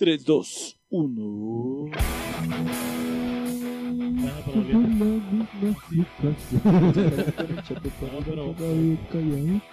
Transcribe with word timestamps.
3, 0.00 0.24
2, 0.24 0.80
1. 0.88 1.90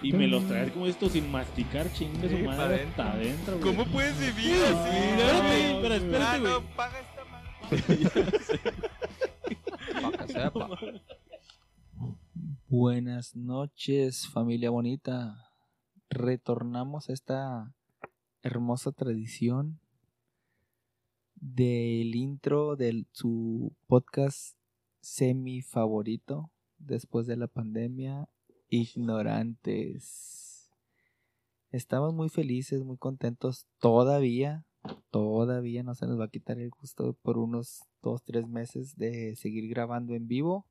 Y 0.02 0.12
me 0.12 0.26
los 0.28 0.46
traes 0.46 0.70
como 0.72 0.86
esto 0.86 1.08
sin 1.08 1.32
masticar, 1.32 1.90
chingue 1.94 2.28
su 2.28 2.44
madre 2.44 2.82
hasta 2.82 3.12
adentro, 3.12 3.58
güey. 3.58 3.74
¿Cómo 3.74 3.90
puedes 3.90 4.20
vivir 4.20 4.54
Sí, 4.54 4.64
así? 4.66 4.96
espérate, 4.98 5.78
pero 5.80 5.94
espérate, 5.94 6.20
ah, 6.20 6.38
güey. 6.38 6.52
no, 6.52 6.76
paga 6.76 7.00
esta 7.00 7.24
madre. 10.58 11.00
Buenas 12.68 13.34
noches, 13.34 14.28
familia 14.28 14.68
bonita. 14.68 15.50
Retornamos 16.10 17.08
a 17.08 17.14
esta 17.14 17.72
hermosa 18.42 18.92
tradición 18.92 19.80
del 21.40 22.14
intro 22.14 22.76
de 22.76 23.06
su 23.12 23.72
podcast 23.86 24.56
semi 25.00 25.62
favorito 25.62 26.50
después 26.78 27.26
de 27.26 27.36
la 27.36 27.46
pandemia, 27.46 28.28
Ignorantes. 28.68 30.70
Estamos 31.70 32.14
muy 32.14 32.28
felices, 32.28 32.82
muy 32.82 32.96
contentos 32.96 33.66
todavía. 33.78 34.64
Todavía 35.10 35.82
no 35.82 35.94
se 35.94 36.06
nos 36.06 36.18
va 36.18 36.24
a 36.24 36.30
quitar 36.30 36.58
el 36.58 36.70
gusto 36.70 37.14
por 37.22 37.38
unos 37.38 37.82
dos, 38.02 38.22
tres 38.24 38.48
meses 38.48 38.96
de 38.96 39.36
seguir 39.36 39.68
grabando 39.68 40.14
en 40.14 40.28
vivo. 40.28 40.66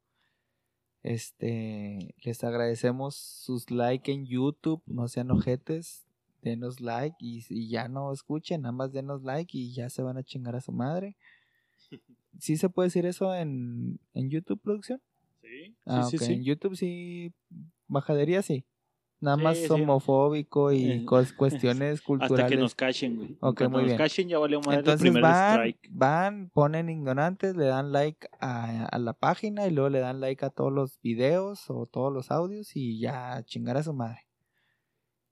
Este, 1.04 2.16
les 2.24 2.44
agradecemos 2.44 3.16
sus 3.16 3.70
likes 3.70 4.12
en 4.12 4.26
YouTube, 4.26 4.82
no 4.86 5.08
sean 5.08 5.32
ojetes, 5.32 6.07
denos 6.48 6.80
like 6.82 7.16
y, 7.20 7.44
y 7.50 7.70
ya 7.70 7.88
no 7.88 8.12
escuchen, 8.14 8.62
nada 8.64 8.72
más 8.74 8.92
denos 8.92 9.24
like 9.24 9.58
y 9.58 9.74
ya 9.74 9.90
se 9.90 10.02
van 10.02 10.18
a 10.18 10.24
chingar 10.24 10.55
a 10.55 10.62
su 10.62 10.72
madre. 10.72 11.16
¿Sí 12.40 12.58
se 12.58 12.70
puede 12.70 12.88
decir 12.88 13.05
eso 13.05 13.34
en, 13.36 13.99
en 14.13 14.30
YouTube, 14.30 14.62
producción? 14.62 15.02
Sí, 15.41 15.76
Ah, 15.86 16.04
sí, 16.10 16.18
ok, 16.18 16.21
sí, 16.24 16.34
en. 16.34 16.44
YouTube 16.44 16.76
sí, 16.76 17.34
bajadería 17.88 18.41
sí. 18.41 18.66
Nada 19.20 19.38
Sí, 19.38 19.44
más 19.44 19.58
sí. 19.58 19.68
homofóbico 19.70 20.71
y 20.71 20.91
Eh, 20.91 21.05
cuestiones 21.38 22.02
culturales. 22.02 22.40
Hasta 22.40 22.49
que 22.55 22.58
nos 22.62 22.76
cachen, 22.76 23.16
güey. 23.16 23.38
Ok, 23.40 23.62
Cuando 23.62 23.70
muy 23.70 23.80
nos 23.82 23.86
bien. 23.88 23.98
cachen 23.98 24.27
ya 24.30 24.38
valió 24.38 24.60
madre 24.62 24.76
el 24.76 24.80
Entonces 24.82 25.02
primer 25.02 25.24
van, 25.24 25.54
strike. 25.54 25.90
van, 25.90 26.49
ponen 26.52 26.90
ignorantes, 26.90 27.55
le 27.55 27.66
dan 27.66 27.91
like 27.91 28.30
a, 28.40 28.86
a 28.86 28.99
la 28.99 29.14
página 29.14 29.66
y 29.66 29.71
luego 29.71 29.90
le 29.90 29.99
dan 29.99 30.20
like 30.20 30.46
a 30.46 30.52
todos 30.52 30.71
los 30.71 30.99
videos 31.02 31.68
o 31.70 31.88
todos 31.88 32.14
los 32.14 32.30
audios 32.30 32.76
y 32.76 32.99
ya 32.99 33.41
chingar 33.46 33.77
a 33.77 33.84
su 33.84 33.93
madre. 33.93 34.27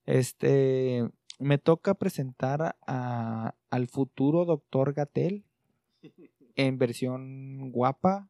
Este, 0.06 1.08
me 1.40 1.58
toca 1.58 1.94
presentar 1.96 2.76
a, 2.86 3.56
al 3.70 3.88
futuro 3.88 4.46
doctor 4.46 4.94
Gatel 4.94 5.44
en 6.56 6.78
versión 6.78 7.72
guapa, 7.72 8.30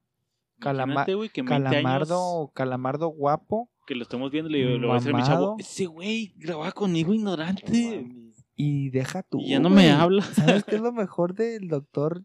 calama- 0.59 0.93
Imagínate, 0.93 1.15
güey, 1.15 1.29
que 1.29 1.41
en 1.41 1.45
20 1.47 1.63
calamardo, 1.69 2.37
años 2.39 2.51
calamardo 2.53 3.07
guapo 3.09 3.69
que 3.85 3.93
lo 3.93 4.01
estamos 4.01 4.31
viendo, 4.31 4.49
le 4.49 4.57
digo, 4.59 4.77
lo 4.79 4.87
voy 4.87 4.97
a 4.97 4.99
a 5.09 5.13
mi 5.13 5.21
chavo, 5.23 5.55
ese 5.59 5.85
güey 5.85 6.33
grababa 6.37 6.71
conmigo 6.71 7.13
ignorante. 7.13 8.07
y 8.55 8.89
deja 8.89 9.21
tú. 9.21 9.39
Y 9.41 9.49
ya 9.49 9.59
no 9.59 9.69
me 9.69 9.91
habla. 9.91 10.23
¿Sabes 10.23 10.63
qué 10.63 10.77
es 10.77 10.81
lo 10.81 10.91
mejor 10.91 11.35
del 11.35 11.67
doctor? 11.67 12.23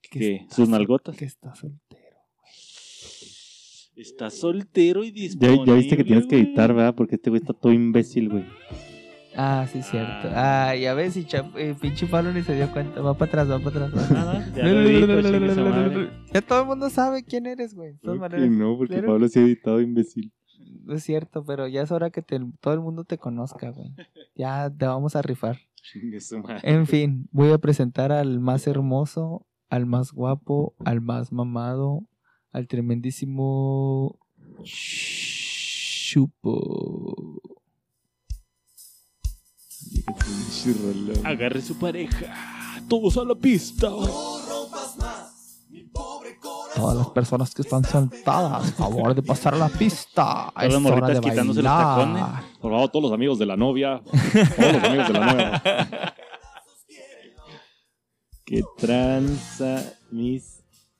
¿Qué? 0.00 0.36
está 0.36 0.54
¿Sus 0.54 0.68
nalgotas? 0.70 1.16
Que 1.16 1.24
está 1.26 1.54
soltero. 1.54 2.05
Está 3.96 4.30
soltero 4.30 5.02
y 5.04 5.10
disponible. 5.10 5.64
ya 5.66 5.74
viste 5.74 5.96
que 5.96 6.04
tienes 6.04 6.26
que 6.26 6.36
editar. 6.36 6.72
¿verdad? 6.74 6.94
Porque 6.94 7.16
este 7.16 7.30
güey 7.30 7.40
está 7.40 7.52
todo 7.54 7.72
imbécil, 7.72 8.28
güey. 8.28 8.44
Ah, 9.38 9.66
sí, 9.70 9.82
cierto. 9.82 10.28
Ah. 10.32 10.68
Ah, 10.70 10.76
ya 10.76 10.94
ves, 10.94 11.16
y 11.16 11.24
cha- 11.24 11.50
eh, 11.56 11.74
pinche 11.80 12.06
Pablo 12.06 12.32
ni 12.32 12.42
se 12.42 12.54
dio 12.54 12.70
cuenta. 12.72 13.00
Va 13.02 13.14
para 13.14 13.42
atrás, 13.42 13.50
va 13.50 13.58
para 13.58 13.86
atrás. 13.86 14.10
Nada, 14.10 14.46
ya 14.56 14.64
lo 14.64 16.42
todo 16.46 16.60
el 16.62 16.66
mundo 16.66 16.88
sabe 16.90 17.22
quién 17.24 17.46
eres, 17.46 17.74
güey. 17.74 17.92
De 17.92 17.98
todas 17.98 18.18
Creo 18.18 18.28
que 18.30 18.36
maneras, 18.36 18.50
no, 18.56 18.76
porque 18.78 18.94
claro. 18.94 19.08
Pablo 19.08 19.28
sí 19.28 19.38
ha 19.38 19.42
editado 19.42 19.80
imbécil. 19.80 20.32
no 20.84 20.94
es 20.94 21.02
cierto, 21.02 21.44
pero 21.44 21.66
ya 21.68 21.82
es 21.82 21.90
hora 21.90 22.10
que 22.10 22.22
te- 22.22 22.40
todo 22.60 22.72
el 22.74 22.80
mundo 22.80 23.04
te 23.04 23.18
conozca, 23.18 23.70
güey. 23.70 23.92
Ya 24.34 24.70
te 24.70 24.86
vamos 24.86 25.16
a 25.16 25.22
rifar. 25.22 25.58
En 26.62 26.86
fin, 26.86 27.28
voy 27.30 27.52
a 27.52 27.58
presentar 27.58 28.12
al 28.12 28.40
más 28.40 28.66
hermoso, 28.66 29.46
al 29.68 29.84
más 29.86 30.12
guapo, 30.12 30.74
al 30.84 31.00
más 31.00 31.30
mamado, 31.32 32.04
al 32.56 32.66
tremendísimo 32.66 34.18
Chupo. 36.06 37.12
Agarre 41.22 41.60
su 41.60 41.78
pareja. 41.78 42.34
Todos 42.88 43.18
a 43.18 43.24
la 43.24 43.34
pista. 43.34 43.90
Todas 46.74 46.96
las 46.96 47.10
personas 47.10 47.54
que 47.54 47.60
están 47.60 47.84
sentadas, 47.84 48.72
favor 48.72 49.14
de 49.14 49.22
pasar 49.22 49.52
a 49.52 49.58
la 49.58 49.68
pista. 49.68 50.50
Todas 50.54 50.72
las 50.72 50.80
morritas 50.80 51.20
de 51.20 51.20
quitándose 51.20 51.60
los 51.60 51.70
tacones. 51.70 52.24
Por 52.58 52.72
favor, 52.72 52.88
todos 52.88 53.02
los 53.02 53.12
amigos 53.12 53.38
de 53.38 53.44
la 53.44 53.58
novia. 53.58 54.02
Todos 54.56 54.72
los 54.72 54.84
amigos 54.84 55.08
de 55.08 55.12
la 55.12 55.26
novia. 55.26 55.62
Qué 58.46 58.62
tranza, 58.78 59.98
mis 60.10 60.55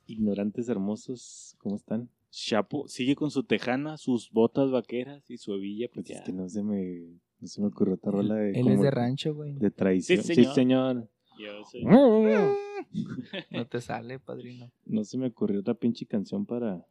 ignorantes 0.07 0.69
hermosos. 0.69 1.57
¿Cómo 1.59 1.77
están? 1.77 2.09
Chapo 2.31 2.87
sigue 2.89 3.15
con 3.17 3.31
su 3.31 3.45
tejana, 3.45 3.97
sus 3.97 4.31
botas 4.31 4.71
vaqueras 4.71 5.31
y 5.31 5.39
su 5.39 5.55
hebilla. 5.55 5.89
Pues 5.93 6.07
Pues 6.07 6.19
es 6.19 6.25
que 6.25 6.33
no 6.33 6.49
se 6.49 6.63
me, 6.63 7.19
no 7.41 7.47
se 7.49 7.61
me 7.61 7.69
ocurrió 7.69 7.95
otra 7.95 8.13
rola 8.13 8.35
de. 8.35 8.51
Él 8.51 8.57
es 8.57 8.63
como 8.75 8.83
de 8.83 8.91
rancho, 8.91 9.35
güey. 9.35 9.55
De 9.55 9.71
tradición. 9.71 10.23
Sí, 10.23 10.35
Sí, 10.35 10.45
señor. 10.55 11.09
Yo 11.39 11.65
soy- 11.71 11.85
No 13.51 13.67
te 13.67 13.81
sale, 13.81 14.19
padrino. 14.19 14.71
No 14.85 15.05
se 15.05 15.19
me 15.19 15.27
ocurrió 15.29 15.61
otra 15.61 15.75
pinche 15.75 16.07
canción 16.07 16.47
para. 16.47 16.85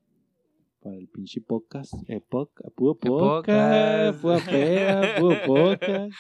Para 0.82 0.98
el 0.98 1.08
pinche 1.08 1.42
podcast. 1.42 1.94
Eh, 2.08 2.22
poca, 2.22 2.70
puro 2.76 2.96
podcast. 2.96 4.22
puro 4.22 5.36
podcast. 5.48 6.14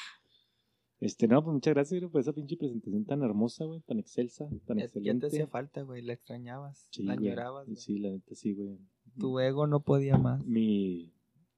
Este, 1.06 1.28
no, 1.28 1.44
pues 1.44 1.54
muchas 1.54 1.76
gracias 1.76 2.02
güey, 2.02 2.12
por 2.12 2.22
esa 2.22 2.34
pinche 2.34 2.58
presentación 2.58 3.06
tan 3.06 3.22
hermosa, 3.22 3.64
güey, 3.66 3.80
tan 3.82 4.00
excelsa, 4.00 4.50
tan 4.66 4.78
Ya, 4.78 4.86
ya 4.86 4.90
te 4.92 4.98
excelente. 4.98 5.28
hacía 5.28 5.46
falta, 5.48 5.84
güey. 5.84 6.02
La 6.02 6.14
extrañabas. 6.14 6.88
Sí, 6.90 7.04
la 7.04 7.16
güey. 7.16 7.76
Sí, 7.76 8.00
la 8.00 8.10
neta 8.10 8.34
sí, 8.34 8.56
güey. 8.56 8.80
Tu 9.20 9.40
ego 9.40 9.68
no 9.68 9.84
podía 9.84 10.18
más. 10.18 10.44
Mi 10.44 11.14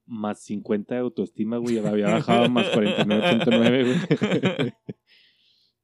más 0.05 0.41
50 0.41 0.95
de 0.95 0.99
autoestima, 0.99 1.57
güey, 1.59 1.77
había 1.77 2.07
bajado 2.09 2.49
más 2.49 2.67
49.9, 2.67 4.59
güey. 4.59 4.73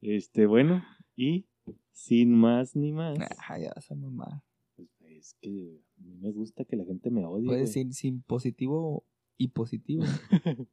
Este, 0.02 0.44
bueno, 0.44 0.84
y 1.16 1.46
sin 1.90 2.34
más 2.34 2.76
ni 2.76 2.92
más. 2.92 3.16
Ah, 3.48 3.58
ya 3.58 3.72
vas 3.74 3.90
a 3.90 3.94
mamar. 3.94 4.42
Pues, 4.76 4.90
es 5.00 5.34
que 5.40 5.80
a 5.96 6.02
mí 6.02 6.18
me 6.18 6.32
gusta 6.32 6.66
que 6.66 6.76
la 6.76 6.84
gente 6.84 7.10
me 7.10 7.24
odie, 7.24 7.46
güey. 7.46 7.66
sin, 7.66 7.94
sin 7.94 8.20
positivo 8.20 9.06
y 9.38 9.48
positivo. 9.48 10.02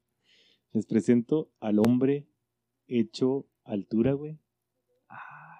Les 0.74 0.86
presento 0.86 1.50
al 1.62 1.80
hombre 1.80 2.28
hecho 3.00 3.46
altura, 3.64 4.14
güey. 4.14 4.38
Ah, 5.10 5.60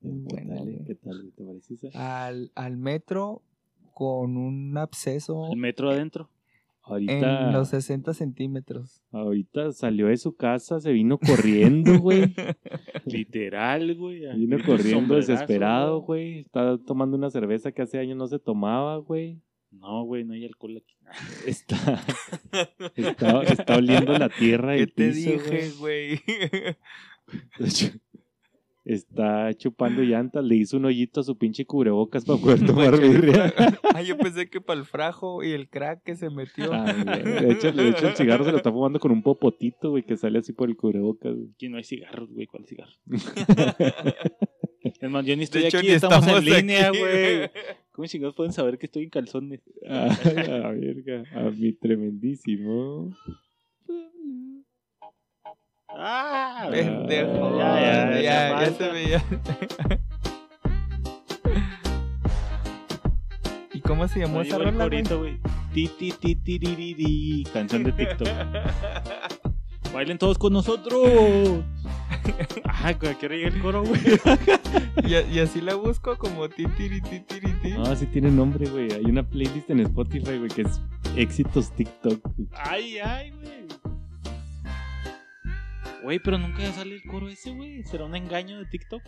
¿Qué 0.00 0.08
Muy 0.08 0.22
buena, 0.24 0.56
tal, 0.56 0.68
eh? 0.68 0.72
güey. 0.72 0.84
¿Qué 0.86 0.94
tal? 0.94 1.16
güey? 1.20 1.30
¿Te 1.32 1.44
parece 1.44 1.74
esa? 1.74 2.26
al, 2.26 2.52
al 2.54 2.76
metro 2.76 3.42
con 3.94 4.36
un 4.36 4.76
absceso 4.78 5.50
El 5.52 5.58
metro 5.58 5.90
adentro. 5.90 6.30
Ahorita, 6.82 7.46
en 7.46 7.52
los 7.52 7.68
60 7.68 8.14
centímetros. 8.14 9.02
ahorita 9.12 9.70
salió 9.72 10.08
de 10.08 10.16
su 10.16 10.34
casa, 10.34 10.80
se 10.80 10.90
vino 10.90 11.18
corriendo, 11.18 12.00
güey. 12.00 12.34
Literal, 13.04 13.94
güey. 13.96 14.22
Vino 14.34 14.56
corriendo 14.64 15.14
desesperado, 15.14 16.00
güey. 16.00 16.40
Está 16.40 16.78
tomando 16.78 17.16
una 17.16 17.30
cerveza 17.30 17.70
que 17.70 17.82
hace 17.82 17.98
años 17.98 18.16
no 18.16 18.26
se 18.26 18.38
tomaba, 18.40 18.96
güey. 18.96 19.40
No, 19.70 20.04
güey, 20.04 20.24
no 20.24 20.34
hay 20.34 20.44
alcohol 20.44 20.76
aquí. 20.76 20.94
Está, 21.46 22.04
está, 22.94 23.42
está 23.42 23.76
oliendo 23.76 24.16
la 24.16 24.28
tierra 24.28 24.74
¿Qué 24.74 24.78
del 24.78 24.92
te 24.92 25.10
piso, 25.10 25.30
dije, 25.30 25.70
güey? 25.78 26.20
Está 28.84 29.52
chupando 29.54 30.02
llantas, 30.02 30.42
le 30.44 30.56
hizo 30.56 30.78
un 30.78 30.86
hoyito 30.86 31.20
a 31.20 31.22
su 31.22 31.36
pinche 31.36 31.64
cubrebocas 31.66 32.24
para 32.24 32.40
poder 32.40 32.64
tomar 32.66 32.98
birria. 32.98 33.52
ah, 33.94 34.02
yo 34.02 34.16
pensé 34.16 34.48
que 34.48 34.60
para 34.60 34.80
el 34.80 34.86
frajo 34.86 35.44
y 35.44 35.52
el 35.52 35.68
crack 35.68 36.02
que 36.02 36.16
se 36.16 36.30
metió. 36.30 36.72
Ah, 36.72 36.92
de, 36.92 37.52
hecho, 37.52 37.72
de 37.72 37.90
hecho, 37.90 38.08
el 38.08 38.16
cigarro 38.16 38.44
se 38.44 38.52
lo 38.52 38.56
está 38.56 38.72
fumando 38.72 38.98
con 38.98 39.12
un 39.12 39.22
popotito, 39.22 39.90
güey, 39.90 40.02
que 40.02 40.16
sale 40.16 40.38
así 40.38 40.52
por 40.52 40.68
el 40.68 40.76
cubrebocas. 40.76 41.36
Aquí 41.54 41.68
no 41.68 41.76
hay 41.76 41.84
cigarros, 41.84 42.32
güey. 42.32 42.46
¿Cuál 42.46 42.66
cigarro? 42.66 42.92
Más, 45.08 45.24
yo 45.24 45.36
ni 45.36 45.44
estoy 45.44 45.64
hecho, 45.64 45.78
aquí, 45.78 45.88
ni 45.88 45.94
estamos, 45.94 46.18
estamos 46.18 46.46
en 46.46 46.54
línea, 46.56 46.88
aquí, 46.88 46.98
güey. 46.98 47.36
güey. 47.38 47.50
¿Cómo 47.92 48.06
chingados 48.06 48.34
pueden 48.34 48.52
saber 48.52 48.78
que 48.78 48.86
estoy 48.86 49.04
en 49.04 49.10
calzones? 49.10 49.60
Ah, 49.88 50.16
la 50.24 50.70
verga. 50.72 51.24
A 51.34 51.50
mi 51.50 51.72
tremendísimo. 51.72 53.14
¡Ah! 55.88 56.68
Pendejo. 56.70 57.58
Ya, 57.58 57.80
ya, 57.80 58.10
ya, 58.10 58.20
ya, 58.20 58.22
ya 58.22 58.56
falta. 58.56 58.84
se 58.84 58.90
veía. 58.92 59.24
¿Y 63.72 63.80
cómo 63.80 64.06
se 64.08 64.20
llamó 64.20 64.36
No 64.36 64.42
esa 64.42 64.58
rola, 64.58 64.70
güey? 64.70 64.88
corito, 64.88 65.18
güey. 65.18 65.38
Ti, 65.74 65.88
ti, 65.98 66.12
ti, 66.12 66.34
ti, 66.36 66.58
ri, 66.58 66.74
ri, 66.74 66.94
ri. 66.94 67.44
Canción 67.52 67.82
de 67.84 67.92
TikTok. 67.92 68.28
Bailen 69.92 70.18
todos 70.18 70.38
con 70.38 70.52
nosotros. 70.52 71.64
Ah, 72.64 72.88
¿a 72.88 72.92
llega 72.92 73.48
el 73.48 73.60
coro, 73.60 73.82
güey? 73.82 74.00
Y, 75.04 75.38
así 75.38 75.60
la 75.60 75.74
busco 75.74 76.16
como 76.16 76.48
titiri 76.48 77.00
titiri 77.00 77.52
ti. 77.60 77.70
No, 77.70 77.94
sí 77.96 78.06
tiene 78.06 78.30
nombre, 78.30 78.68
güey. 78.68 78.92
Hay 78.92 79.04
una 79.04 79.22
playlist 79.22 79.70
en 79.70 79.80
Spotify, 79.80 80.38
güey, 80.38 80.48
que 80.48 80.62
es 80.62 80.80
éxitos 81.16 81.74
TikTok. 81.74 82.20
Ay, 82.52 82.98
ay, 82.98 83.30
güey. 83.30 83.66
Güey, 86.02 86.18
pero 86.20 86.38
nunca 86.38 86.62
ya 86.62 86.72
sale 86.72 86.94
el 86.94 87.02
coro 87.02 87.28
ese, 87.28 87.52
güey. 87.52 87.82
¿Será 87.84 88.04
un 88.04 88.14
engaño 88.14 88.58
de 88.58 88.66
TikTok? 88.66 89.02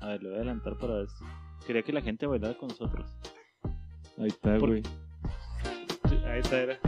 A 0.00 0.08
ver, 0.08 0.22
lo 0.22 0.28
voy 0.30 0.38
a 0.38 0.40
adelantar 0.42 0.78
para 0.78 0.94
ver. 0.94 1.08
Quería 1.66 1.82
que 1.82 1.92
la 1.92 2.02
gente 2.02 2.26
bailara 2.26 2.56
con 2.56 2.68
nosotros. 2.68 3.10
Ahí 4.18 4.28
está, 4.28 4.56
¿Por 4.56 4.70
güey. 4.70 4.82
Sí, 6.08 6.16
ahí 6.26 6.40
está, 6.40 6.60
era. 6.60 6.78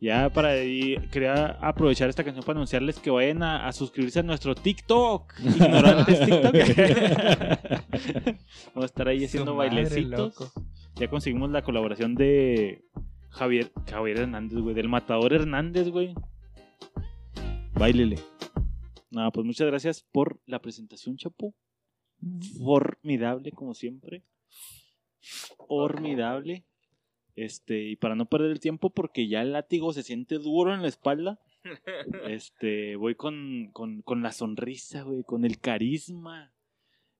Ya 0.00 0.30
para 0.30 0.50
ahí, 0.50 0.96
quería 1.10 1.58
aprovechar 1.60 2.08
esta 2.08 2.22
canción 2.22 2.44
para 2.44 2.56
anunciarles 2.56 3.00
que 3.00 3.10
vayan 3.10 3.42
a, 3.42 3.66
a 3.66 3.72
suscribirse 3.72 4.20
a 4.20 4.22
nuestro 4.22 4.54
TikTok. 4.54 5.34
Ignorantes 5.40 6.20
TikTok. 6.20 6.54
Vamos 8.74 8.82
a 8.82 8.84
estar 8.84 9.08
ahí 9.08 9.24
haciendo 9.24 9.56
madre, 9.56 9.82
bailecitos. 9.82 10.18
loco. 10.40 10.52
Ya 10.94 11.08
conseguimos 11.08 11.50
la 11.50 11.62
colaboración 11.62 12.14
de 12.14 12.84
Javier, 13.30 13.72
Javier 13.90 14.18
Hernández, 14.18 14.58
güey. 14.60 14.74
Del 14.74 14.88
Matador 14.88 15.32
Hernández, 15.32 15.88
güey. 15.88 16.14
Báilele. 17.74 18.20
Nada, 19.10 19.32
pues 19.32 19.44
muchas 19.46 19.66
gracias 19.66 20.06
por 20.12 20.40
la 20.46 20.60
presentación, 20.60 21.16
Chapo. 21.16 21.54
Formidable, 22.58 23.50
como 23.52 23.74
siempre. 23.74 24.22
Formidable. 25.66 26.64
Este, 27.38 27.82
y 27.82 27.94
para 27.94 28.16
no 28.16 28.26
perder 28.26 28.50
el 28.50 28.58
tiempo, 28.58 28.90
porque 28.90 29.28
ya 29.28 29.42
el 29.42 29.52
látigo 29.52 29.92
se 29.92 30.02
siente 30.02 30.38
duro 30.38 30.74
en 30.74 30.82
la 30.82 30.88
espalda. 30.88 31.38
Este, 32.28 32.96
voy 32.96 33.14
con, 33.14 33.70
con, 33.72 34.02
con 34.02 34.22
la 34.22 34.32
sonrisa, 34.32 35.02
güey, 35.02 35.22
con 35.22 35.44
el 35.44 35.60
carisma, 35.60 36.52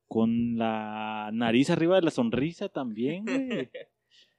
con 0.08 0.58
la 0.58 1.30
nariz 1.32 1.70
arriba 1.70 1.94
de 1.96 2.02
la 2.02 2.10
sonrisa 2.10 2.68
también, 2.68 3.24
güey. 3.24 3.70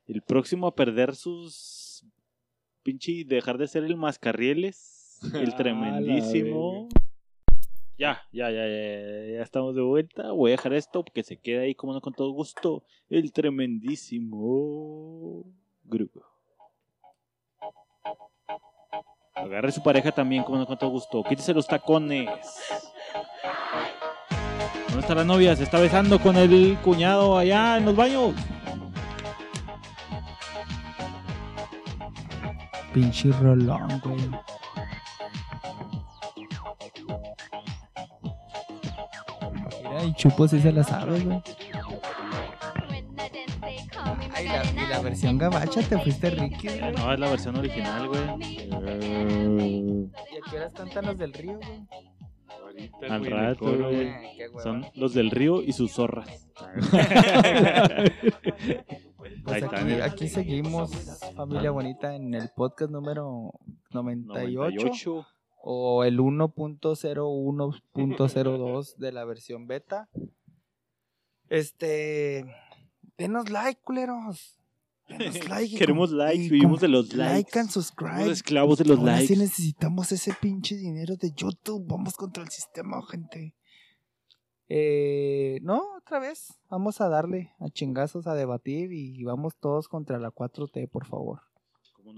El 0.08 0.22
próximo 0.24 0.68
a 0.68 0.76
perder 0.76 1.16
sus 1.16 2.04
pinche 2.82 3.12
y 3.12 3.24
dejar 3.24 3.60
de 3.60 3.68
ser 3.68 3.84
el 3.84 3.96
mascarrieles, 3.96 5.20
el 5.36 5.54
tremendísimo. 5.56 6.90
Ya, 7.96 8.24
ya, 8.32 8.50
ya, 8.50 8.68
ya, 8.68 9.26
ya 9.34 9.44
estamos 9.44 9.76
de 9.76 9.84
vuelta. 9.84 10.32
Voy 10.32 10.50
a 10.50 10.54
dejar 10.54 10.74
esto 10.74 11.04
porque 11.04 11.22
se 11.22 11.38
queda 11.38 11.62
ahí 11.62 11.76
como 11.76 11.94
no 11.94 12.02
con 12.02 12.14
todo 12.14 12.32
gusto. 12.32 12.84
El 13.08 13.32
tremendísimo 13.32 15.46
grupo. 15.90 16.22
Agarre 19.36 19.72
su 19.72 19.82
pareja 19.82 20.12
también, 20.12 20.44
como 20.44 20.58
no 20.58 20.66
con 20.66 20.78
todo 20.78 20.90
gusto. 20.90 21.24
Quítese 21.24 21.54
los 21.54 21.66
tacones. 21.66 22.30
¿Dónde 24.88 25.02
está 25.02 25.16
la 25.16 25.24
novia? 25.24 25.56
Se 25.56 25.64
está 25.64 25.80
besando 25.80 26.20
con 26.20 26.36
el 26.36 26.78
cuñado 26.84 27.38
allá 27.38 27.78
en 27.78 27.86
los 27.86 27.96
baños. 27.96 28.34
Pinche 32.94 33.32
rolón, 33.32 34.02
güey. 34.04 34.30
Mira, 39.84 40.04
y 40.04 40.14
Chupo 40.16 40.48
sí 40.48 40.60
se 40.60 40.72
la 40.72 40.84
sabe, 40.84 41.20
güey. 41.22 41.42
La, 44.50 44.84
y 44.84 44.88
la 44.88 45.00
versión 45.02 45.38
gabacha 45.38 45.82
te 45.82 45.98
fuiste 46.00 46.30
Ricky, 46.32 46.68
güey. 46.68 46.92
No, 46.94 47.14
es 47.14 47.20
la 47.20 47.30
versión 47.30 47.56
original, 47.56 48.08
güey. 48.08 48.22
Eh, 48.88 50.08
¿Y 50.32 50.38
a 50.38 50.42
qué 50.50 50.58
horas 50.58 50.74
cantan 50.74 51.06
los 51.06 51.18
del 51.18 51.34
río, 51.34 51.58
güey? 51.58 51.88
ahorita, 52.70 52.98
Al 53.10 53.20
güey, 53.20 53.32
rato, 53.32 53.60
coro, 53.60 53.90
güey. 53.90 54.12
Son 54.64 54.86
los 54.96 55.14
del 55.14 55.30
río 55.32 55.62
y 55.62 55.74
sus 55.74 55.92
zorras. 55.94 56.48
Pues 59.44 59.64
aquí, 59.64 59.94
aquí 59.94 60.28
seguimos, 60.28 60.92
familia 61.36 61.72
bonita, 61.72 62.16
en 62.16 62.34
el 62.34 62.50
podcast 62.56 62.92
número 62.92 63.52
98, 63.92 64.54
98. 64.54 65.28
o 65.62 66.04
el 66.04 66.20
1.01.02 66.20 68.96
de 68.98 69.12
la 69.12 69.26
versión 69.26 69.68
beta. 69.68 70.10
Este, 71.50 72.46
denos 73.20 73.50
like, 73.50 73.82
culeros. 73.84 74.60
Denos 75.08 75.48
like. 75.50 75.78
Queremos 75.78 76.12
likes, 76.12 76.50
vivimos 76.50 76.80
de 76.82 76.88
los 76.88 77.14
Like 77.14 77.34
likes. 77.34 77.52
Somos 77.52 77.74
subscribe. 77.74 78.32
esclavos 78.32 78.78
de 78.80 78.86
los 78.86 79.00
Ahora 79.00 79.14
likes. 79.18 79.28
sí 79.34 79.40
necesitamos 79.40 80.12
ese 80.12 80.34
pinche 80.40 80.76
dinero 80.76 81.16
de 81.16 81.32
YouTube. 81.32 81.86
Vamos 81.88 82.16
contra 82.16 82.44
el 82.44 82.50
sistema, 82.50 83.02
gente. 83.10 83.56
Eh, 84.68 85.60
no, 85.64 85.82
otra 85.98 86.20
vez. 86.20 86.60
Vamos 86.70 87.02
a 87.02 87.10
darle 87.10 87.52
a 87.60 87.70
chingazos 87.70 88.28
a 88.28 88.36
debatir 88.36 88.92
y 88.94 89.24
vamos 89.24 89.56
todos 89.58 89.88
contra 89.88 90.20
la 90.20 90.30
4T, 90.32 90.88
por 90.90 91.06
favor. 91.08 91.42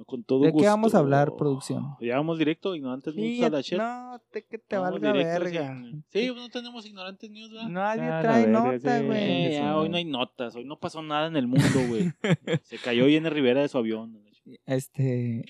Con 0.05 0.23
todo 0.23 0.43
¿De 0.43 0.53
qué 0.53 0.65
vamos 0.65 0.95
a 0.95 0.99
hablar, 0.99 1.35
producción? 1.35 1.95
¿Ya 2.01 2.15
vamos 2.17 2.37
directo? 2.39 2.75
¿Ignorantes 2.75 3.15
news 3.15 3.41
a 3.43 3.49
la 3.49 3.63
chat? 3.63 3.77
no, 3.79 4.21
te 4.31 4.43
que 4.45 4.57
te 4.57 4.77
Vamos 4.77 4.99
valga 5.01 5.13
verga. 5.13 5.73
sin- 5.81 6.03
Sí, 6.09 6.31
no 6.35 6.49
tenemos 6.49 6.85
ignorantes 6.85 7.29
news, 7.29 7.51
¿verdad? 7.51 7.69
Nadie 7.69 8.01
Ah, 8.03 8.21
trae 8.21 8.47
nota, 8.47 8.99
sí. 8.99 9.05
güey. 9.05 9.19
Eh, 9.47 9.51
ya, 9.53 9.77
hoy 9.77 9.89
no 9.89 9.97
hay 9.97 10.05
notas, 10.05 10.55
hoy 10.55 10.65
no 10.65 10.79
pasó 10.79 11.01
nada 11.01 11.27
en 11.27 11.35
el 11.35 11.47
mundo, 11.47 11.65
güey. 11.87 12.11
Se 12.63 12.77
cayó 12.77 13.07
Jenny 13.07 13.29
Rivera 13.29 13.61
de 13.61 13.67
su 13.67 13.77
avión. 13.77 14.17
Este, 14.65 15.45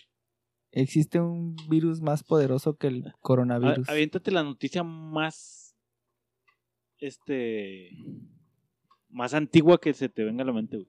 existe 0.72 1.20
un 1.20 1.56
virus 1.70 2.02
más 2.02 2.24
poderoso 2.24 2.76
que 2.78 2.88
el 2.88 3.14
coronavirus. 3.22 3.88
A- 3.90 3.92
Aviéntate 3.94 4.32
la 4.32 4.44
noticia 4.44 4.84
más. 4.84 5.76
Este. 7.00 7.90
Más 9.10 9.34
antigua 9.34 9.80
que 9.80 9.94
se 9.94 10.08
te 10.08 10.24
venga 10.24 10.44
a 10.44 10.46
la 10.46 10.54
mente, 10.54 10.78
güey. 10.78 10.88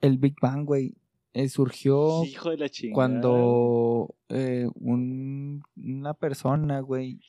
El 0.00 0.18
Big 0.18 0.34
Bang, 0.40 0.64
güey, 0.64 0.94
eh, 1.34 1.48
surgió 1.48 2.24
Hijo 2.24 2.50
de 2.50 2.58
la 2.58 2.68
chingada. 2.68 2.94
cuando 2.94 4.14
eh, 4.28 4.68
un- 4.74 5.62
una 5.76 6.14
persona, 6.14 6.80
güey, 6.80 7.20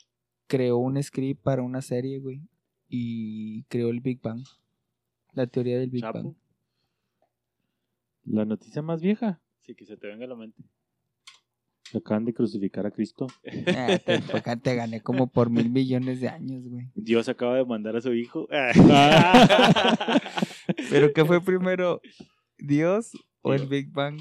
creó 0.48 0.78
un 0.78 1.02
script 1.02 1.42
para 1.42 1.62
una 1.64 1.82
serie, 1.82 2.20
güey, 2.20 2.42
y 2.90 3.64
creó 3.64 3.90
el 3.90 4.02
Big 4.02 4.22
Bang. 4.22 4.44
La 5.34 5.48
teoría 5.48 5.80
del 5.80 5.90
Big 5.90 6.02
Chapo. 6.02 6.20
Bang. 6.22 6.34
La 8.26 8.46
noticia 8.46 8.82
más 8.82 9.02
vieja. 9.02 9.42
Sí, 9.62 9.76
que 9.76 9.86
se 9.86 9.98
te 9.98 10.08
venga 10.08 10.26
a 10.26 10.28
la 10.28 10.36
mente. 10.36 10.62
Acaban 11.96 12.26
de 12.26 12.34
crucificar 12.34 12.86
a 12.86 12.92
Cristo. 12.92 13.28
Ah, 13.68 13.98
te, 14.04 14.16
acá 14.36 14.56
te 14.56 14.76
gané 14.76 15.02
como 15.02 15.28
por 15.28 15.50
mil 15.50 15.70
millones 15.70 16.20
de 16.22 16.28
años, 16.30 16.64
güey. 16.68 16.90
Dios 16.96 17.30
acaba 17.30 17.56
de 17.56 17.66
mandar 17.66 17.96
a 17.96 18.02
su 18.02 18.14
hijo. 18.14 18.48
Pero 20.90 21.14
¿qué 21.14 21.26
fue 21.26 21.42
primero? 21.42 22.02
¿Dios 22.58 23.12
o 23.44 23.54
el 23.54 23.68
Big 23.68 23.92
Bang? 23.92 24.20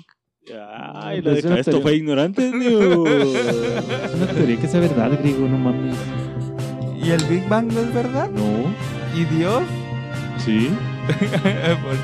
Ay, 0.94 1.22
lo 1.22 1.32
de 1.32 1.38
es 1.38 1.44
una 1.44 1.58
esto 1.60 1.80
fue 1.80 1.94
ignorante, 1.96 2.50
news. 2.54 3.34
Es 3.34 4.14
una 4.14 4.26
teoría 4.26 4.60
que 4.60 4.68
sea 4.68 4.80
verdad, 4.80 5.18
griego, 5.20 5.48
no 5.48 5.56
mames. 5.56 5.96
¿Y 7.02 7.10
el 7.10 7.24
Big 7.24 7.48
Bang 7.48 7.72
no 7.72 7.80
es 7.80 7.94
verdad? 7.94 8.30
No. 8.30 8.74
¿Y 9.16 9.24
Dios? 9.36 9.62
Sí. 10.38 10.68
Pues, 11.02 11.98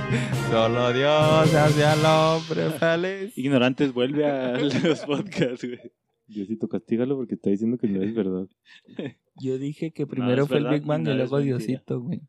Solo 0.50 0.92
Dios 0.92 1.54
hace 1.54 1.84
al 1.84 2.04
hombre 2.04 2.70
feliz. 2.70 3.38
Ignorantes, 3.38 3.92
vuelve 3.92 4.26
a 4.26 4.58
los 4.58 5.00
podcasts, 5.06 5.64
güey. 5.64 5.92
Diosito, 6.26 6.68
castígalo 6.68 7.16
porque 7.16 7.36
está 7.36 7.50
diciendo 7.50 7.78
que 7.78 7.86
no 7.86 8.02
es 8.02 8.12
verdad. 8.12 8.48
Yo 9.36 9.56
dije 9.58 9.92
que 9.92 10.06
primero 10.06 10.42
es 10.42 10.48
fue 10.48 10.58
el 10.58 10.64
verdad 10.64 10.78
Big 10.78 10.86
Bang 10.86 11.02
y 11.02 11.14
luego 11.14 11.38
es 11.38 11.44
mentira. 11.46 11.58
Diosito, 11.58 12.00
güey. 12.00 12.22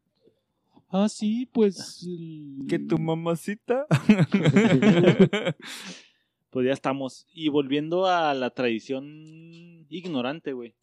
Ah, 0.89 1.07
sí, 1.09 1.45
pues. 1.51 2.03
el- 2.07 2.65
Que 2.67 2.79
tu 2.79 2.97
mamacita. 2.97 3.85
Pues 6.51 6.65
ya 6.65 6.73
estamos. 6.73 7.27
Y 7.31 7.49
volviendo 7.49 8.07
a 8.07 8.33
la 8.33 8.49
tradición 8.49 9.85
ignorante, 9.87 10.53
güey. 10.53 10.73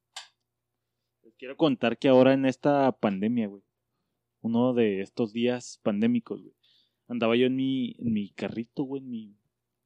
Les 1.25 1.35
quiero 1.35 1.57
contar 1.57 1.99
que 1.99 2.07
ahora 2.07 2.35
en 2.35 2.47
esta 2.47 2.93
pandemia, 2.93 3.49
güey. 3.49 3.63
Uno 4.43 4.75
de 4.75 5.01
estos 5.01 5.33
días 5.33 5.81
pandémicos, 5.83 6.41
güey. 6.41 6.55
Andaba 7.09 7.35
yo 7.35 7.47
en 7.47 7.57
mi, 7.57 7.97
en 7.99 8.13
mi 8.13 8.31
carrito, 8.31 8.85
güey, 8.85 9.03
en 9.03 9.11
mi 9.11 9.37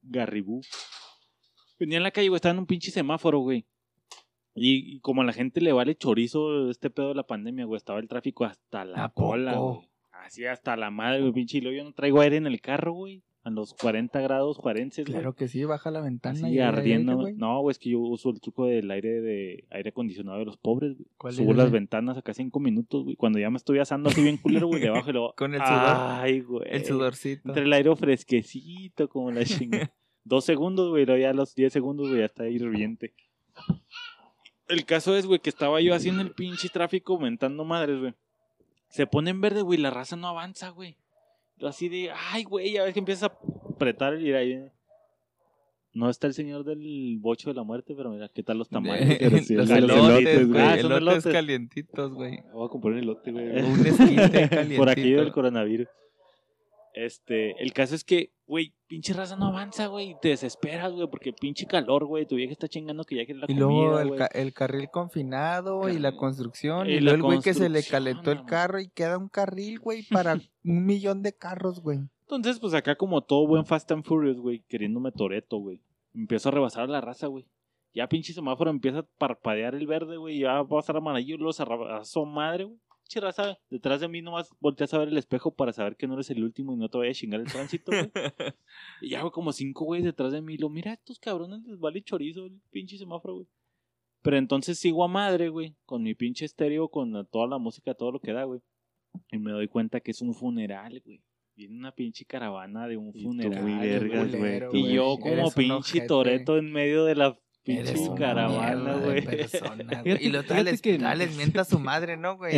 garribú. 0.03 0.61
Venía 1.79 1.97
en 1.97 2.03
la 2.03 2.11
calle, 2.11 2.29
güey, 2.29 2.37
estaba 2.37 2.53
en 2.53 2.59
un 2.59 2.67
pinche 2.67 2.91
semáforo, 2.91 3.39
güey. 3.39 3.65
Y, 4.55 4.97
y 4.97 5.00
como 5.00 5.23
a 5.23 5.25
la 5.25 5.33
gente 5.33 5.62
le 5.62 5.73
vale 5.73 5.95
chorizo 5.97 6.69
este 6.69 6.91
pedo 6.91 7.09
de 7.09 7.15
la 7.15 7.27
pandemia, 7.27 7.65
güey, 7.65 7.79
estaba 7.79 8.00
el 8.00 8.09
tráfico 8.09 8.45
hasta 8.45 8.85
la 8.85 9.05
¿A 9.05 9.09
cola, 9.15 9.55
güey. 9.57 9.89
Así 10.25 10.45
hasta 10.45 10.77
la 10.77 10.91
madre, 10.91 11.21
güey, 11.21 11.33
pinche. 11.33 11.59
Y 11.59 11.61
luego 11.61 11.79
yo 11.79 11.85
no 11.85 11.93
traigo 11.93 12.21
aire 12.21 12.37
en 12.37 12.47
el 12.47 12.61
carro, 12.61 12.93
güey. 12.93 13.23
A 13.43 13.49
los 13.49 13.73
40 13.73 14.21
grados 14.21 14.59
juarenses, 14.59 15.07
güey. 15.07 15.15
Claro 15.15 15.35
que 15.35 15.49
sí, 15.49 15.65
baja 15.65 15.91
la 15.91 16.03
ventana. 16.03 16.35
Así 16.35 16.45
y 16.45 16.59
aire, 16.59 16.62
ardiendo. 16.65 17.17
güey. 17.17 17.35
No, 17.35 17.61
güey, 17.62 17.73
es 17.73 17.79
que 17.79 17.91
yo 17.91 17.99
uso 18.00 18.29
el 18.31 18.41
truco 18.41 18.67
del 18.67 18.91
aire 18.91 19.23
de 19.23 19.65
aire 19.71 19.89
acondicionado 19.89 20.39
de 20.39 20.45
los 20.45 20.59
pobres, 20.59 20.95
güey. 20.95 21.07
¿Cuál 21.17 21.33
Subo 21.33 21.53
es 21.53 21.57
las 21.57 21.71
ventanas 21.71 22.19
acá 22.19 22.35
cinco 22.35 22.61
minutos, 22.61 23.05
güey. 23.05 23.17
Cuando 23.17 23.39
ya 23.39 23.49
me 23.49 23.57
estoy 23.57 23.79
asando 23.79 24.11
así 24.11 24.23
bien 24.23 24.37
culero, 24.37 24.67
güey, 24.67 24.83
le 24.83 24.91
bajo 24.91 25.09
y 25.09 25.12
luego. 25.15 25.33
Con 25.37 25.55
el 25.55 25.61
sudor. 25.61 25.97
Ay, 25.97 26.41
güey. 26.41 26.65
El 26.67 26.85
sudorcito. 26.85 27.49
Entre 27.49 27.62
el 27.62 27.73
aire 27.73 27.97
fresquecito, 27.97 29.09
como 29.09 29.31
la 29.31 29.45
chinga. 29.45 29.91
Dos 30.25 30.45
segundos, 30.45 30.91
güey, 30.91 31.07
luego 31.07 31.21
ya 31.23 31.31
a 31.31 31.35
los 31.35 31.55
10 31.55 31.73
segundos, 31.73 32.09
güey, 32.09 32.21
ya 32.21 32.27
está 32.27 32.47
hirviente. 32.47 33.15
El 34.69 34.85
caso 34.85 35.17
es, 35.17 35.27
güey, 35.27 35.41
que 35.41 35.49
estaba 35.50 35.81
yo 35.81 35.95
así 35.95 36.11
en 36.11 36.21
el 36.21 36.33
pinche 36.33 36.69
tráfico 36.69 37.15
aumentando 37.15 37.65
madres, 37.65 37.99
güey. 37.99 38.15
Se 38.90 39.06
pone 39.06 39.30
en 39.30 39.40
verde, 39.40 39.62
güey, 39.62 39.78
la 39.78 39.90
raza 39.90 40.16
no 40.16 40.28
avanza, 40.28 40.70
güey. 40.70 40.97
Así 41.62 41.88
de, 41.88 42.11
ay, 42.32 42.44
güey, 42.44 42.73
ya 42.73 42.85
ves 42.85 42.92
que 42.92 42.99
empieza 42.99 43.26
a 43.26 43.38
apretar 43.73 44.14
el 44.14 44.26
ir 44.26 44.35
ahí. 44.35 44.70
No 45.92 46.09
está 46.09 46.26
el 46.26 46.35
señor 46.35 46.64
del 46.64 47.18
bocho 47.20 47.50
de 47.50 47.54
la 47.54 47.62
muerte, 47.62 47.94
pero 47.97 48.11
mira, 48.11 48.28
¿qué 48.28 48.42
tal 48.42 48.59
los 48.59 48.68
sí, 48.68 49.54
los 49.54 49.68
los 49.68 49.70
elotes, 49.70 49.97
elotes, 49.97 50.49
güey. 50.49 50.61
Ah, 50.61 50.78
son 50.80 50.92
elotes 50.92 51.25
elotes. 51.25 51.32
calientitos, 51.32 52.14
güey. 52.14 52.40
Voy 52.52 52.66
a 52.66 52.68
comprar 52.68 52.94
un 52.94 53.00
elote, 53.00 53.32
güey. 53.32 53.49
Un 53.61 53.87
esquite 53.87 54.49
calientito. 54.49 54.76
Por 54.78 54.88
aquí 54.88 55.12
del 55.12 55.32
coronavirus. 55.32 55.88
Este, 56.94 57.52
el 57.62 57.73
caso 57.73 57.94
es 57.94 58.02
que, 58.04 58.32
güey, 58.47 58.75
pinche 58.88 59.12
raza 59.12 59.37
no 59.37 59.47
avanza, 59.47 59.87
güey. 59.87 60.16
Te 60.20 60.30
desesperas, 60.30 60.92
güey, 60.92 61.09
porque 61.09 61.32
pinche 61.32 61.66
calor, 61.66 62.04
güey. 62.06 62.26
Tu 62.26 62.35
vieja 62.37 62.52
está 62.52 62.66
chingando 62.68 63.04
que 63.04 63.16
ya 63.16 63.25
quiere 63.25 63.40
la 63.40 63.47
Y 63.49 63.54
comida, 63.59 63.61
luego 63.62 63.99
el, 64.00 64.14
ca- 64.16 64.26
el 64.32 64.52
carril 64.52 64.90
confinado 64.90 65.88
y 65.88 65.99
la 65.99 66.16
construcción. 66.16 66.88
y 66.88 66.94
Y, 66.94 67.00
luego 67.00 67.16
el 67.16 67.23
güey 67.23 67.40
que 67.40 67.54
se 67.54 67.68
le 67.68 67.82
calentó 67.85 68.32
el 68.32 68.44
carro 68.44 68.80
y 68.80 68.88
queda 68.88 69.18
un 69.18 69.28
carril, 69.28 69.78
güey, 69.78 70.02
para 70.04 70.35
un 70.64 70.85
millón 70.87 71.23
de 71.23 71.32
carros, 71.32 71.80
güey. 71.80 72.00
Entonces, 72.23 72.59
pues 72.61 72.75
acá 72.75 72.97
como 72.97 73.23
todo 73.23 73.47
buen 73.47 73.66
Fast 73.66 73.90
and 73.92 74.04
Furious, 74.04 74.38
güey, 74.40 74.61
queriéndome 74.68 75.11
toreto, 75.12 75.59
güey. 75.59 75.80
Empiezo 76.14 76.49
a 76.49 76.52
rebasar 76.52 76.85
a 76.85 76.87
la 76.88 77.00
raza, 77.00 77.26
güey. 77.28 77.47
Ya 77.92 78.09
pinche 78.09 78.32
semáforo 78.32 78.70
empieza 78.70 79.00
a 79.00 79.06
parpadear 79.18 79.75
el 79.75 79.87
verde, 79.87 80.16
güey. 80.16 80.38
Ya 80.40 80.52
va 80.52 80.59
a 80.61 80.66
pasar 80.68 80.97
amarillo, 80.97 81.37
luego 81.37 81.52
se 81.52 81.62
arrasó 81.62 82.25
madre, 82.25 82.64
güey. 82.64 82.78
Pinche 83.11 83.26
raza, 83.26 83.59
detrás 83.69 84.00
de 84.00 84.07
mí 84.07 84.23
nomás 84.23 84.55
volteas 84.61 84.95
a 84.95 84.99
ver 84.99 85.09
el 85.09 85.19
espejo 85.19 85.52
para 85.52 85.73
saber 85.73 85.97
que 85.97 86.07
no 86.07 86.14
eres 86.14 86.31
el 86.31 86.45
último 86.45 86.75
y 86.75 86.76
no 86.76 86.88
te 86.88 86.97
vaya 86.97 87.11
a 87.11 87.14
chingar 87.14 87.40
el 87.40 87.50
tránsito, 87.50 87.90
güey. 87.90 88.09
y 89.00 89.09
ya, 89.09 89.23
güey, 89.23 89.33
como 89.33 89.50
cinco 89.52 89.85
güeyes 89.85 90.05
detrás 90.05 90.31
de 90.31 90.40
mí. 90.40 90.57
Lo 90.57 90.69
mira, 90.69 90.93
estos 90.93 91.19
cabrones 91.19 91.64
les 91.64 91.81
vale 91.81 92.02
chorizo 92.02 92.47
el 92.47 92.61
pinche 92.71 92.99
semáforo, 92.99 93.35
güey. 93.35 93.47
Pero 94.23 94.37
entonces 94.37 94.79
sigo 94.79 95.02
a 95.02 95.09
madre, 95.09 95.49
güey, 95.49 95.75
con 95.87 96.05
mi 96.05 96.14
pinche 96.14 96.45
estéreo, 96.45 96.88
con 96.88 97.26
toda 97.26 97.49
la 97.49 97.59
música, 97.59 97.95
todo 97.95 98.12
lo 98.12 98.21
que 98.21 98.33
da, 98.33 98.45
güey. 98.45 98.61
Y 99.33 99.38
me 99.38 99.50
doy 99.50 99.67
cuenta 99.67 99.99
que 99.99 100.12
es 100.12 100.23
un 100.23 100.33
funeral, 100.33 101.02
güey. 101.05 101.21
Viene 101.57 101.76
una 101.76 101.90
pinche 101.90 102.25
caravana 102.25 102.87
de 102.87 102.97
un 102.97 103.09
Y 103.09 103.25
tú 103.25 103.29
funeral. 103.31 103.61
muy 103.61 103.75
güey. 103.75 103.88
vergas, 103.88 104.37
güey. 104.37 104.61
tú, 104.71 104.76
Y 104.76 104.93
yo 104.93 105.19
como 105.19 105.50
pinche 105.50 106.02
toreto 106.02 106.57
en 106.57 106.71
medio 106.71 107.05
de 107.07 107.17
la 107.17 107.37
pinche 107.77 107.99
una 108.09 108.15
caravana, 108.19 108.95
güey. 108.97 109.25
Y 110.21 110.29
lo 110.31 110.43
fíjate 110.43 110.65
les, 110.65 110.83
que- 110.83 110.99
les 110.99 111.37
mienta 111.37 111.62
a 111.62 111.65
su 111.65 111.79
madre, 111.79 112.17
¿no, 112.17 112.37
güey? 112.37 112.57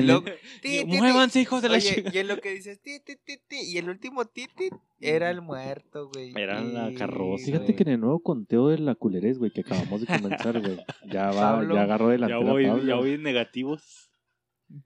Muévanse, 0.87 1.41
hijos 1.41 1.63
de 1.63 1.69
la 1.69 1.81
chica. 1.81 2.11
y 2.13 2.19
en 2.19 2.29
lo 2.29 2.39
que 2.39 2.51
dices, 2.55 2.81
ti, 2.81 3.01
ti, 3.01 3.15
ti, 3.25 3.39
ti, 3.49 3.57
y 3.61 3.79
el 3.79 3.89
último 3.89 4.25
ti, 4.27 4.47
ti, 4.57 4.69
era 5.01 5.31
el 5.31 5.41
muerto, 5.43 6.09
güey. 6.13 6.33
Era 6.37 6.61
la 6.61 6.93
carroza. 6.95 7.45
Fíjate 7.45 7.75
que 7.75 7.83
en 7.83 7.89
el 7.91 8.01
nuevo 8.01 8.21
conteo 8.23 8.69
de 8.69 8.79
la 8.79 8.95
culerez, 8.95 9.39
güey, 9.39 9.51
que 9.51 9.63
acabamos 9.63 10.01
de 10.03 10.07
comenzar, 10.07 10.61
güey. 10.61 10.79
Ya 11.11 11.27
va, 11.31 11.57
Pablo, 11.57 11.75
ya 11.75 11.83
agarró 11.83 12.07
Ya 12.07 12.13
delantera 12.13 12.53
voy, 12.53 12.67
Pablo. 12.67 12.85
ya 12.85 12.95
voy 12.97 13.13
en 13.15 13.23
negativos. 13.23 14.12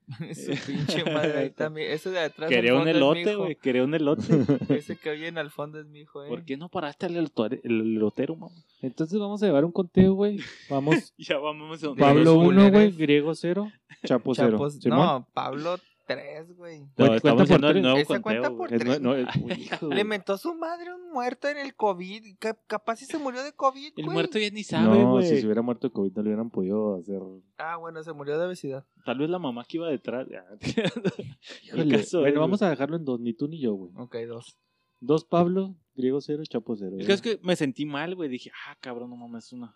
Su 0.33 0.51
pinche 0.67 1.03
madre 1.11 1.37
ahí 1.37 1.49
también. 1.51 1.91
Eso 1.91 2.11
de 2.11 2.19
atrás. 2.19 2.49
Quería 2.49 2.75
un 2.75 2.87
elote, 2.87 3.35
güey. 3.35 3.55
Quería 3.55 3.83
un 3.83 3.93
elote. 3.93 4.23
Ese 4.69 4.95
que 4.97 5.09
oyen 5.11 5.37
al 5.37 5.49
fondo 5.51 5.79
es 5.79 5.87
mi 5.87 6.01
hijo, 6.01 6.23
eh. 6.23 6.27
¿Por 6.29 6.43
qué 6.45 6.57
no 6.57 6.69
paraste 6.69 7.05
al 7.05 7.15
elotore- 7.15 7.61
el 7.63 7.95
elotero, 7.97 8.35
mamá? 8.35 8.55
Entonces 8.81 9.19
vamos 9.19 9.41
a 9.43 9.45
llevar 9.47 9.65
un 9.65 9.71
conteo, 9.71 10.13
güey. 10.13 10.39
Vamos. 10.69 11.13
Ya 11.17 11.37
vamos 11.37 11.83
a 11.83 11.93
Pablo 11.95 12.23
los 12.23 12.35
1, 12.37 12.71
güey. 12.71 12.91
Griego 12.91 13.33
0. 13.35 13.71
Chapo 14.05 14.35
0. 14.35 14.51
Chapos, 14.51 14.85
no, 14.85 15.27
Pablo 15.33 15.77
3, 16.07 16.55
güey. 16.55 16.79
No, 16.79 16.87
Cuenta 16.95 17.15
estamos 17.17 17.35
por 17.35 17.43
haciendo 17.43 17.67
el 17.67 17.73
tres. 17.73 17.83
nuevo 17.83 17.97
Esa 17.99 18.21
cuenta 18.21 18.49
conteo, 18.49 18.57
por 18.57 18.69
güey. 18.69 18.91
Es, 18.91 19.01
no, 19.01 19.09
no, 19.09 19.15
es- 19.15 19.35
uy, 19.43 19.51
hijo, 19.63 19.87
Le 19.89 20.03
mentó 20.03 20.33
a 20.33 20.37
su 20.37 20.55
madre 20.55 20.93
un 20.93 21.11
muerto 21.11 21.47
en 21.49 21.57
el 21.57 21.75
COVID. 21.75 22.37
Ca- 22.39 22.57
capaz 22.65 22.95
si 22.95 23.05
se 23.05 23.17
murió 23.19 23.43
de 23.43 23.51
COVID, 23.53 23.93
El 23.97 24.05
güey. 24.05 24.13
muerto 24.13 24.39
ya 24.39 24.49
ni 24.49 24.63
sabe, 24.63 24.97
No, 24.99 25.11
güey. 25.11 25.27
si 25.27 25.39
se 25.39 25.45
hubiera 25.45 25.61
muerto 25.61 25.87
de 25.89 25.93
COVID 25.93 26.11
no 26.15 26.23
le 26.23 26.29
hubieran 26.29 26.49
podido 26.49 26.95
hacer. 26.97 27.21
Ah, 27.57 27.75
bueno, 27.77 28.01
se 28.03 28.13
murió 28.13 28.39
de 28.39 28.45
obesidad. 28.45 28.85
Tal 29.05 29.17
vez 29.19 29.29
la 29.29 29.37
mamá 29.39 29.65
que 29.67 29.77
iba 29.77 29.89
detrás. 29.89 30.27
Híjole. 31.63 31.97
caso 31.97 32.21
bueno, 32.21 32.39
vamos 32.39 32.61
a 32.61 32.69
dejarlo 32.69 32.95
en 32.97 33.05
dos, 33.05 33.19
ni 33.19 33.33
tú 33.33 33.47
ni 33.47 33.59
yo, 33.59 33.73
güey. 33.73 33.91
Ok, 33.97 34.15
dos. 34.27 34.57
Dos 34.99 35.25
Pablo, 35.25 35.75
Griego 35.95 36.21
0, 36.21 36.41
Chapo 36.49 36.75
0. 36.75 36.95
El 36.99 37.05
caso 37.05 37.13
es 37.13 37.21
que 37.21 37.39
me 37.43 37.55
sentí 37.55 37.85
mal, 37.85 38.15
güey. 38.15 38.29
Dije, 38.29 38.49
ah, 38.67 38.75
cabrón, 38.79 39.09
no 39.11 39.15
mames, 39.17 39.45
es 39.45 39.53
una. 39.53 39.75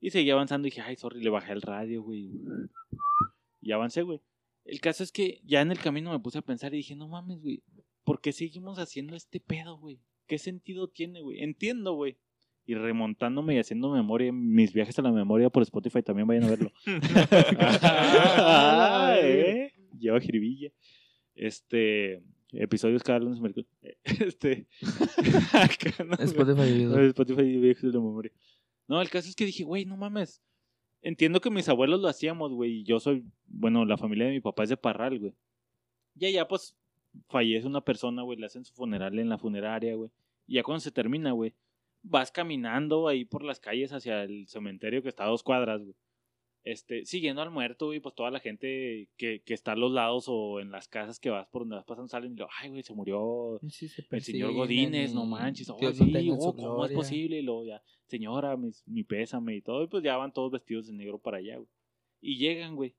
Y 0.00 0.10
seguí 0.10 0.30
avanzando 0.30 0.66
y 0.66 0.70
dije, 0.70 0.82
ay, 0.82 0.96
sorry, 0.96 1.22
le 1.22 1.30
bajé 1.30 1.52
el 1.52 1.62
radio, 1.62 2.02
güey. 2.02 2.32
Y 3.60 3.72
avancé, 3.72 4.02
güey. 4.02 4.20
El 4.64 4.80
caso 4.80 5.02
es 5.02 5.12
que 5.12 5.40
ya 5.44 5.60
en 5.60 5.70
el 5.70 5.78
camino 5.78 6.10
me 6.12 6.20
puse 6.20 6.38
a 6.38 6.42
pensar 6.42 6.72
y 6.74 6.78
dije, 6.78 6.94
no 6.94 7.08
mames, 7.08 7.40
güey. 7.40 7.62
¿Por 8.04 8.20
qué 8.20 8.32
seguimos 8.32 8.78
haciendo 8.78 9.16
este 9.16 9.40
pedo, 9.40 9.78
güey? 9.78 10.00
¿Qué 10.26 10.38
sentido 10.38 10.88
tiene, 10.88 11.20
güey? 11.20 11.42
Entiendo, 11.42 11.94
güey. 11.94 12.16
Y 12.64 12.74
remontándome 12.74 13.54
y 13.54 13.58
haciendo 13.58 13.90
memoria, 13.90 14.32
mis 14.32 14.72
viajes 14.72 14.96
a 14.98 15.02
la 15.02 15.10
memoria 15.10 15.50
por 15.50 15.62
Spotify 15.64 16.02
también 16.02 16.28
vayan 16.28 16.44
a 16.44 16.50
verlo. 16.50 16.72
ah, 17.90 19.16
¿eh? 19.20 19.72
Lleva 19.98 20.20
jiribilla. 20.20 20.70
Este. 21.34 22.22
Episodios 22.52 23.02
cada 23.02 23.18
lunes 23.18 23.38
y 23.38 23.40
miércoles. 23.40 23.68
Este. 24.04 24.68
acá, 25.52 26.04
no. 26.04 26.14
Spotify 26.24 27.06
Spotify 27.08 27.42
y 27.42 27.56
viajes 27.58 27.82
de 27.82 27.92
la 27.92 28.04
memoria. 28.04 28.32
No, 28.86 29.00
el 29.00 29.10
caso 29.10 29.28
es 29.28 29.34
que 29.34 29.46
dije, 29.46 29.64
güey, 29.64 29.84
no 29.84 29.96
mames. 29.96 30.40
Entiendo 31.02 31.40
que 31.40 31.50
mis 31.50 31.68
abuelos 31.68 32.00
lo 32.00 32.08
hacíamos, 32.08 32.52
güey. 32.52 32.80
Y 32.80 32.84
yo 32.84 33.00
soy, 33.00 33.24
bueno, 33.46 33.84
la 33.84 33.96
familia 33.96 34.26
de 34.26 34.32
mi 34.32 34.40
papá 34.40 34.62
es 34.62 34.68
de 34.68 34.76
Parral, 34.76 35.18
güey. 35.18 35.34
Y 36.16 36.26
allá, 36.26 36.46
pues, 36.46 36.76
fallece 37.28 37.66
una 37.66 37.80
persona, 37.80 38.22
güey. 38.22 38.38
Le 38.38 38.46
hacen 38.46 38.64
su 38.64 38.72
funeral 38.72 39.18
en 39.18 39.28
la 39.28 39.38
funeraria, 39.38 39.94
güey. 39.96 40.10
Y 40.46 40.54
ya 40.54 40.62
cuando 40.62 40.80
se 40.80 40.92
termina, 40.92 41.32
güey, 41.32 41.54
vas 42.02 42.30
caminando 42.30 43.08
ahí 43.08 43.24
por 43.24 43.42
las 43.42 43.60
calles 43.60 43.92
hacia 43.92 44.22
el 44.22 44.46
cementerio 44.48 45.02
que 45.02 45.08
está 45.08 45.24
a 45.24 45.28
dos 45.28 45.42
cuadras, 45.42 45.82
güey. 45.82 45.94
Este, 46.64 47.04
siguiendo 47.04 47.42
al 47.42 47.50
muerto, 47.50 47.86
güey, 47.86 47.98
pues 47.98 48.14
toda 48.14 48.30
la 48.30 48.38
gente 48.38 49.08
que, 49.16 49.42
que 49.42 49.54
está 49.54 49.72
a 49.72 49.76
los 49.76 49.90
lados 49.90 50.26
o 50.28 50.60
en 50.60 50.70
las 50.70 50.86
casas 50.86 51.18
que 51.18 51.28
vas 51.28 51.48
por 51.48 51.62
donde 51.62 51.76
vas 51.76 51.84
pasando 51.84 52.08
salen 52.08 52.34
y 52.34 52.36
lo, 52.36 52.48
ay, 52.60 52.70
güey, 52.70 52.82
se 52.84 52.94
murió 52.94 53.58
Sí, 53.68 53.88
se 53.88 54.04
el 54.08 54.22
señor 54.22 54.52
Godínez, 54.52 55.12
no 55.12 55.24
y 55.24 55.28
manches, 55.28 55.68
oh, 55.70 55.76
sí, 55.78 55.86
oh, 56.30 56.52
su 56.52 56.56
¿cómo 56.56 56.86
es 56.86 56.92
posible? 56.92 57.40
Y 57.40 57.42
luego 57.42 57.64
ya, 57.64 57.82
señora, 58.06 58.56
mi, 58.56 58.70
mi 58.86 59.02
pésame 59.02 59.56
y 59.56 59.60
todo, 59.60 59.82
y 59.82 59.88
pues 59.88 60.04
ya 60.04 60.16
van 60.16 60.32
todos 60.32 60.52
vestidos 60.52 60.86
de 60.86 60.92
negro 60.92 61.18
para 61.18 61.38
allá, 61.38 61.56
güey. 61.56 61.68
Y 62.20 62.36
llegan, 62.36 62.76
güey. 62.76 62.94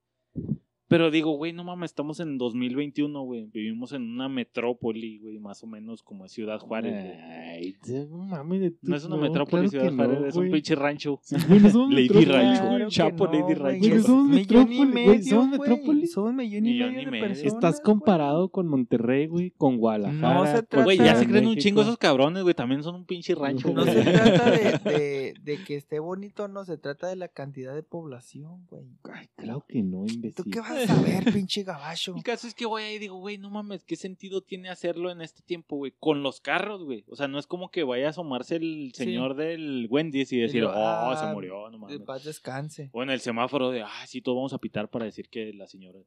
Pero 0.89 1.09
digo, 1.09 1.31
güey, 1.31 1.53
no 1.53 1.63
mames, 1.63 1.91
estamos 1.91 2.19
en 2.19 2.37
2021, 2.37 3.23
güey. 3.23 3.45
Vivimos 3.45 3.93
en 3.93 4.03
una 4.03 4.27
metrópoli, 4.27 5.17
güey, 5.19 5.39
más 5.39 5.63
o 5.63 5.67
menos 5.67 6.03
como 6.03 6.25
es 6.25 6.33
Ciudad 6.33 6.59
Juárez, 6.59 6.93
güey. 6.93 7.17
Ay, 7.63 8.07
no 8.09 8.17
mames. 8.17 8.73
No 8.81 8.95
es 8.95 9.05
una 9.05 9.15
no, 9.15 9.21
metrópoli, 9.21 9.69
claro 9.69 9.89
Ciudad 9.89 10.07
no, 10.07 10.27
es 10.27 10.35
un 10.35 10.51
pinche 10.51 10.75
rancho. 10.75 11.19
Sí, 11.23 11.35
güey, 11.47 11.59
no 11.59 11.69
somos 11.69 11.93
Lady 11.93 12.25
Rancho. 12.25 12.61
Claro 12.61 12.89
Chapo, 12.89 13.25
no, 13.25 13.31
Lady 13.31 13.41
güey. 13.43 13.55
Rancho. 13.55 13.89
Güey, 13.89 14.03
somos 14.03 14.27
Millón 14.27 14.33
y 14.33 14.35
metrópoli, 14.35 14.75
güey, 14.75 14.87
medio, 14.87 15.29
somos 15.29 15.57
güey. 15.57 15.59
metrópoli. 15.59 16.07
Somos 16.07 16.33
millón 16.33 16.65
y 16.65 16.71
medio 16.71 16.91
y 16.91 17.05
de 17.05 17.11
medio. 17.11 17.27
personas. 17.27 17.53
Estás 17.53 17.75
güey. 17.75 17.83
comparado 17.83 18.49
con 18.49 18.67
Monterrey, 18.67 19.27
güey, 19.27 19.51
con 19.51 19.77
Guadalajara. 19.77 20.33
No 20.33 20.45
se 20.45 20.63
trata 20.63 20.83
Güey, 20.83 20.97
ya 20.97 21.15
se 21.15 21.25
de 21.25 21.31
creen 21.31 21.47
un 21.47 21.55
chingo 21.57 21.81
esos 21.81 21.97
cabrones, 21.97 22.43
güey. 22.43 22.55
También 22.55 22.83
son 22.83 22.95
un 22.95 23.05
pinche 23.05 23.35
rancho, 23.35 23.71
No 23.73 23.83
se 23.85 24.03
trata 24.03 24.51
de, 24.51 24.79
de, 24.91 25.33
de 25.41 25.63
que 25.63 25.75
esté 25.75 25.99
bonito, 25.99 26.47
no, 26.47 26.65
se 26.65 26.77
trata 26.77 27.07
de 27.07 27.15
la 27.15 27.27
cantidad 27.27 27.73
de 27.73 27.83
población, 27.83 28.65
güey. 28.69 28.85
Ay, 29.11 29.27
claro 29.35 29.65
que 29.67 29.81
no, 29.83 30.05
imbécil. 30.05 30.35
¿Tú 30.35 30.43
qué 30.49 30.59
vas 30.59 30.71
a 30.71 30.87
saber, 30.87 31.31
pinche 31.31 31.63
gabacho? 31.63 32.13
El 32.17 32.23
caso 32.23 32.47
es 32.47 32.53
que 32.55 32.65
voy 32.65 32.83
ahí 32.83 32.95
y 32.95 32.99
digo, 32.99 33.17
güey, 33.17 33.37
no 33.37 33.49
mames, 33.49 33.83
¿qué 33.83 33.95
sentido 33.95 34.41
tiene 34.41 34.69
hacerlo 34.69 35.11
en 35.11 35.21
este 35.21 35.41
tiempo, 35.41 35.77
güey? 35.77 35.93
Con 35.99 36.23
los 36.23 36.41
carros, 36.41 36.83
güey. 36.83 37.05
O 37.09 37.15
sea, 37.15 37.27
no 37.27 37.39
es 37.39 37.47
como 37.53 37.69
que 37.69 37.83
vaya 37.83 38.07
a 38.07 38.09
asomarse 38.09 38.55
el 38.55 38.91
Sí. 38.95 39.03
señor 39.03 39.35
del 39.35 39.85
Wendy's 39.87 40.33
y 40.33 40.39
decir, 40.39 40.63
oh, 40.63 40.71
ah, 40.73 41.15
se 41.19 41.31
murió, 41.31 41.69
no 41.69 41.77
mames. 41.77 41.99
paz 41.99 42.23
descanse. 42.23 42.89
O 42.93 43.03
en 43.03 43.11
el 43.11 43.19
semáforo 43.19 43.69
de, 43.69 43.83
ah, 43.83 44.07
sí, 44.07 44.23
todos 44.23 44.35
vamos 44.37 44.53
a 44.53 44.57
pitar 44.57 44.89
para 44.89 45.05
decir 45.05 45.29
que 45.29 45.53
la 45.53 45.67
señora. 45.67 45.99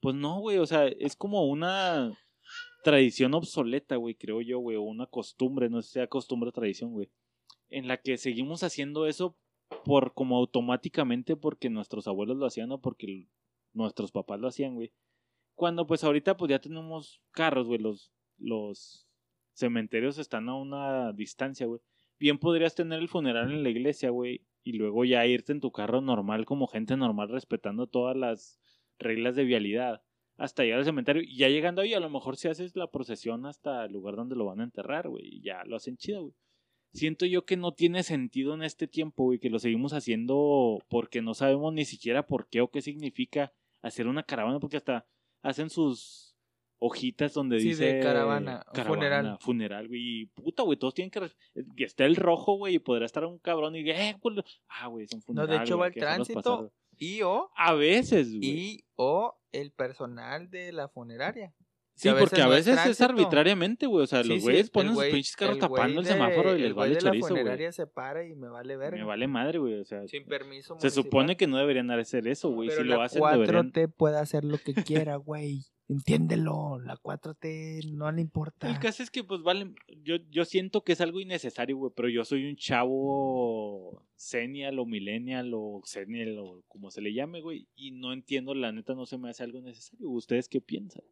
Pues 0.00 0.16
no, 0.16 0.40
güey, 0.40 0.56
o 0.56 0.64
sea, 0.64 0.86
es 0.86 1.14
como 1.14 1.44
una 1.46 2.10
tradición 2.84 3.34
obsoleta, 3.34 3.96
güey, 3.96 4.14
creo 4.14 4.40
yo, 4.40 4.60
güey, 4.60 4.78
o 4.78 4.82
una 4.82 5.04
costumbre, 5.04 5.68
no 5.68 5.82
sé 5.82 5.88
si 5.88 5.92
sea 5.92 6.06
costumbre 6.06 6.48
o 6.48 6.52
tradición, 6.52 6.92
güey, 6.92 7.10
en 7.68 7.86
la 7.86 7.98
que 7.98 8.16
seguimos 8.16 8.62
haciendo 8.62 9.06
eso 9.06 9.36
por 9.84 10.14
como 10.14 10.38
automáticamente 10.38 11.36
porque 11.36 11.68
nuestros 11.68 12.08
abuelos 12.08 12.38
lo 12.38 12.46
hacían 12.46 12.72
o 12.72 12.80
porque 12.80 13.28
nuestros 13.74 14.10
papás 14.10 14.40
lo 14.40 14.48
hacían, 14.48 14.74
güey. 14.74 14.90
Cuando 15.54 15.86
pues 15.86 16.02
ahorita 16.02 16.38
pues 16.38 16.48
ya 16.48 16.60
tenemos 16.60 17.20
carros, 17.30 17.66
güey, 17.66 17.78
los, 17.78 18.10
los 18.38 19.06
cementerios 19.54 20.18
están 20.18 20.48
a 20.48 20.54
una 20.54 21.12
distancia, 21.12 21.66
güey. 21.66 21.80
Bien 22.18 22.38
podrías 22.38 22.74
tener 22.74 23.00
el 23.00 23.08
funeral 23.08 23.50
en 23.50 23.62
la 23.62 23.70
iglesia, 23.70 24.10
güey, 24.10 24.42
y 24.62 24.72
luego 24.72 25.04
ya 25.04 25.26
irte 25.26 25.52
en 25.52 25.60
tu 25.60 25.72
carro 25.72 26.00
normal 26.00 26.44
como 26.44 26.66
gente 26.66 26.96
normal 26.96 27.28
respetando 27.28 27.86
todas 27.86 28.16
las 28.16 28.60
reglas 28.98 29.34
de 29.36 29.44
vialidad 29.44 30.02
hasta 30.36 30.64
llegar 30.64 30.80
al 30.80 30.84
cementerio 30.84 31.22
y 31.22 31.36
ya 31.36 31.48
llegando 31.48 31.82
ahí 31.82 31.94
a 31.94 32.00
lo 32.00 32.10
mejor 32.10 32.36
si 32.36 32.48
haces 32.48 32.74
la 32.76 32.90
procesión 32.90 33.46
hasta 33.46 33.84
el 33.84 33.92
lugar 33.92 34.16
donde 34.16 34.36
lo 34.36 34.46
van 34.46 34.60
a 34.60 34.64
enterrar, 34.64 35.08
güey, 35.08 35.36
y 35.36 35.42
ya 35.42 35.64
lo 35.64 35.76
hacen 35.76 35.96
chido, 35.96 36.22
güey. 36.22 36.34
Siento 36.92 37.26
yo 37.26 37.44
que 37.44 37.56
no 37.56 37.72
tiene 37.72 38.04
sentido 38.04 38.54
en 38.54 38.62
este 38.62 38.86
tiempo, 38.86 39.24
güey, 39.24 39.40
que 39.40 39.50
lo 39.50 39.58
seguimos 39.58 39.92
haciendo 39.92 40.78
porque 40.88 41.22
no 41.22 41.34
sabemos 41.34 41.74
ni 41.74 41.84
siquiera 41.84 42.24
por 42.26 42.48
qué 42.48 42.60
o 42.60 42.70
qué 42.70 42.82
significa 42.82 43.52
hacer 43.82 44.06
una 44.06 44.22
caravana, 44.22 44.60
porque 44.60 44.76
hasta 44.76 45.04
hacen 45.42 45.70
sus 45.70 46.23
hojitas 46.86 47.32
donde 47.34 47.58
Sí, 47.60 47.74
de 47.74 47.94
dice 47.94 48.00
caravana, 48.00 48.64
funeral. 48.84 49.38
funeral, 49.40 49.88
güey. 49.88 50.00
Y 50.22 50.26
puta, 50.26 50.62
güey, 50.62 50.78
todos 50.78 50.94
tienen 50.94 51.10
que 51.10 51.20
que 51.76 51.84
está 51.84 52.04
el 52.04 52.16
rojo, 52.16 52.56
güey, 52.56 52.74
y 52.74 52.78
podrá 52.78 53.06
estar 53.06 53.24
un 53.24 53.38
cabrón 53.38 53.74
y 53.76 53.88
eh, 53.90 54.16
güey, 54.20 54.36
ah, 54.68 54.86
güey, 54.88 55.04
es 55.06 55.12
un 55.12 55.18
No, 55.20 55.24
funeral. 55.24 55.48
de 55.48 55.56
hecho 55.64 55.76
güey, 55.76 55.80
va 55.90 55.94
el 55.94 56.00
tránsito 56.00 56.42
pasar". 56.42 56.70
y 56.98 57.22
o, 57.22 57.50
A 57.56 57.74
veces, 57.74 58.30
güey. 58.36 58.48
y 58.48 58.84
o 58.96 59.36
el 59.52 59.70
personal 59.72 60.50
de 60.50 60.72
la 60.72 60.88
funeraria. 60.88 61.54
Sí, 61.94 62.08
a 62.08 62.18
porque 62.18 62.42
a 62.42 62.48
veces 62.48 62.76
no 62.76 62.90
es 62.90 63.00
arbitrariamente, 63.00 63.86
güey. 63.86 64.02
O 64.02 64.06
sea, 64.06 64.22
Sí, 64.22 64.28
los 64.28 64.42
güeyes 64.42 64.68
ponen 64.70 64.94
sus 64.94 65.04
pinches 65.04 65.36
carros 65.36 65.58
tapando 65.58 66.00
el 66.00 66.06
semáforo 66.06 66.56
y 66.56 66.62
les 66.62 66.74
vale 66.74 66.96
de 66.96 67.00
la 67.00 67.10
chorizo, 67.10 67.28
güey. 67.28 67.42
funeraria 67.42 67.72
se 67.72 67.86
para 67.86 68.26
y 68.26 68.34
me 68.34 68.48
vale 68.48 68.76
verga. 68.76 68.98
Me 68.98 69.04
vale 69.04 69.28
madre, 69.28 69.58
güey. 69.58 69.74
O 69.74 69.84
sea, 69.84 70.06
Sin 70.08 70.24
permiso 70.26 70.76
se 70.80 70.90
supone 70.90 71.36
que 71.36 71.46
no 71.46 71.56
deberían 71.56 71.90
hacer 71.92 72.26
eso, 72.26 72.50
güey. 72.50 72.68
Pero 72.68 72.82
Si 72.82 72.88
la 72.88 72.96
lo 72.96 73.02
hacen, 73.02 73.22
4T 73.22 73.38
deberían... 73.38 73.92
puede 73.96 74.18
hacer 74.18 74.44
lo 74.44 74.58
que 74.58 74.74
quiera, 74.74 75.16
güey. 75.16 75.62
Entiéndelo. 75.88 76.78
La 76.80 76.96
4T 76.96 77.92
no 77.92 78.10
le 78.10 78.22
importa. 78.22 78.68
El 78.68 78.78
caso 78.78 79.02
es 79.02 79.10
que, 79.10 79.22
pues, 79.22 79.42
vale. 79.42 79.72
Yo, 80.02 80.16
yo 80.30 80.44
siento 80.44 80.82
que 80.82 80.92
es 80.92 81.00
algo 81.00 81.20
innecesario, 81.20 81.76
güey. 81.76 81.92
Pero 81.94 82.08
yo 82.08 82.24
soy 82.24 82.48
un 82.48 82.56
chavo 82.56 84.02
senial 84.16 84.78
o 84.78 84.86
millennial 84.86 85.52
o 85.54 85.82
senial 85.84 86.38
o 86.38 86.62
como 86.68 86.90
se 86.90 87.02
le 87.02 87.12
llame, 87.12 87.40
güey. 87.40 87.68
Y 87.76 87.92
no 87.92 88.12
entiendo, 88.12 88.54
la 88.54 88.72
neta, 88.72 88.94
no 88.94 89.06
se 89.06 89.18
me 89.18 89.28
hace 89.28 89.44
algo 89.44 89.60
necesario. 89.60 90.10
¿Ustedes 90.10 90.48
qué 90.48 90.60
piensan? 90.60 91.04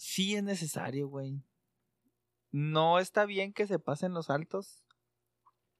Sí 0.00 0.34
es 0.34 0.42
necesario, 0.42 1.08
güey. 1.08 1.42
No 2.50 2.98
está 2.98 3.26
bien 3.26 3.52
que 3.52 3.66
se 3.66 3.78
pasen 3.78 4.12
los 4.14 4.30
altos. 4.30 4.82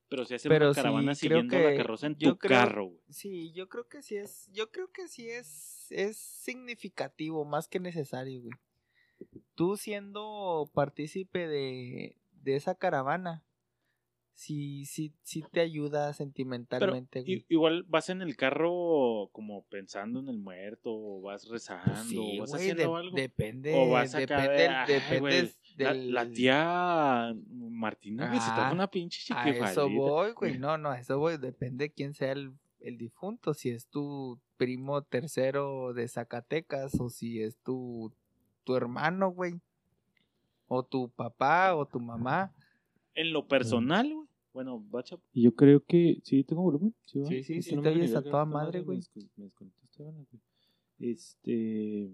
Pero 0.08 0.24
si 0.24 0.34
hacen 0.34 0.50
Pero 0.50 0.66
una 0.66 0.74
sí, 0.74 0.76
caravana 0.80 1.04
creo 1.06 1.14
siguiendo 1.14 1.58
la 1.58 1.70
que- 1.70 1.76
carroza 1.76 2.06
en 2.08 2.16
yo 2.16 2.32
tu 2.32 2.38
creo- 2.38 2.58
carro, 2.58 2.84
güey. 2.86 3.00
Sí, 3.10 3.52
yo 3.52 3.68
creo 3.68 3.88
que 3.88 4.02
sí 4.02 4.16
es, 4.16 4.48
yo 4.52 4.70
creo 4.70 4.90
que 4.92 5.08
sí 5.08 5.30
es, 5.30 5.86
es 5.90 6.16
significativo, 6.18 7.44
más 7.44 7.68
que 7.68 7.80
necesario, 7.80 8.42
güey. 8.42 8.52
Tú 9.54 9.76
siendo 9.76 10.70
partícipe 10.74 11.46
de, 11.46 12.16
de 12.32 12.56
esa 12.56 12.74
caravana, 12.74 13.44
sí, 14.40 14.86
sí, 14.86 15.12
sí 15.22 15.44
te 15.52 15.60
ayuda 15.60 16.06
Pero 16.06 16.14
sentimentalmente, 16.14 17.20
güey. 17.22 17.44
igual 17.50 17.82
vas 17.88 18.08
en 18.08 18.22
el 18.22 18.36
carro 18.36 19.28
como 19.32 19.64
pensando 19.66 20.18
en 20.20 20.28
el 20.28 20.38
muerto, 20.38 20.90
o 20.94 21.20
vas 21.20 21.46
rezando, 21.48 21.90
Pues 21.92 22.06
sí, 22.08 22.38
o 22.38 22.40
vas 22.40 22.54
haciendo 22.54 22.92
de- 22.94 22.98
algo. 23.00 23.16
depende, 23.16 23.74
o 23.76 23.90
vas 23.90 24.12
depende, 24.12 24.48
de, 24.48 24.58
del- 24.58 24.70
"Ay, 24.70 24.92
depende 24.94 25.52
la, 25.76 25.92
del- 25.92 26.14
la 26.14 26.30
tía 26.30 27.34
Martina, 27.50 28.28
güey, 28.28 28.40
se 28.40 28.50
una 28.72 28.86
pinche 28.90 29.18
A 29.34 29.44
chiquifalita. 29.44 29.70
eso 29.72 29.88
voy, 29.90 30.32
güey. 30.32 30.52
No, 30.64 30.78
no, 30.78 30.88
a 30.90 30.98
eso 30.98 31.18
voy. 31.18 31.36
Depende 31.36 31.84
de 31.84 31.90
quién 31.92 32.14
sea 32.14 32.32
el, 32.32 32.52
el 32.80 32.96
difunto. 32.96 33.52
Si 33.54 33.68
es 33.70 33.86
tu 33.88 34.38
primo 34.56 35.02
tercero 35.02 35.92
de 35.92 36.08
Zacatecas 36.08 36.98
o 36.98 37.10
si 37.10 37.42
es 37.42 37.56
tu, 37.58 38.10
tu 38.64 38.74
hermano, 38.74 39.30
güey. 39.30 39.54
O 40.68 40.82
tu 40.82 41.08
papá 41.10 41.74
o 41.74 41.84
tu 41.86 41.98
mamá. 42.00 42.52
En 43.14 43.32
lo 43.32 43.46
personal, 43.46 44.12
güey. 44.14 44.19
Bueno, 44.52 44.80
bacha. 44.90 45.16
Y 45.32 45.42
yo 45.42 45.54
creo 45.54 45.84
que. 45.84 46.20
Sí, 46.24 46.42
tengo 46.44 46.62
volumen. 46.62 46.94
Sí, 47.04 47.20
va. 47.20 47.26
Sí, 47.26 47.42
sí, 47.42 47.52
Es 47.54 47.64
que 47.66 47.70
sí, 47.70 47.76
no 47.76 47.82
te 47.82 47.90
oyes 47.90 48.14
a 48.14 48.22
toda 48.22 48.44
madre, 48.44 48.82
güey. 48.82 48.98
Me 48.98 49.02
desco- 49.04 49.28
me 49.36 49.44
desconectó 49.44 49.84
esta 49.84 50.02
vaina, 50.04 50.24
güey. 50.30 50.42
Este. 51.12 52.10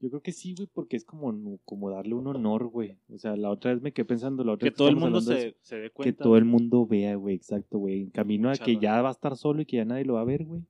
Yo 0.00 0.10
creo 0.10 0.20
que 0.22 0.32
sí, 0.32 0.54
güey, 0.54 0.68
porque 0.72 0.96
es 0.96 1.04
como, 1.04 1.58
como 1.64 1.90
darle 1.90 2.14
un 2.14 2.26
honor, 2.26 2.66
güey. 2.68 2.98
O 3.08 3.16
sea, 3.16 3.36
la 3.36 3.50
otra 3.50 3.72
vez 3.72 3.80
me 3.82 3.92
quedé 3.92 4.04
pensando, 4.04 4.44
la 4.44 4.52
otra 4.52 4.66
Que 4.66 4.70
vez 4.70 4.76
todo 4.76 4.88
el 4.88 4.96
mundo 4.96 5.20
se, 5.22 5.48
eso, 5.48 5.56
se 5.62 5.76
dé 5.76 5.82
Que 5.88 5.90
cuenta. 5.94 6.22
todo 6.24 6.36
el 6.36 6.44
mundo 6.44 6.86
vea, 6.86 7.14
güey, 7.16 7.36
exacto, 7.36 7.78
güey. 7.78 8.02
En 8.02 8.10
camino 8.10 8.50
a 8.50 8.54
que 8.54 8.76
ya 8.78 9.00
va 9.00 9.08
a 9.08 9.12
estar 9.12 9.34
solo 9.36 9.62
y 9.62 9.66
que 9.66 9.76
ya 9.78 9.84
nadie 9.86 10.04
lo 10.04 10.14
va 10.14 10.20
a 10.20 10.24
ver, 10.24 10.44
güey. 10.44 10.62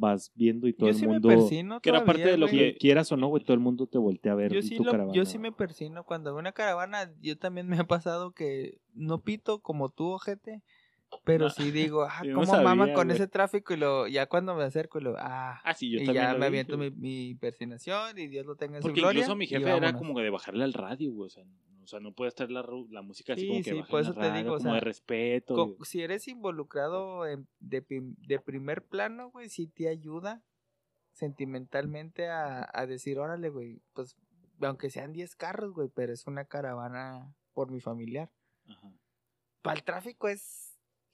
Vas 0.00 0.30
viendo 0.36 0.68
y 0.68 0.72
todo 0.72 0.86
Yo 0.86 0.92
el 0.92 0.96
sí 0.96 1.06
mundo. 1.06 1.28
me 1.28 1.34
persino 1.36 1.80
que 1.80 1.88
era 1.90 1.98
parte 2.04 2.22
todavía, 2.22 2.32
de 2.32 2.38
lo 2.38 2.46
güey. 2.46 2.72
que- 2.74 2.78
Quieras 2.78 3.10
o 3.10 3.16
no, 3.16 3.26
güey, 3.26 3.42
todo 3.42 3.54
el 3.54 3.60
mundo 3.60 3.86
te 3.88 3.98
voltea 3.98 4.32
a 4.32 4.34
ver 4.36 4.52
Yo 4.52 4.60
en 4.60 4.62
sí, 4.64 4.76
tu 4.76 4.84
lo- 4.84 4.92
caravana. 4.92 5.12
yo 5.14 5.24
sí 5.24 5.38
me 5.38 5.50
persino 5.52 6.04
cuando 6.04 6.30
veo 6.32 6.38
una 6.38 6.52
caravana. 6.52 7.10
Yo 7.20 7.36
también 7.36 7.66
me 7.66 7.76
ha 7.78 7.84
pasado 7.84 8.30
que 8.32 8.78
no 8.94 9.22
pito 9.22 9.58
como 9.60 9.88
tú, 9.88 10.12
ojete. 10.12 10.62
Pero 11.24 11.46
No, 11.46 11.50
sí 11.50 11.70
digo, 11.70 12.02
ah, 12.04 12.20
yo 12.24 12.32
no 12.34 12.40
cómo 12.40 12.52
maman 12.62 12.78
sabía, 12.88 12.94
con 12.94 13.06
güey. 13.08 13.16
ese 13.16 13.26
tráfico. 13.28 13.72
Y 13.74 13.78
lo, 13.78 14.06
ya 14.08 14.26
cuando 14.26 14.54
me 14.54 14.62
acerco, 14.62 14.98
y 14.98 15.02
lo, 15.02 15.16
ah, 15.18 15.58
Ah, 15.64 15.74
sí, 15.74 15.90
yo 15.90 16.00
y 16.00 16.04
también 16.04 16.26
ya 16.26 16.34
me 16.34 16.46
aviento 16.46 16.76
mi, 16.78 16.90
mi 16.90 17.34
persinación 17.34 18.18
y 18.18 18.26
Dios 18.28 18.44
lo 18.46 18.56
tenga 18.56 18.76
en 18.76 18.82
Porque 18.82 19.00
su 19.00 19.04
gloria. 19.04 19.20
incluso 19.20 19.34
mi 19.36 19.46
jefe 19.46 19.68
era 19.74 19.94
como 19.94 20.20
de 20.20 20.30
bajarle 20.30 20.64
al 20.64 20.74
radio, 20.74 21.10
güey. 21.12 21.26
O 21.26 21.30
sea, 21.30 21.44
sea 21.88 22.00
no 22.00 22.12
puede 22.12 22.28
estar 22.28 22.50
la, 22.50 22.64
la 22.90 23.02
música 23.02 23.32
así 23.32 23.42
Sí, 23.42 23.48
como 23.48 23.62
que 23.62 23.70
sí, 23.70 23.82
por 23.90 23.98
al 24.00 24.04
eso 24.04 24.14
te 24.14 24.20
radio, 24.20 24.42
digo, 24.42 24.54
o 24.54 24.58
como 24.58 24.74
de 24.74 24.80
respeto. 24.80 25.76
Si 25.84 26.02
eres 26.02 26.28
involucrado 26.28 27.26
en- 27.26 27.48
de, 27.60 27.84
de 27.88 28.38
primer 28.40 28.84
plano, 28.86 29.30
güey, 29.30 29.48
sí 29.48 29.66
te 29.68 29.88
ayuda 29.88 30.42
sentimentalmente 31.12 32.28
a, 32.28 32.68
a 32.72 32.86
decir, 32.86 33.18
órale, 33.18 33.48
güey, 33.48 33.80
pues 33.92 34.16
aunque 34.60 34.90
sean 34.90 35.12
10 35.12 35.36
carros, 35.36 35.72
güey, 35.72 35.88
pero 35.88 36.12
es 36.12 36.26
una 36.26 36.44
caravana 36.44 37.34
por 37.52 37.70
mi 37.70 37.80
familiar. 37.80 38.30
Ajá. 38.66 38.92
Para 39.62 39.76
el 39.78 39.84
tráfico 39.84 40.28
es 40.28 40.67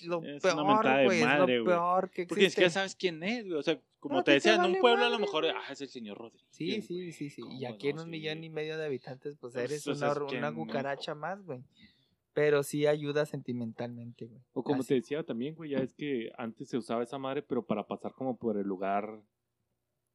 lo 0.07 0.23
Es 0.25 0.43
peor, 0.43 1.05
güey, 1.05 1.21
es 1.21 1.27
madre, 1.27 1.57
lo 1.59 1.64
güey. 1.64 1.77
peor 1.77 2.11
que 2.11 2.27
Porque 2.27 2.45
ni 2.45 2.51
siquiera 2.51 2.67
existe. 2.67 2.71
sabes 2.71 2.97
quién 2.97 3.23
es, 3.23 3.45
güey. 3.47 3.59
O 3.59 3.62
sea, 3.62 3.81
como 4.01 4.17
No, 4.17 4.25
te 4.25 4.33
decía, 4.33 4.55
en 4.57 4.62
un 4.64 4.79
pueblo 4.81 5.05
a 5.05 5.09
lo 5.11 5.19
mejor, 5.19 5.47
ah, 5.47 5.62
es 5.73 5.81
el 5.81 5.88
señor 5.88 6.19
Rodríguez. 6.19 6.47
Sí, 6.51 6.83
sí, 6.83 7.12
sí, 7.12 7.31
sí. 7.31 7.43
Y 7.51 7.62
¿Cómo 7.64 7.75
aquí 7.75 7.88
en 7.88 7.97
no? 7.97 8.03
un 8.03 8.07
Sí. 8.07 8.11
millón 8.11 8.45
y 8.45 8.51
medio 8.51 8.77
de 8.79 8.85
habitantes, 8.87 9.37
pues 9.38 9.55
Pues, 9.55 9.64
eres 9.64 9.87
o 9.87 9.95
sea, 9.95 10.12
una, 10.12 10.51
no. 10.51 10.57
cucaracha 10.57 11.14
más, 11.14 11.43
güey. 11.45 11.62
Pero 12.35 12.62
sí 12.64 12.87
ayuda 12.87 13.27
sentimentalmente, 13.27 14.27
güey. 14.27 14.43
O 14.55 14.62
como 14.64 14.81
Así. 14.81 14.88
te 14.88 14.95
decía 14.95 15.23
también, 15.23 15.55
güey, 15.55 15.71
ya 15.71 15.79
es 15.79 15.95
que 15.95 16.33
antes 16.37 16.69
se 16.69 16.77
usaba 16.77 17.03
esa 17.05 17.17
madre, 17.19 17.43
pero 17.43 17.64
para 17.64 17.87
pasar 17.87 18.12
como 18.12 18.37
por 18.37 18.57
el 18.59 18.67
lugar 18.67 19.23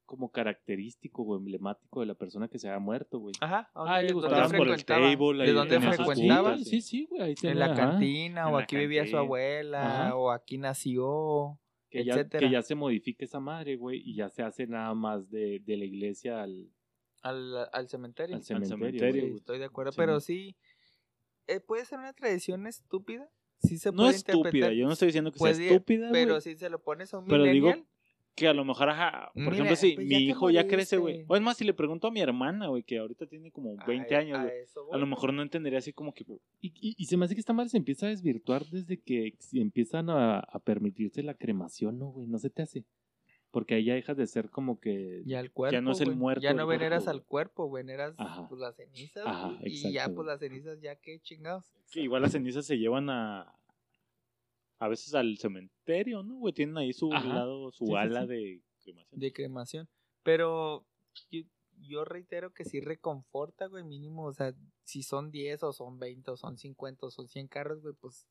como 0.09 0.31
característico 0.31 1.21
o 1.21 1.37
emblemático 1.37 1.99
de 1.99 2.07
la 2.07 2.15
persona 2.15 2.47
que 2.47 2.57
se 2.57 2.67
había 2.67 2.79
muerto, 2.79 3.19
güey. 3.19 3.35
Ajá, 3.41 3.69
¿a 3.75 3.83
Ah, 3.97 4.01
le 4.01 4.07
dónde 4.07 4.13
gustaba 4.27 4.47
por 4.47 4.55
el 4.55 4.73
frecuentaba? 4.79 5.11
table, 5.11 5.45
¿De 5.45 5.53
dónde 5.53 5.79
frecuentaba? 5.79 6.57
Sí, 6.57 6.81
sí, 6.81 7.05
güey, 7.07 7.21
ahí 7.21 7.29
En 7.29 7.35
tenía, 7.35 7.55
la 7.55 7.65
ajá. 7.65 7.75
cantina, 7.75 8.41
En 8.41 8.47
o 8.47 8.57
la 8.57 8.63
aquí 8.63 8.75
vivía 8.75 9.05
su 9.05 9.17
abuela, 9.17 10.05
Ajá. 10.07 10.15
o 10.15 10.31
aquí 10.31 10.57
nació. 10.57 11.59
que 11.91 12.03
ya, 12.05 12.13
etcétera. 12.13 12.39
que 12.47 12.51
ya 12.51 12.61
se 12.63 12.73
modifica 12.75 13.23
esa 13.25 13.39
madre, 13.39 13.75
güey, 13.75 13.99
y 14.03 14.15
ya 14.15 14.29
se 14.29 14.41
hace 14.43 14.65
nada 14.67 14.93
más 14.95 15.29
de, 15.29 15.59
de 15.65 15.77
la 15.77 15.85
iglesia 15.85 16.41
al, 16.43 16.71
Al, 17.21 17.67
al 17.71 17.87
cementerio. 17.87 18.35
al 18.35 18.43
cementerio. 18.43 18.77
cementerio, 18.77 19.13
Sí, 19.21 19.27
güey. 19.27 19.35
estoy 19.37 19.59
de 19.59 19.65
acuerdo, 19.65 19.91
Sí, 19.91 19.97
pero 19.97 20.19
sí. 20.19 20.55
eh, 21.47 21.59
puede 21.59 21.85
ser 21.85 21.99
una 21.99 22.13
tradición 22.13 22.65
estúpida. 22.67 23.27
Sí 23.61 23.77
se 23.77 23.91
No 23.91 24.03
puede 24.03 24.15
estúpida, 24.15 24.71
yo 24.71 24.85
no 24.87 24.93
estoy 24.93 25.07
diciendo 25.07 25.31
que 25.31 25.37
sea 25.39 25.51
puede- 25.51 25.67
estúpida, 25.67 26.09
Pero 26.11 26.31
güey. 26.33 26.41
si 26.41 26.55
se 26.55 26.69
lo 26.69 26.81
pones 26.81 27.13
a 27.13 27.19
un 27.19 27.25
Pero 27.27 27.43
digo, 27.43 27.67
millennial, 27.67 27.87
que 28.39 28.47
a 28.47 28.53
lo 28.53 28.65
mejor, 28.65 28.89
ajá, 28.89 29.31
por 29.33 29.43
Mira, 29.43 29.53
ejemplo, 29.55 29.75
si 29.75 29.93
pues 29.93 30.07
mi 30.07 30.13
ya 30.13 30.19
hijo 30.19 30.49
ya 30.49 30.67
crece, 30.67 30.97
güey. 30.97 31.25
O 31.27 31.35
es 31.35 31.41
más, 31.41 31.57
si 31.57 31.65
le 31.65 31.73
pregunto 31.73 32.07
a 32.07 32.11
mi 32.11 32.21
hermana, 32.21 32.67
güey, 32.67 32.83
que 32.83 32.97
ahorita 32.97 33.27
tiene 33.27 33.51
como 33.51 33.75
20 33.85 34.15
a- 34.15 34.19
años, 34.19 34.37
a 34.39 34.43
güey. 34.43 34.99
lo 34.99 35.05
mejor 35.07 35.33
no 35.33 35.41
entendería 35.41 35.79
así 35.79 35.93
como 35.93 36.13
que... 36.13 36.23
Y, 36.61 36.67
y, 36.79 36.95
y 36.97 37.05
se 37.05 37.17
me 37.17 37.25
hace 37.25 37.35
que 37.35 37.41
esta 37.41 37.53
madre 37.53 37.69
se 37.69 37.77
empieza 37.77 38.05
a 38.05 38.09
desvirtuar 38.09 38.65
desde 38.65 38.97
que 39.01 39.33
empiezan 39.53 40.09
a, 40.09 40.39
a 40.39 40.59
permitirse 40.59 41.21
la 41.23 41.33
cremación, 41.33 41.99
¿no, 41.99 42.07
güey? 42.11 42.27
No 42.27 42.37
se 42.39 42.49
te 42.49 42.61
hace. 42.61 42.85
Porque 43.51 43.73
ahí 43.75 43.83
ya 43.85 43.95
dejas 43.95 44.15
de 44.15 44.27
ser 44.27 44.49
como 44.51 44.79
que... 44.79 45.23
Ya 45.25 45.39
el 45.39 45.51
cuerpo. 45.51 45.81
no 45.81 45.91
es 45.91 46.01
el 46.01 46.15
muerto 46.15 46.41
Ya 46.43 46.53
no 46.53 46.67
veneras 46.67 47.07
al 47.07 47.23
cuerpo, 47.23 47.69
veneras 47.71 48.13
Ajá. 48.19 48.47
pues, 48.47 48.61
las 48.61 48.75
cenizas. 48.75 49.23
Ajá, 49.25 49.57
y 49.63 49.91
ya, 49.91 50.07
pues 50.09 50.27
las 50.27 50.39
cenizas, 50.39 50.79
ya 50.81 50.95
qué 50.95 51.19
chingados. 51.19 51.65
Que 51.91 52.01
igual 52.01 52.21
las 52.21 52.31
cenizas 52.33 52.65
se 52.65 52.77
llevan 52.77 53.09
a... 53.09 53.51
A 54.79 54.87
veces 54.87 55.13
al 55.13 55.37
cementerio, 55.37 56.23
¿no, 56.23 56.35
güey? 56.35 56.53
Tienen 56.53 56.77
ahí 56.77 56.93
su 56.93 57.11
Ajá. 57.13 57.27
lado, 57.27 57.71
su 57.71 57.85
Sí, 57.85 57.91
sí, 57.91 57.97
ala 57.97 58.21
sí. 58.21 58.27
de 58.27 58.61
cremación. 58.81 59.19
de 59.19 59.33
cremación. 59.33 59.89
Pero 60.23 60.85
yo, 61.29 61.41
yo 61.81 62.05
reitero 62.05 62.53
que 62.53 62.63
sí 62.65 62.79
reconforta, 62.79 63.67
güey, 63.67 63.83
mínimo, 63.83 64.25
o 64.25 64.33
sea, 64.33 64.53
si 64.83 65.03
son 65.03 65.31
10 65.31 65.63
o 65.63 65.73
son 65.73 65.99
20 65.99 66.31
o 66.31 66.37
son 66.37 66.57
50 66.57 67.05
o 67.07 67.11
son 67.11 67.27
100 67.27 67.47
carros, 67.47 67.81
güey, 67.81 67.93
pues 67.99 68.25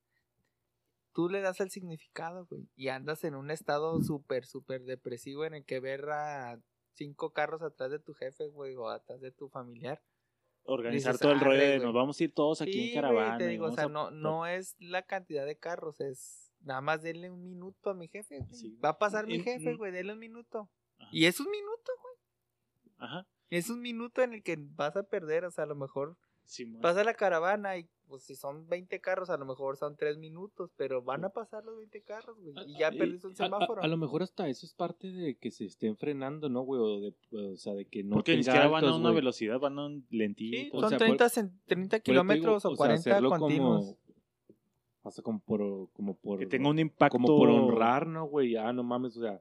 tú 1.12 1.28
le 1.28 1.40
das 1.40 1.60
el 1.60 1.70
significado, 1.70 2.46
güey, 2.46 2.68
y 2.76 2.88
andas 2.88 3.24
en 3.24 3.34
un 3.34 3.50
estado 3.50 4.00
súper, 4.02 4.46
súper 4.46 4.84
depresivo 4.84 5.44
en 5.44 5.54
el 5.54 5.64
que 5.64 5.80
ver 5.80 6.08
a 6.10 6.60
cinco 6.94 7.32
carros 7.32 7.62
atrás 7.62 7.90
de 7.90 7.98
tu 7.98 8.14
jefe, 8.14 8.48
güey, 8.48 8.74
o 8.76 8.88
atrás 8.88 9.20
de 9.20 9.32
tu 9.32 9.48
familiar. 9.48 10.00
Organizar 10.70 11.12
dices, 11.12 11.20
todo 11.22 11.32
el 11.32 11.40
rollo 11.40 11.58
"Arre, 11.58 11.66
de 11.68 11.76
güey". 11.78 11.86
nos 11.86 11.94
vamos 11.94 12.20
a 12.20 12.24
ir 12.24 12.32
todos 12.34 12.60
aquí 12.62 12.72
Sí, 12.72 12.78
en 12.78 12.84
güey, 12.86 12.94
caravana. 12.94 13.38
te 13.38 13.46
digo, 13.48 13.66
o 13.66 13.72
sea, 13.72 13.84
a- 13.84 13.88
no, 13.88 14.10
no 14.10 14.46
es 14.46 14.76
la 14.78 15.02
cantidad 15.02 15.46
de 15.46 15.56
carros, 15.56 16.00
es 16.00 16.52
nada 16.60 16.80
más 16.80 17.02
denle 17.02 17.30
un 17.30 17.42
minuto 17.42 17.90
a 17.90 17.94
mi 17.94 18.08
jefe, 18.08 18.38
güey. 18.40 18.54
Sí. 18.54 18.76
Va 18.84 18.90
a 18.90 18.98
pasar 18.98 19.26
mi 19.26 19.40
jefe, 19.40 19.74
mm. 19.74 19.76
güey, 19.78 19.92
denle 19.92 20.12
un 20.12 20.18
minuto. 20.18 20.68
Ajá. 20.98 21.08
Y 21.12 21.26
es 21.26 21.40
un 21.40 21.50
minuto, 21.50 21.92
Ajá. 22.98 23.26
Es 23.50 23.70
un 23.70 23.80
minuto 23.80 24.22
en 24.22 24.34
el 24.34 24.42
que 24.42 24.56
vas 24.58 24.96
a 24.96 25.04
perder, 25.04 25.44
o 25.44 25.50
sea, 25.50 25.64
a 25.64 25.68
lo 25.68 25.76
mejor 25.76 26.16
pasa 26.82 27.04
la 27.04 27.14
caravana 27.14 27.76
y 27.78 27.88
pues 28.08 28.22
si 28.24 28.34
son 28.34 28.66
20 28.68 29.00
carros, 29.00 29.30
a 29.30 29.36
lo 29.36 29.44
mejor 29.44 29.76
son 29.76 29.96
3 29.96 30.16
minutos, 30.18 30.72
pero 30.76 31.02
van 31.02 31.24
a 31.24 31.28
pasar 31.28 31.64
los 31.64 31.76
20 31.76 32.00
carros, 32.02 32.36
güey, 32.40 32.54
y 32.66 32.78
ya 32.78 32.88
Ah, 32.88 32.92
perdiste 32.98 33.26
un 33.26 33.32
a- 33.32 33.34
a- 33.34 33.36
semáforo. 33.36 33.82
A, 33.82 33.86
lo 33.86 33.96
mejor 33.96 34.22
hasta 34.22 34.48
eso 34.48 34.66
es 34.66 34.72
parte 34.74 35.10
de 35.12 35.36
que 35.36 35.50
se 35.50 35.66
estén 35.66 35.96
frenando, 35.96 36.48
¿no, 36.48 36.62
güey? 36.62 36.80
O, 36.80 37.00
de, 37.00 37.14
o 37.52 37.56
sea, 37.56 37.74
de 37.74 37.84
que 37.84 38.02
no 38.02 38.14
Porque 38.16 38.36
ni 38.36 38.42
siquiera 38.42 38.66
van 38.68 38.84
a 38.84 38.94
una 38.96 39.10
güey. 39.10 39.16
velocidad, 39.16 39.60
van 39.60 39.78
a 39.78 39.86
un 39.86 40.06
lentito. 40.10 40.56
Sí, 40.56 40.70
o 40.72 40.80
son 40.80 40.88
sea, 40.88 40.98
30, 40.98 41.26
cen- 41.26 41.52
30 41.66 41.66
Por 41.66 41.76
eso 41.76 41.88
te 41.88 41.88
digo, 41.92 42.00
kilómetros 42.02 42.64
o 42.64 42.68
sea, 42.70 42.76
40 42.76 43.10
hacerlo 43.10 43.30
continuos. 43.30 43.84
Como, 43.84 43.98
o 45.02 45.10
sea, 45.10 45.24
como 45.24 45.40
por, 45.40 45.90
como 45.92 46.16
por, 46.16 46.38
que 46.38 46.46
tenga 46.46 46.68
un 46.68 46.78
impacto. 46.78 47.16
como 47.16 47.28
por 47.28 47.48
honrar, 47.48 48.06
¿no, 48.06 48.24
güey? 48.26 48.56
Ah, 48.56 48.72
no 48.72 48.82
mames, 48.82 49.16
o 49.16 49.20
sea, 49.20 49.40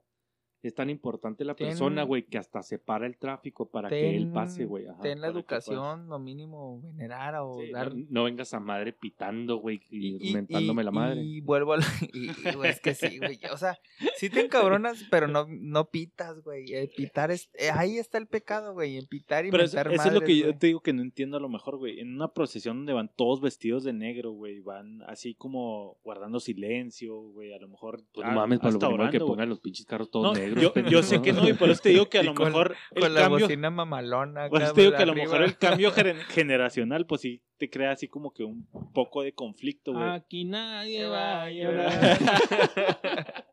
Es 0.63 0.73
tan 0.73 0.89
importante 0.89 1.45
la 1.45 1.53
Ten- 1.55 1.67
persona, 1.67 2.03
güey, 2.03 2.23
que 2.23 2.37
hasta 2.37 2.63
separa 2.63 3.05
el 3.05 3.17
tráfico 3.17 3.69
para 3.69 3.89
que 3.89 4.17
él 4.17 4.31
pase, 4.31 4.65
güey. 4.65 4.85
Ten 5.03 5.21
la 5.21 5.27
educación, 5.27 6.07
lo 6.09 6.17
mínimo, 6.19 6.81
venerar 6.81 7.35
o 7.35 7.59
Sí, 7.61 7.71
dar... 7.71 7.93
no, 7.95 8.05
no 8.09 8.23
vengas 8.23 8.53
a 8.55 8.59
madre 8.59 8.91
pitando, 8.91 9.57
güey, 9.57 9.81
y, 9.91 10.15
y- 10.17 10.29
y- 10.29 10.33
mentándome 10.33 10.83
la 10.83 10.91
madre. 10.91 11.21
Y 11.21 11.41
vuelvo 11.41 11.73
a 11.73 11.77
la... 11.77 11.85
y- 12.13 12.31
y, 12.31 12.53
güey, 12.55 12.71
es 12.71 12.79
que 12.81 12.95
sí, 12.95 13.17
güey. 13.19 13.39
O 13.51 13.57
sea, 13.57 13.77
sí 14.17 14.29
te 14.29 14.41
encabronas, 14.41 15.05
pero 15.11 15.27
no, 15.27 15.45
no 15.47 15.85
pitas, 15.85 16.41
güey. 16.43 16.73
El 16.73 16.89
pitar 16.89 17.29
es... 17.31 17.49
eh, 17.53 17.69
ahí 17.71 17.97
está 17.97 18.17
el 18.17 18.25
pecado, 18.27 18.73
güey. 18.73 18.97
En 18.97 19.05
pitar 19.05 19.45
y 19.45 19.51
Pero 19.51 19.63
eso, 19.63 19.75
mentar 19.77 19.93
eso 19.93 20.01
es 20.07 20.13
lo 20.13 20.19
madres, 20.21 20.27
que 20.27 20.37
yo 20.47 20.57
te 20.57 20.67
digo 20.67 20.79
que 20.81 20.93
no 20.93 21.03
entiendo 21.03 21.37
a 21.37 21.39
lo 21.39 21.49
mejor, 21.49 21.77
güey. 21.77 21.99
En 21.99 22.15
una 22.15 22.29
procesión 22.33 22.77
donde 22.77 22.93
van 22.93 23.11
todos 23.15 23.41
vestidos 23.41 23.83
de 23.83 23.93
negro, 23.93 24.31
güey, 24.31 24.59
van 24.59 25.03
así 25.03 25.35
como 25.35 25.97
guardando 26.03 26.39
silencio, 26.39 27.15
güey, 27.21 27.53
a 27.53 27.59
lo 27.59 27.67
mejor. 27.69 28.01
Pues 28.11 28.27
no 28.27 28.33
mames, 28.33 28.59
para 28.59 28.71
lo 28.71 28.79
primero 28.79 28.97
que 29.11 29.17
orando, 29.17 29.27
pongan 29.27 29.49
los 29.49 29.59
pinches 29.59 29.85
carros 29.85 30.09
todos 30.09 30.25
No, 30.25 30.33
negros. 30.33 30.46
Yo, 30.55 30.73
yo 30.89 31.03
sé 31.03 31.21
que 31.21 31.33
no, 31.33 31.47
y 31.47 31.53
por 31.53 31.69
eso 31.69 31.81
te 31.81 31.89
digo 31.89 32.09
que 32.09 32.19
a 32.19 32.23
lo 32.23 32.33
con- 32.33 32.45
mejor 32.47 32.75
el 32.91 33.01
Con 33.01 33.13
la 33.13 33.21
cambio. 33.21 33.45
bocina 33.45 33.69
mamalona. 33.69 34.49
Por 34.49 34.61
eso 34.61 34.73
te 34.73 34.81
digo 34.81 34.93
que 34.95 35.03
a 35.03 35.05
lo 35.05 35.11
arriba. 35.13 35.25
mejor 35.25 35.43
el 35.43 35.57
cambio 35.57 35.91
gener- 35.95 36.17
generacional, 36.29 37.05
pues 37.05 37.21
sí 37.21 37.41
te 37.57 37.69
crea 37.69 37.91
así 37.91 38.07
como 38.07 38.31
que 38.33 38.43
un 38.43 38.67
poco 38.93 39.23
de 39.23 39.33
conflicto, 39.33 39.93
güey. 39.93 40.07
Aquí 40.09 40.45
nadie 40.45 41.05
va 41.07 41.43
a 41.43 41.51
llorar. 41.51 42.17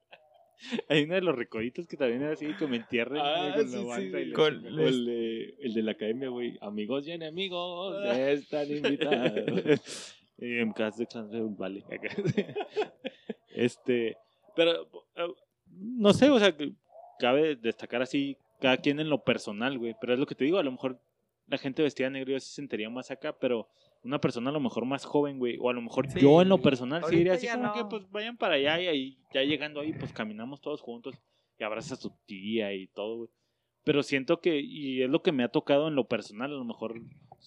Hay 0.88 1.02
uno 1.04 1.14
de 1.16 1.20
los 1.20 1.34
recoditos 1.36 1.86
que 1.86 1.96
también 1.98 2.22
era 2.22 2.32
así, 2.32 2.46
que 2.58 2.66
me 2.66 2.76
entierren 2.76 3.20
Ah, 3.20 3.50
güey, 3.52 3.52
con 3.54 3.68
sí, 3.68 3.74
la 3.76 3.80
sí, 3.82 3.86
banda 3.86 4.20
y 4.20 4.24
la 4.26 4.34
con- 4.34 4.54
chingada. 4.62 4.82
O 4.82 4.88
el 4.88 5.04
de, 5.04 5.54
el 5.60 5.74
de 5.74 5.82
la 5.82 5.92
academia, 5.92 6.28
güey. 6.30 6.56
Amigos 6.62 7.06
y 7.06 7.12
enemigos 7.12 8.02
están 8.06 8.70
invitados. 8.70 10.14
En 10.38 10.72
caso 10.72 10.98
de 10.98 11.06
clan, 11.06 11.56
vale. 11.56 11.84
este, 13.54 14.16
pero 14.56 14.72
eh, 15.16 15.28
no 15.68 16.12
sé, 16.12 16.28
o 16.30 16.38
sea, 16.38 16.56
que 16.56 16.72
cabe 17.18 17.56
destacar 17.56 18.02
así 18.02 18.36
cada 18.60 18.76
quien 18.78 19.00
en 19.00 19.08
lo 19.10 19.22
personal, 19.24 19.78
güey. 19.78 19.94
Pero 20.00 20.14
es 20.14 20.18
lo 20.18 20.26
que 20.26 20.34
te 20.34 20.44
digo, 20.44 20.58
a 20.58 20.62
lo 20.62 20.72
mejor 20.72 20.98
la 21.46 21.58
gente 21.58 21.82
vestida 21.82 22.06
de 22.06 22.12
negro 22.12 22.32
ya 22.32 22.40
se 22.40 22.54
sentiría 22.54 22.88
más 22.90 23.10
acá, 23.10 23.36
pero 23.38 23.68
una 24.02 24.20
persona 24.20 24.50
a 24.50 24.52
lo 24.52 24.60
mejor 24.60 24.84
más 24.86 25.04
joven, 25.04 25.38
güey, 25.38 25.56
o 25.60 25.68
a 25.70 25.72
lo 25.72 25.82
mejor 25.82 26.10
Sí. 26.10 26.20
yo 26.20 26.40
en 26.42 26.48
lo 26.48 26.58
personal 26.58 27.02
sí 27.08 27.16
diría 27.16 27.34
así 27.34 27.48
como 27.48 27.64
no. 27.64 27.72
que 27.74 27.84
pues 27.84 28.10
vayan 28.10 28.36
para 28.36 28.54
allá 28.54 28.80
y 28.80 28.86
ahí 28.86 29.18
ya 29.32 29.42
llegando 29.42 29.80
ahí 29.80 29.92
pues 29.92 30.12
caminamos 30.12 30.60
todos 30.60 30.80
juntos 30.80 31.14
y 31.58 31.64
abrazas 31.64 31.98
a 31.98 32.02
tu 32.02 32.14
tía 32.26 32.72
y 32.74 32.86
todo, 32.88 33.16
güey. 33.16 33.30
Pero 33.84 34.02
siento 34.02 34.40
que, 34.40 34.60
y 34.60 35.02
es 35.02 35.10
lo 35.10 35.22
que 35.22 35.32
me 35.32 35.44
ha 35.44 35.48
tocado 35.48 35.88
en 35.88 35.94
lo 35.94 36.08
personal, 36.08 36.50
a 36.50 36.54
lo 36.56 36.64
mejor 36.64 36.94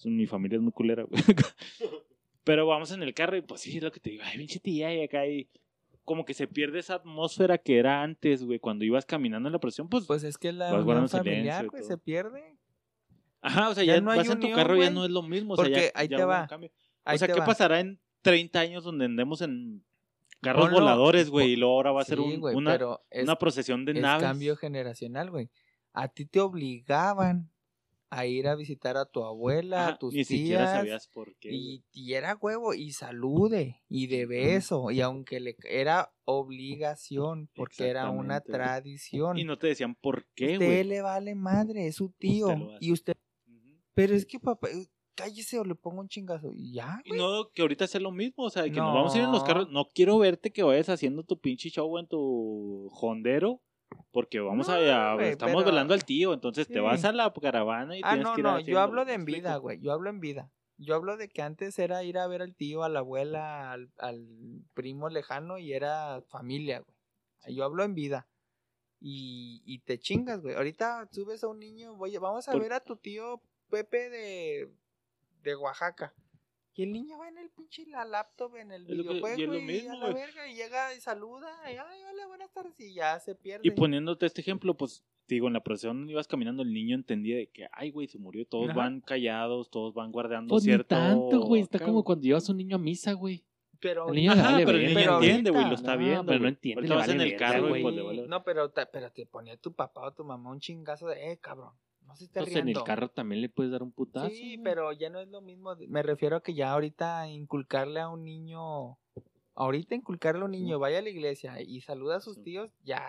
mi 0.04 0.26
familia 0.26 0.56
es 0.56 0.62
muy 0.62 0.70
culera, 0.72 1.02
güey. 1.02 1.20
Pero 2.44 2.66
vamos 2.66 2.92
en 2.92 3.02
el 3.02 3.12
carro 3.14 3.36
y 3.36 3.42
pues 3.42 3.60
sí, 3.60 3.76
es 3.76 3.82
lo 3.82 3.90
que 3.92 4.00
te 4.00 4.10
digo, 4.10 4.22
ay, 4.24 4.38
pinche 4.38 4.60
tía, 4.60 4.94
y 4.94 5.02
acá 5.02 5.26
y 5.26 5.48
como 6.08 6.24
que 6.24 6.32
se 6.34 6.48
pierde 6.48 6.78
esa 6.78 6.94
atmósfera 6.94 7.58
que 7.58 7.78
era 7.78 8.02
antes, 8.02 8.42
güey, 8.42 8.58
cuando 8.58 8.84
ibas 8.84 9.04
caminando 9.04 9.48
en 9.48 9.52
la 9.52 9.58
procesión, 9.60 9.88
pues, 9.88 10.06
Pues 10.06 10.24
es 10.24 10.38
que 10.38 10.52
la 10.52 10.72
unión 10.74 11.08
familiar, 11.08 11.68
güey, 11.68 11.84
se 11.84 11.98
pierde. 11.98 12.56
ajá, 13.42 13.68
o 13.68 13.74
sea, 13.74 13.84
ya 13.84 13.94
ya, 13.96 14.00
no 14.00 14.10
hay 14.10 14.18
vas 14.20 14.30
en 14.30 14.40
tu 14.40 14.50
carro 14.52 14.76
ya 14.76 14.90
no 14.90 15.04
es 15.04 15.10
lo 15.10 15.22
mismo, 15.22 15.52
o 15.52 15.56
sea, 15.56 15.64
Porque 15.66 15.92
ya, 15.94 16.00
ahí 16.00 16.08
ya 16.08 16.16
te 16.16 16.24
va. 16.24 16.48
Ahí 17.04 17.14
o 17.16 17.18
sea, 17.18 17.28
¿qué 17.28 17.38
va. 17.40 17.44
pasará 17.46 17.80
en 17.80 18.00
30 18.22 18.58
años 18.60 18.84
donde 18.84 19.04
andemos 19.04 19.42
en 19.42 19.84
carros 20.40 20.66
Ponlo- 20.66 20.80
voladores, 20.80 21.30
güey, 21.30 21.52
y 21.52 21.56
luego 21.56 21.74
ahora 21.74 21.92
va 21.92 22.00
a 22.00 22.04
ser 22.04 22.20
un- 22.20 22.40
güey, 22.40 22.56
una, 22.56 22.72
pero 22.72 23.04
es, 23.10 23.24
una 23.24 23.36
procesión 23.36 23.84
de 23.84 23.92
es 23.92 24.00
naves? 24.00 24.22
cambio 24.26 24.56
generacional, 24.56 25.30
güey. 25.30 25.50
A 25.92 26.08
ti 26.08 26.24
te 26.26 26.40
obligaban 26.40 27.50
a 28.10 28.26
ir 28.26 28.48
a 28.48 28.54
visitar 28.56 28.96
a 28.96 29.04
tu 29.06 29.22
abuela, 29.24 29.82
Ajá, 29.86 29.94
a 29.94 29.98
tus 29.98 30.14
ni 30.14 30.24
siquiera 30.24 30.64
tías, 30.64 30.70
sabías 30.72 31.08
por 31.08 31.36
qué. 31.36 31.50
y, 31.52 31.84
y 31.92 32.14
era 32.14 32.36
huevo, 32.40 32.72
y 32.74 32.92
salude, 32.92 33.82
y 33.88 34.06
de 34.06 34.26
beso, 34.26 34.90
y 34.90 35.00
aunque 35.00 35.40
le 35.40 35.56
era 35.68 36.12
obligación, 36.24 37.48
porque 37.54 37.88
era 37.88 38.10
una 38.10 38.40
tradición. 38.40 39.38
Y 39.38 39.44
no 39.44 39.58
te 39.58 39.68
decían 39.68 39.94
por 39.94 40.26
qué, 40.34 40.54
usted 40.54 40.64
güey. 40.66 40.84
le 40.84 41.02
vale 41.02 41.34
madre, 41.34 41.86
es 41.86 41.96
su 41.96 42.10
tío, 42.10 42.48
y 42.80 42.92
usted, 42.92 43.14
pero 43.94 44.14
es 44.14 44.24
que 44.26 44.38
papá, 44.40 44.68
eh, 44.70 44.86
cállese 45.14 45.58
o 45.58 45.64
le 45.64 45.74
pongo 45.74 46.00
un 46.00 46.08
chingazo, 46.08 46.52
y 46.54 46.74
ya, 46.74 47.00
Y 47.04 47.12
no, 47.12 47.50
que 47.52 47.62
ahorita 47.62 47.86
sea 47.86 48.00
lo 48.00 48.12
mismo, 48.12 48.44
o 48.44 48.50
sea, 48.50 48.62
que 48.64 48.70
nos 48.70 48.88
No. 48.90 48.94
vamos 48.94 49.14
a 49.14 49.18
ir 49.18 49.24
en 49.24 49.32
los 49.32 49.44
carros. 49.44 49.68
No 49.70 49.86
quiero 49.92 50.18
verte 50.18 50.52
que 50.52 50.62
vayas 50.62 50.88
haciendo 50.88 51.24
tu 51.24 51.38
pinche 51.40 51.68
show 51.70 51.98
en 51.98 52.06
tu 52.06 52.88
hondero, 53.00 53.60
porque 54.12 54.40
vamos 54.40 54.68
No, 54.68 54.74
a, 54.74 55.12
a- 55.12 55.14
güey, 55.14 55.28
estamos 55.30 55.56
pero- 55.62 55.66
velando 55.66 55.94
al 55.94 56.04
tío, 56.04 56.32
entonces 56.34 56.66
te 56.68 56.80
vas 56.80 57.04
a 57.04 57.12
la 57.12 57.32
caravana 57.32 57.96
y 57.96 58.00
Ah, 58.04 58.10
tienes 58.14 58.26
no, 58.26 58.34
que 58.34 58.40
ir 58.40 58.44
no, 58.44 58.50
yo 58.52 58.56
haciendo, 58.60 58.80
hablo 58.80 59.04
de 59.04 59.12
¿me 59.12 59.14
en 59.14 59.24
vida, 59.24 59.56
güey. 59.56 59.80
Yo 59.80 59.92
hablo 59.92 60.10
en 60.10 60.20
vida. 60.20 60.50
Yo 60.76 60.94
hablo 60.94 61.16
de 61.16 61.28
que 61.28 61.42
antes 61.42 61.78
era 61.78 62.04
ir 62.04 62.18
a 62.18 62.26
ver 62.28 62.40
al 62.42 62.54
tío, 62.54 62.84
a 62.84 62.88
la 62.88 63.00
abuela, 63.00 63.72
al, 63.72 63.90
al 63.98 64.26
primo 64.74 65.08
lejano 65.08 65.58
y 65.58 65.72
era 65.72 66.22
familia, 66.28 66.80
güey. 66.80 67.56
Yo 67.56 67.64
hablo 67.64 67.82
en 67.84 67.94
vida. 67.94 68.28
Y, 69.00 69.62
y 69.64 69.78
te 69.80 69.98
chingas, 69.98 70.40
güey. 70.40 70.54
Ahorita 70.54 71.08
subes 71.12 71.42
a 71.44 71.48
un 71.48 71.58
niño, 71.60 71.94
voy, 71.96 72.16
vamos 72.18 72.48
a 72.48 72.52
Por- 72.52 72.60
ver 72.62 72.72
a 72.72 72.80
tu 72.80 72.96
tío 72.96 73.40
Pepe 73.70 74.08
de, 74.10 74.68
de 75.42 75.56
Oaxaca. 75.56 76.14
Y 76.78 76.84
el 76.84 76.92
niño 76.92 77.18
va 77.18 77.28
en 77.28 77.38
el 77.38 77.50
pinche 77.50 77.84
la 77.86 78.04
laptop, 78.04 78.54
en 78.54 78.70
el 78.70 78.82
Es 78.82 78.88
lo 78.90 79.02
que- 79.02 79.10
y 79.10 79.12
videojuego 79.14 79.52
lo 79.52 79.58
y, 79.58 79.62
mismo, 79.62 79.90
a 79.90 79.96
la 79.96 80.00
güey. 80.12 80.14
verga 80.14 80.48
y 80.48 80.54
llega 80.54 80.94
y 80.94 81.00
saluda 81.00 81.48
y 81.66 81.70
ay, 81.76 82.00
hola, 82.08 82.26
buenas 82.28 82.52
tardes 82.52 82.78
y 82.78 82.94
ya 82.94 83.18
se 83.18 83.34
pierde. 83.34 83.66
Y 83.66 83.72
poniéndote 83.72 84.26
este 84.26 84.42
ejemplo, 84.42 84.76
pues, 84.76 85.04
te 85.26 85.34
digo, 85.34 85.48
en 85.48 85.54
la 85.54 85.64
procesión 85.64 86.08
ibas 86.08 86.28
caminando, 86.28 86.62
el 86.62 86.72
niño 86.72 86.94
entendía 86.94 87.36
de 87.36 87.48
que, 87.48 87.66
ay, 87.72 87.90
güey, 87.90 88.06
se 88.06 88.18
murió, 88.20 88.46
todos 88.46 88.68
Ajá. 88.70 88.78
van 88.78 89.00
callados, 89.00 89.70
todos 89.70 89.92
van 89.92 90.12
guardando 90.12 90.50
Pues 90.50 90.62
ni 90.62 90.68
cierto... 90.70 90.94
tanto, 90.94 91.40
güey. 91.40 91.62
Está 91.62 91.80
como 91.80 91.94
güey. 91.94 92.04
cuando 92.04 92.22
llevas 92.22 92.48
a 92.48 92.52
un 92.52 92.58
niño 92.58 92.76
a 92.76 92.78
misa, 92.78 93.12
güey. 93.12 93.44
pero 93.80 94.08
el 94.08 94.14
niño 94.14 94.30
Ajá, 94.32 94.52
vale 94.52 94.64
pero 94.64 94.78
el 94.78 94.86
niño 94.86 94.94
güey. 95.18 95.30
entiende, 95.30 95.50
güey, 95.50 95.68
lo 95.68 95.74
está 95.74 95.92
No, 95.94 95.98
viendo. 95.98 96.26
pero 96.26 96.38
no 96.38 96.42
güey. 96.44 96.48
entiende, 96.52 96.82
le 96.88 96.94
vale 96.94 97.12
en 97.12 97.20
el 97.20 97.36
carro 97.36 97.68
güey. 97.70 97.82
pues 97.82 97.96
vale- 98.04 98.26
No, 98.28 98.44
pero, 98.44 98.72
pero 98.92 99.10
te 99.10 99.26
ponía 99.26 99.56
tu 99.56 99.72
papá 99.72 100.06
o 100.06 100.12
tu 100.12 100.22
mamá 100.24 100.50
un 100.52 100.60
chingazo 100.60 101.08
de, 101.08 101.32
eh, 101.32 101.38
cabrón, 101.38 101.72
no 102.08 102.16
se 102.16 102.24
esté 102.24 102.40
Pues 102.40 102.54
en 102.56 102.64
riendo. 102.64 102.80
el 102.80 102.86
carro 102.86 103.08
también 103.10 103.40
le 103.42 103.48
puedes 103.48 103.70
dar 103.70 103.82
un 103.84 103.92
putazo. 103.92 104.30
Sí, 104.30 104.56
güey. 104.56 104.64
pero 104.64 104.92
ya 104.92 105.10
no 105.10 105.20
es 105.20 105.28
lo 105.28 105.40
mismo. 105.40 105.76
Me 105.88 106.02
refiero 106.02 106.36
a 106.36 106.42
que 106.42 106.54
ya 106.54 106.72
ahorita 106.72 107.28
inculcarle 107.28 108.00
a 108.00 108.08
un 108.08 108.24
niño, 108.24 108.98
ahorita 109.54 109.94
inculcarle 109.94 110.42
a 110.42 110.44
un 110.46 110.50
niño, 110.52 110.78
vaya 110.78 110.98
a 110.98 111.02
la 111.02 111.10
iglesia 111.10 111.60
y 111.62 111.80
saluda 111.82 112.16
a 112.16 112.20
sus 112.20 112.36
Sí. 112.36 112.42
tíos, 112.42 112.72
ya 112.82 113.00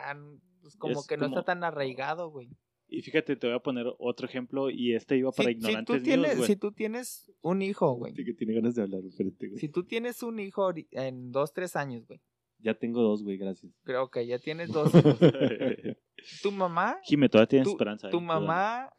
pues, 0.62 0.75
como 0.75 0.99
Es 0.99 1.07
que 1.07 1.15
no 1.17 1.23
como- 1.25 1.39
está 1.39 1.53
tan 1.53 1.63
arraigado, 1.63 2.29
güey. 2.29 2.49
Y 2.91 3.01
fíjate, 3.03 3.35
te 3.35 3.45
voy 3.47 3.55
a 3.55 3.59
poner 3.59 3.85
otro 3.99 4.27
ejemplo, 4.27 4.69
y 4.71 4.95
este 4.95 5.15
iba 5.15 5.31
para 5.31 5.49
Si, 5.49 5.53
si 5.53 5.57
ignorantes 5.59 5.97
tú 5.97 6.03
tienes, 6.03 6.25
míos, 6.27 6.38
güey. 6.38 6.47
si 6.47 6.55
tú 6.55 6.71
tienes 6.73 7.31
un 7.41 7.62
hijo, 7.62 7.93
güey. 7.93 8.13
Sí 8.15 8.25
que 8.25 8.33
tiene 8.33 8.53
ganas 8.55 8.73
de 8.75 8.81
hablar, 8.81 9.01
espérate, 9.05 9.47
güey. 9.47 9.59
Si 9.59 9.69
tú 9.69 9.83
tienes 9.85 10.23
un 10.23 10.39
hijo 10.39 10.73
en 10.91 11.31
dos, 11.31 11.53
tres 11.53 11.75
años, 11.75 12.07
güey. 12.07 12.19
Ya 12.57 12.73
tengo 12.73 13.01
dos, 13.03 13.23
güey, 13.23 13.38
gracias. 13.38 13.71
Creo 13.83 14.09
que 14.09 14.25
ya 14.27 14.39
tienes 14.39 14.69
dos 14.73 14.93
hijos. 14.93 15.17
tu 16.41 16.51
mamá 16.51 16.97
Jime, 17.03 17.29
todavía 17.29 17.47
tienes 17.47 17.67
tu, 17.67 17.71
esperanza. 17.71 18.10
tu 18.10 18.17
eh, 18.17 18.21
mamá 18.21 18.91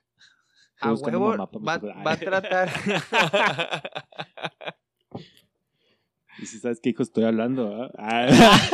a 0.80 0.94
huevo 0.94 1.36
va, 1.60 1.78
va 1.78 2.12
a 2.12 2.16
tratar 2.16 2.70
Y 6.38 6.46
si 6.46 6.58
sabes 6.58 6.80
qué 6.80 6.90
hijo 6.90 7.02
estoy 7.02 7.24
hablando, 7.24 7.90
¿ah? 7.98 7.98
Ah. 7.98 8.26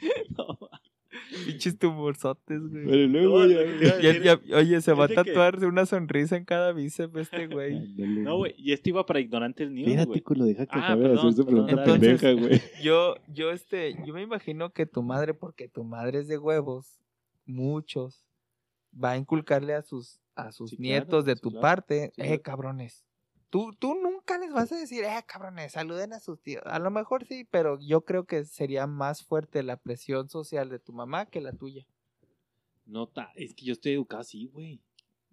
pinches 1.46 1.78
tumorzotes, 1.78 2.60
güey. 2.68 2.84
Pero 2.86 3.06
luego, 3.08 3.38
No, 3.40 3.46
lo 3.46 4.00
Ya- 4.00 4.18
ya- 4.22 4.56
oye, 4.56 4.80
se 4.80 4.92
va 4.92 5.04
a 5.04 5.08
Fíjate 5.08 5.30
que- 5.30 5.34
tatuar 5.34 5.64
una 5.64 5.86
sonrisa 5.86 6.36
en 6.36 6.44
cada 6.44 6.72
bíceps 6.72 7.16
este 7.16 7.46
güey. 7.46 7.80
No, 7.96 8.36
güey, 8.38 8.54
y 8.58 8.72
este 8.72 8.90
iba 8.90 9.04
para 9.06 9.20
ignorantes 9.20 9.70
míos, 9.70 9.88
Espérate, 9.88 10.08
güey. 10.08 10.20
culo, 10.22 10.44
deja 10.44 10.66
que 10.66 10.78
Ah, 10.78 10.84
acabe 10.84 11.08
de 11.08 11.14
hacer 11.14 11.32
su 11.32 11.44
pregunta 11.46 11.76
perdón. 11.76 12.00
pendeja, 12.00 12.32
güey. 12.32 12.50
Yo, 12.84 13.14
yo, 13.28 13.50
este, 13.50 13.94
yo 14.06 14.12
me 14.14 14.22
imagino 14.22 14.70
que 14.72 14.86
tu 14.86 15.02
madre, 15.02 15.34
porque 15.34 15.68
tu 15.68 15.84
madre 15.84 16.18
es 16.20 16.28
de 16.28 16.38
huevos, 16.38 16.98
muchos, 17.46 18.24
va 18.92 19.12
a 19.12 19.16
inculcarle 19.16 19.74
a 19.74 19.82
sus, 19.82 20.20
a 20.34 20.52
sus 20.52 20.70
Sí, 20.70 20.76
claro, 20.76 20.88
nietos 20.88 21.24
de 21.24 21.34
sí, 21.34 21.40
tu 21.40 21.50
claro. 21.50 21.62
parte, 21.62 22.12
Sí, 22.14 22.22
eh, 22.22 22.26
claro. 22.26 22.42
cabrones. 22.42 23.04
Tú, 23.50 23.72
tú 23.78 23.96
nunca 23.96 24.38
les 24.38 24.52
vas 24.52 24.70
a 24.70 24.76
decir, 24.76 25.02
eh, 25.04 25.24
cabrones, 25.26 25.72
saluden 25.72 26.12
a 26.12 26.20
sus 26.20 26.40
tíos. 26.40 26.62
A 26.66 26.78
lo 26.78 26.90
mejor 26.90 27.26
sí, 27.26 27.44
pero 27.50 27.78
yo 27.80 28.02
creo 28.04 28.24
que 28.24 28.44
sería 28.44 28.86
más 28.86 29.24
fuerte 29.24 29.62
la 29.64 29.76
presión 29.76 30.28
social 30.28 30.68
de 30.68 30.78
tu 30.78 30.92
mamá 30.92 31.26
que 31.26 31.40
la 31.40 31.52
tuya. 31.52 31.84
No, 32.86 33.08
ta- 33.08 33.32
es 33.34 33.54
que 33.54 33.64
yo 33.66 33.72
estoy 33.72 33.92
educado 33.92 34.20
así, 34.20 34.46
güey. 34.46 34.80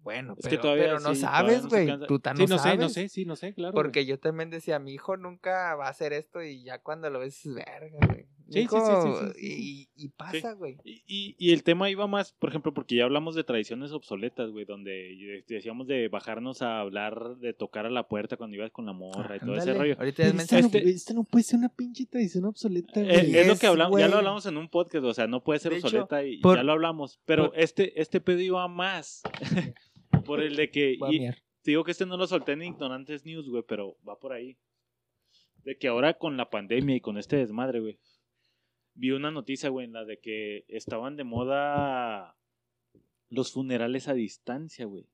Bueno, 0.00 0.34
Es 0.36 0.44
que 0.44 0.50
pero, 0.50 0.62
todavía 0.62 0.84
pero 0.84 1.00
no 1.00 1.14
sí, 1.14 1.20
sabes, 1.20 1.66
güey. 1.66 1.88
Tú 2.06 2.18
tan 2.18 2.36
Sí, 2.36 2.44
no, 2.44 2.56
no 2.56 2.58
sé, 2.62 2.68
no 2.76 2.82
sabes. 2.82 2.92
sé, 2.92 3.08
sí, 3.08 3.24
no 3.24 3.36
sé, 3.36 3.52
claro. 3.54 3.74
Porque 3.74 4.04
yo 4.06 4.18
también 4.18 4.50
decía, 4.50 4.78
mi 4.78 4.92
hijo 4.94 5.16
nunca 5.16 5.74
va 5.74 5.86
a 5.86 5.90
hacer 5.90 6.12
esto 6.12 6.42
y 6.42 6.62
ya 6.64 6.78
cuando 6.80 7.10
lo 7.10 7.18
ves, 7.20 7.40
verga, 7.44 7.98
güey. 8.06 8.26
Sí, 8.50 8.62
sí, 8.62 8.68
sí, 8.68 8.76
sí, 8.78 9.08
sí, 9.12 9.32
sí, 9.34 9.88
Y, 9.96 10.04
y 10.04 10.08
pasa, 10.08 10.52
güey. 10.54 10.76
Y, 10.84 11.02
y, 11.06 11.36
y 11.38 11.52
el 11.52 11.62
tema 11.62 11.90
iba 11.90 12.06
más, 12.06 12.32
por 12.32 12.48
ejemplo, 12.48 12.72
porque 12.72 12.94
ya 12.96 13.04
hablamos 13.04 13.34
de 13.34 13.44
tradiciones 13.44 13.92
obsoletas, 13.92 14.50
güey, 14.50 14.64
donde 14.64 15.44
decíamos 15.46 15.86
de 15.86 16.08
bajarnos 16.08 16.62
a 16.62 16.80
hablar, 16.80 17.36
de 17.38 17.52
tocar 17.52 17.84
a 17.86 17.90
la 17.90 18.08
puerta 18.08 18.36
cuando 18.36 18.56
ibas 18.56 18.70
con 18.70 18.86
la 18.86 18.92
morra 18.94 19.36
y 19.36 19.40
todo 19.40 19.54
ese 19.56 19.74
rollo. 19.74 19.96
Ahorita 19.98 20.22
ya 20.22 20.28
es 20.28 20.32
Pero 20.32 20.42
esta, 20.42 20.56
mensaje. 20.56 20.62
no, 20.62 20.68
Este- 20.68 20.90
esta 20.90 21.14
no 21.14 21.24
puede 21.24 21.42
ser 21.42 21.58
una 21.58 21.68
pinche 21.68 22.06
tradición 22.06 22.44
obsoleta, 22.46 23.00
Eh, 23.00 23.04
güey. 23.04 23.36
es 23.36 23.46
lo 23.48 23.56
que 23.56 23.66
hablamos, 23.66 24.00
ya 24.00 24.08
lo 24.08 24.16
hablamos 24.16 24.46
en 24.46 24.56
un 24.56 24.68
podcast, 24.68 25.04
o 25.04 25.12
sea, 25.14 25.26
no 25.26 25.42
puede 25.44 25.58
ser 25.60 25.72
De 25.72 25.78
hecho, 25.78 25.86
obsoleta 25.88 26.24
y 26.24 26.38
por- 26.40 26.56
ya 26.56 26.62
lo 26.62 26.72
hablamos. 26.72 27.20
Pero 27.26 27.50
por- 27.50 27.58
este, 27.60 28.00
este 28.00 28.20
pedo 28.20 28.40
iba 28.40 28.66
más 28.68 29.22
por 30.24 30.40
el 30.42 30.56
de 30.56 30.70
que, 30.70 30.96
y- 31.10 31.28
te 31.62 31.72
digo 31.72 31.84
que 31.84 31.90
este 31.90 32.06
no 32.06 32.16
lo 32.16 32.26
solté 32.26 32.52
en 32.52 32.62
Ignorantes 32.62 33.26
News, 33.26 33.48
güey, 33.48 33.62
pero 33.68 33.96
va 34.08 34.18
por 34.18 34.32
ahí. 34.32 34.56
De 35.64 35.76
que 35.76 35.88
ahora 35.88 36.14
con 36.14 36.36
la 36.38 36.48
pandemia 36.48 36.96
y 36.96 37.00
con 37.00 37.18
este 37.18 37.36
desmadre, 37.36 37.80
güey. 37.80 37.98
Vi 38.98 39.12
una 39.12 39.30
noticia, 39.30 39.68
güey, 39.70 39.86
en 39.86 39.92
la 39.92 40.04
de 40.04 40.18
que 40.18 40.64
estaban 40.68 41.16
de 41.16 41.24
moda 41.24 42.34
los 43.30 43.52
funerales 43.52 44.08
a 44.08 44.14
distancia, 44.14 44.86
güey. 44.86 45.06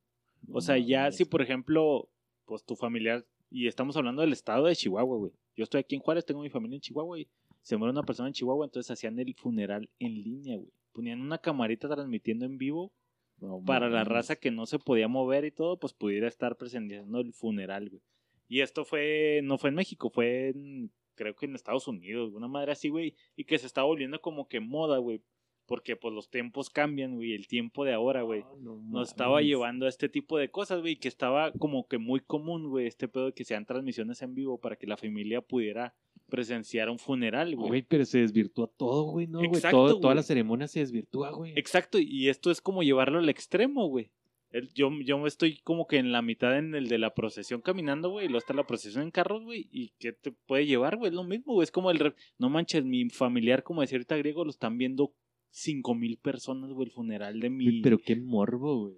O 0.51 0.59
sea, 0.59 0.77
ya 0.77 1.11
si 1.11 1.25
por 1.25 1.41
ejemplo, 1.41 2.09
pues 2.45 2.63
tu 2.63 2.75
familiar, 2.75 3.25
y 3.51 3.67
estamos 3.67 3.95
hablando 3.95 4.21
del 4.21 4.33
estado 4.33 4.65
de 4.65 4.75
Chihuahua, 4.75 5.17
güey. 5.17 5.31
Yo 5.55 5.63
estoy 5.63 5.79
aquí 5.79 5.95
en 5.95 6.01
Juárez, 6.01 6.25
tengo 6.25 6.41
mi 6.41 6.49
familia 6.49 6.75
en 6.77 6.81
Chihuahua 6.81 7.19
y 7.19 7.27
se 7.61 7.77
muere 7.77 7.91
una 7.91 8.03
persona 8.03 8.27
en 8.27 8.33
Chihuahua, 8.33 8.65
entonces 8.65 8.91
hacían 8.91 9.19
el 9.19 9.33
funeral 9.35 9.87
en 9.99 10.15
línea, 10.15 10.57
güey. 10.57 10.71
Ponían 10.91 11.21
una 11.21 11.37
camarita 11.37 11.87
transmitiendo 11.87 12.45
en 12.45 12.57
vivo 12.57 12.91
No 13.39 13.61
para 13.65 13.89
la 13.89 14.03
raza 14.03 14.35
que 14.35 14.49
no 14.49 14.65
se 14.65 14.79
podía 14.79 15.07
mover 15.07 15.45
y 15.45 15.51
todo, 15.51 15.77
pues 15.77 15.93
pudiera 15.93 16.27
estar 16.27 16.55
presenciando 16.57 17.19
el 17.19 17.33
funeral, 17.33 17.89
güey. 17.89 18.01
Y 18.47 18.61
esto 18.61 18.83
fue, 18.83 19.41
no 19.43 19.57
fue 19.57 19.69
en 19.69 19.75
México, 19.75 20.09
fue 20.09 20.49
en, 20.49 20.91
creo 21.15 21.35
que 21.35 21.45
en 21.45 21.55
Estados 21.55 21.87
Unidos, 21.87 22.33
una 22.33 22.47
madre 22.47 22.71
así, 22.73 22.89
güey, 22.89 23.15
y 23.35 23.45
que 23.45 23.57
se 23.57 23.65
está 23.67 23.83
volviendo 23.83 24.21
como 24.21 24.47
que 24.47 24.59
moda, 24.59 24.97
güey, 24.97 25.21
porque 25.65 25.95
pues 25.95 26.13
los 26.13 26.29
tiempos 26.29 26.69
cambian, 26.69 27.15
güey, 27.15 27.33
el 27.33 27.47
tiempo 27.47 27.85
de 27.85 27.93
ahora, 27.93 28.21
güey. 28.21 28.41
Ah, 28.45 28.53
no 28.59 28.75
Nos 28.83 29.09
estaba 29.09 29.41
llevando 29.41 29.85
a 29.87 29.89
este 29.89 30.09
tipo 30.09 30.37
de 30.37 30.49
cosas, 30.51 30.81
güey, 30.81 30.97
que 30.97 31.07
estaba 31.07 31.51
como 31.53 31.87
que 31.87 31.97
muy 31.97 32.19
común, 32.19 32.69
güey, 32.69 32.85
este 32.87 33.07
pedo 33.07 33.27
de 33.27 33.33
que 33.33 33.43
sean 33.45 33.65
transmisiones 33.65 34.21
en 34.21 34.35
vivo 34.35 34.59
para 34.59 34.75
que 34.75 34.85
la 34.85 34.97
familia 34.97 35.41
pudiera 35.41 35.95
presenciar 36.29 36.89
un 36.89 36.99
funeral, 36.99 37.55
güey. 37.55 37.67
Güey, 37.67 37.81
pero 37.83 38.05
se 38.05 38.19
desvirtúa 38.19 38.67
todo, 38.77 39.03
güey, 39.05 39.27
¿no, 39.27 39.39
güey? 39.39 39.49
Exacto, 39.49 39.77
Todo- 39.77 39.89
güey. 39.93 40.01
Toda 40.01 40.15
la 40.15 40.23
ceremonia 40.23 40.67
se 40.67 40.79
desvirtúa, 40.79 41.31
güey. 41.31 41.53
Exacto, 41.55 41.97
y 41.99 42.29
esto 42.29 42.51
es 42.51 42.61
como 42.61 42.83
llevarlo 42.83 43.19
al 43.19 43.29
extremo, 43.29 43.87
güey. 43.87 44.11
El- 44.55 44.71
Yo, 44.73 44.89
yo 45.03 45.25
estoy 45.27 45.57
como 45.63 45.85
que 45.87 45.97
en 45.97 46.11
la 46.11 46.21
mitad 46.21 46.57
en 46.57 46.75
el 46.75 46.87
de 46.87 46.97
la 46.97 47.13
procesión 47.13 47.61
caminando, 47.61 48.09
güey, 48.09 48.25
y 48.25 48.29
luego 48.29 48.39
está 48.39 48.53
la 48.53 48.65
procesión 48.67 49.03
en 49.03 49.11
carros, 49.11 49.43
güey, 49.43 49.67
y 49.71 49.89
¿qué 49.99 50.13
te 50.13 50.31
puede 50.31 50.65
llevar, 50.65 50.95
güey? 50.97 51.09
Es 51.09 51.15
lo 51.15 51.23
mismo, 51.23 51.53
güey, 51.53 51.63
es 51.65 51.71
como 51.71 51.91
el... 51.91 51.99
re- 51.99 52.15
No 52.37 52.49
manches, 52.49 52.85
mi 52.85 53.09
familiar, 53.09 53.63
como 53.63 53.81
decía 53.81 53.97
ahorita 53.97 54.17
griego, 54.17 54.43
lo 54.45 54.51
están 54.51 54.77
viendo 54.77 55.13
cinco 55.49 55.93
mil 55.93 56.17
personas, 56.17 56.71
güey, 56.71 56.87
el 56.87 56.93
funeral 56.93 57.39
de 57.39 57.49
mi... 57.49 57.81
Pero 57.81 57.97
qué 57.97 58.15
morbo, 58.15 58.81
güey. 58.83 58.95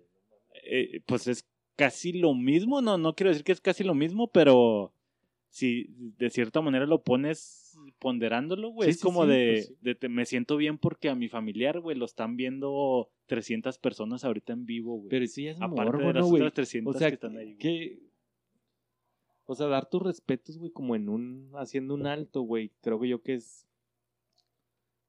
eh, 0.64 1.02
pues 1.06 1.28
es 1.28 1.48
casi 1.76 2.14
lo 2.14 2.34
mismo, 2.34 2.82
no, 2.82 2.98
no 2.98 3.14
quiero 3.16 3.30
decir 3.30 3.44
que 3.44 3.52
es 3.52 3.62
casi 3.62 3.84
lo 3.84 3.94
mismo, 3.94 4.28
pero 4.28 4.94
si 5.50 5.88
de 6.18 6.30
cierta 6.30 6.62
manera 6.62 6.86
lo 6.86 7.02
pones 7.04 7.67
ponderándolo, 8.00 8.70
güey, 8.70 8.88
Sí, 8.88 8.92
es 8.92 8.98
sí, 9.00 9.04
como 9.04 9.24
sí, 9.26 9.30
de, 9.32 9.52
pues 9.54 9.68
sí. 9.68 9.78
de 9.82 9.96
te- 9.96 10.10
me 10.10 10.26
siento 10.26 10.58
bien 10.58 10.78
porque 10.78 11.10
a 11.10 11.16
mi 11.16 11.28
familiar, 11.30 11.80
güey, 11.80 11.98
lo 11.98 12.06
están 12.06 12.38
viendo 12.38 13.10
300 13.28 13.78
personas 13.80 14.24
ahorita 14.24 14.54
en 14.54 14.66
vivo, 14.66 14.98
güey. 14.98 15.10
Pero 15.10 15.26
ya 15.26 15.52
es 15.52 15.58
Aparte 15.62 15.84
morbo, 15.92 16.08
de 16.08 16.14
las 16.14 16.24
¿no, 16.24 16.28
güey? 16.30 16.42
otras 16.42 16.54
300 16.54 16.96
O 16.96 17.00
sea, 17.00 17.10
que 17.10 17.14
están 17.16 17.38
ahí, 17.38 17.56
que... 17.58 18.00
O 19.50 19.56
sea, 19.56 19.68
dar 19.68 19.90
tus 19.90 20.02
respetos, 20.02 20.58
güey, 20.58 20.72
como 20.72 20.96
en 20.96 21.08
un... 21.08 21.52
Haciendo 21.56 21.94
un 21.94 22.06
alto, 22.06 22.42
güey. 22.42 22.72
Creo 22.82 23.00
que 23.00 23.08
yo 23.08 23.22
que 23.22 23.36
es... 23.36 23.66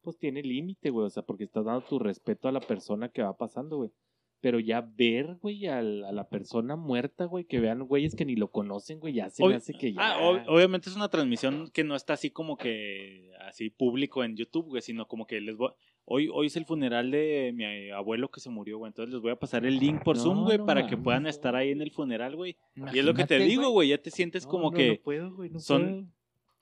Pues 0.00 0.16
tiene 0.16 0.42
límite, 0.42 0.90
güey. 0.90 1.06
O 1.06 1.10
sea, 1.10 1.24
porque 1.24 1.42
estás 1.44 1.64
dando 1.64 1.80
tu 1.82 1.98
respeto 1.98 2.46
a 2.48 2.52
la 2.52 2.60
persona 2.60 3.08
que 3.08 3.22
va 3.22 3.36
pasando, 3.36 3.78
güey. 3.78 3.90
Pero 4.40 4.60
ya 4.60 4.80
ver, 4.82 5.36
güey, 5.42 5.66
al- 5.66 6.04
a, 6.04 6.12
la 6.12 6.28
persona 6.28 6.76
muerta, 6.76 7.24
güey, 7.24 7.44
que 7.44 7.58
vean 7.58 7.82
güeyes 7.86 8.14
que 8.14 8.24
ni 8.24 8.36
lo 8.36 8.52
conocen, 8.52 9.00
güey, 9.00 9.14
ya 9.14 9.30
se 9.30 9.42
me 9.42 9.50
Obvi- 9.50 9.56
hace 9.56 9.72
que 9.74 9.92
ya... 9.92 10.00
Ah, 10.00 10.20
ob- 10.20 10.44
obviamente 10.46 10.88
es 10.88 10.94
una 10.96 11.08
transmisión 11.08 11.70
que 11.72 11.82
no 11.82 11.96
está 11.96 12.12
así 12.12 12.30
como 12.30 12.56
que 12.56 13.32
así 13.48 13.70
público 13.70 14.22
en 14.22 14.36
YouTube, 14.36 14.66
güey, 14.68 14.82
sino 14.82 15.08
como 15.08 15.26
que 15.26 15.40
les 15.40 15.56
voy 15.56 15.70
hoy 16.10 16.28
hoy 16.32 16.46
es 16.46 16.56
el 16.56 16.64
funeral 16.64 17.10
de 17.10 17.52
mi 17.54 17.90
abuelo 17.90 18.30
que 18.30 18.40
se 18.40 18.48
murió, 18.48 18.78
güey, 18.78 18.90
entonces 18.90 19.12
les 19.12 19.20
voy 19.20 19.32
a 19.32 19.36
pasar 19.36 19.66
el 19.66 19.78
link 19.78 20.02
por 20.04 20.16
No, 20.16 20.22
Zoom, 20.22 20.44
güey, 20.44 20.58
no 20.58 20.66
para 20.66 20.86
que 20.86 20.96
puedan 20.96 21.26
estar 21.26 21.56
ahí 21.56 21.70
en 21.70 21.82
el 21.82 21.90
funeral, 21.90 22.36
güey. 22.36 22.56
Y 22.94 22.98
es 23.00 23.04
lo 23.04 23.14
que 23.14 23.26
te 23.26 23.38
digo, 23.40 23.68
güey, 23.70 23.88
ya 23.88 23.98
te 23.98 24.10
sientes 24.10 24.46
como 24.46 24.70
que 24.70 24.88
No 24.90 25.02
puedo, 25.02 25.30
son- 25.58 25.82
puedo. 25.82 26.06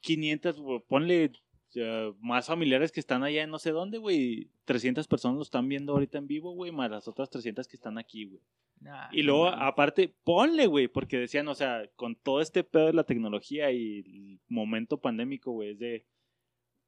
500, 0.00 0.60
güey, 0.60 0.80
ponle 0.88 1.32
más 2.20 2.46
familiares 2.46 2.92
que 2.92 3.00
están 3.00 3.22
allá 3.22 3.42
en 3.42 3.50
no 3.50 3.58
sé 3.58 3.70
dónde, 3.70 3.98
güey. 3.98 4.50
300 4.64 5.06
personas 5.06 5.36
lo 5.36 5.42
están 5.42 5.68
viendo 5.68 5.92
ahorita 5.92 6.18
en 6.18 6.26
vivo, 6.26 6.52
güey, 6.52 6.72
más 6.72 6.90
las 6.90 7.08
otras 7.08 7.30
300 7.30 7.68
que 7.68 7.76
están 7.76 7.98
aquí, 7.98 8.24
güey. 8.24 8.40
Nah, 8.80 9.08
Y 9.12 9.22
luego, 9.22 9.48
aparte, 9.48 10.14
ponle, 10.24 10.66
güey, 10.66 10.88
porque 10.88 11.18
decían, 11.18 11.48
o 11.48 11.54
sea, 11.54 11.88
con 11.96 12.14
todo 12.14 12.40
este 12.40 12.64
pedo 12.64 12.86
de 12.86 12.92
la 12.92 13.04
tecnología 13.04 13.70
y 13.72 14.00
el 14.00 14.40
momento 14.48 15.00
pandémico, 15.00 15.52
güey, 15.52 15.70
es 15.70 15.78
de, 15.78 16.06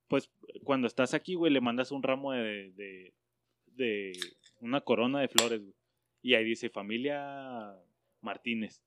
pues, 0.06 0.30
cuando 0.64 0.86
estás 0.86 1.14
aquí, 1.14 1.34
güey, 1.34 1.52
le 1.52 1.60
mandas 1.60 1.92
un 1.92 2.02
ramo 2.02 2.32
de, 2.32 2.72
de, 2.72 3.14
de 3.66 4.12
una 4.60 4.80
corona 4.80 5.20
de 5.20 5.28
flores, 5.28 5.60
güey. 5.60 5.74
Y 6.22 6.34
ahí 6.34 6.44
dice, 6.44 6.68
familia 6.68 7.74
Martínez. 8.20 8.82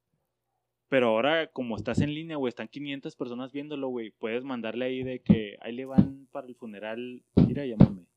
Pero 0.91 1.07
ahora, 1.07 1.47
como 1.47 1.77
estás 1.77 2.01
en 2.01 2.13
línea, 2.13 2.35
güey, 2.35 2.49
están 2.49 2.67
500 2.67 3.15
personas 3.15 3.53
viéndolo, 3.53 3.87
güey, 3.87 4.11
puedes 4.11 4.43
mandarle 4.43 4.83
ahí 4.83 5.03
de 5.03 5.21
que 5.21 5.55
ahí 5.61 5.71
le 5.71 5.85
van 5.85 6.27
para 6.33 6.47
el 6.47 6.55
funeral, 6.55 7.23
mira, 7.47 7.65
llámame. 7.65 8.07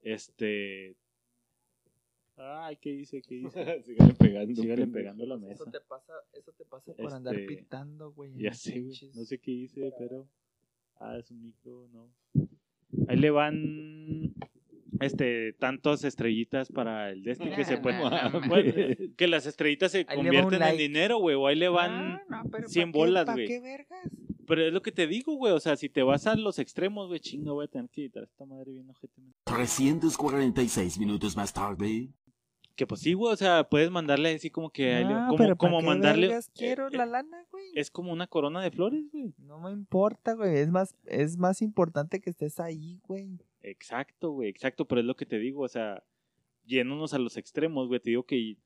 Este... 0.00 0.96
Ay, 2.38 2.76
¿qué 2.76 2.88
hice? 2.94 3.20
¿Qué 3.20 3.34
hice? 3.34 3.82
Sígale 3.82 4.14
pegando. 4.14 4.62
Sígale 4.62 4.86
pegando 4.86 5.26
la 5.26 5.36
mesa. 5.36 5.52
Eso 5.52 5.70
te 5.70 5.80
pasa, 5.82 6.14
eso 6.32 6.50
te 6.52 6.64
pasa 6.64 6.94
por 6.94 7.12
andar 7.12 7.34
Este, 7.34 7.56
pitando, 7.56 8.10
güey. 8.12 8.32
Ya 8.38 8.54
sé, 8.54 8.80
güey. 8.80 8.96
No 9.14 9.24
sé 9.26 9.38
qué 9.38 9.50
hice, 9.50 9.92
pero. 9.98 10.26
Ah, 11.00 11.18
es 11.18 11.30
un 11.30 11.42
micro, 11.42 11.88
no. 11.92 12.08
Ahí 13.06 13.18
le 13.18 13.30
van. 13.30 14.34
Este, 15.00 15.52
tantas 15.54 16.02
estrellitas 16.04 16.70
para 16.72 17.10
el 17.10 17.22
de 17.22 17.32
este 17.32 17.50
que 17.50 17.64
se 17.64 17.76
Nah, 17.76 17.82
puede. 17.82 17.98
nah, 17.98 18.48
Bueno, 18.48 18.72
que 19.16 19.26
las 19.28 19.46
estrellitas 19.46 19.92
se 19.92 20.06
Ahí 20.08 20.16
convierten 20.16 20.60
like. 20.60 20.72
en 20.72 20.78
dinero, 20.78 21.18
güey. 21.18 21.36
O 21.36 21.46
ahí 21.46 21.56
le 21.56 21.68
van. 21.68 22.22
No, 22.28 22.42
pero 22.50 22.68
100 22.68 22.90
¿pa' 22.90 22.92
qué- 22.92 22.98
bolas, 22.98 23.26
güey. 23.32 23.46
qué 23.46 23.60
vergas? 23.60 24.08
Pero 24.46 24.66
es 24.66 24.72
lo 24.72 24.80
que 24.80 24.92
te 24.92 25.06
digo, 25.06 25.34
güey. 25.36 25.52
O 25.52 25.60
sea, 25.60 25.76
si 25.76 25.90
te 25.90 26.02
vas 26.02 26.26
a 26.26 26.34
los 26.34 26.58
extremos, 26.58 27.08
güey, 27.08 27.20
chinga, 27.20 27.52
voy 27.52 27.66
a 27.66 27.68
tener 27.68 27.90
que 27.90 28.00
editar 28.02 28.22
esta 28.24 28.46
madre 28.46 28.72
bien 28.72 28.88
ojete. 28.88 29.20
346 29.44 30.98
minutos 30.98 31.36
más 31.36 31.52
tarde. 31.52 32.08
Que 32.74 32.86
pues 32.86 33.00
sí, 33.00 33.12
güey. 33.12 33.32
O 33.32 33.36
sea, 33.36 33.64
puedes 33.68 33.90
mandarle 33.90 34.34
así 34.34 34.50
como 34.50 34.70
que. 34.70 34.94
ahí 34.94 35.04
le- 35.04 35.12
como 35.12 35.36
pero 35.36 35.56
¿pa' 35.56 35.66
como 35.68 35.82
mandarle. 35.82 36.28
vergas 36.28 36.50
quiero 36.54 36.86
eh, 36.88 36.96
la 36.96 37.06
lana, 37.06 37.44
güey. 37.50 37.66
Es 37.74 37.90
como 37.90 38.12
una 38.12 38.26
corona 38.26 38.62
de 38.62 38.70
flores, 38.70 39.04
güey. 39.12 39.34
No 39.38 39.58
me 39.60 39.70
importa, 39.72 40.34
güey. 40.34 40.56
Es 40.58 40.70
más, 40.70 40.94
es 41.06 41.36
más 41.36 41.60
importante 41.60 42.20
que 42.20 42.30
estés 42.30 42.58
ahí, 42.60 43.00
güey. 43.06 43.38
Exacto, 43.70 44.30
güey, 44.30 44.48
exacto, 44.48 44.86
pero 44.86 45.00
es 45.00 45.06
lo 45.06 45.16
que 45.16 45.26
te 45.26 45.38
digo, 45.38 45.62
o 45.62 45.68
sea, 45.68 46.02
yéndonos 46.64 47.14
a 47.14 47.18
los 47.18 47.36
extremos, 47.36 47.88
güey, 47.88 48.00
te 48.00 48.10
digo 48.10 48.24
que 48.24 48.56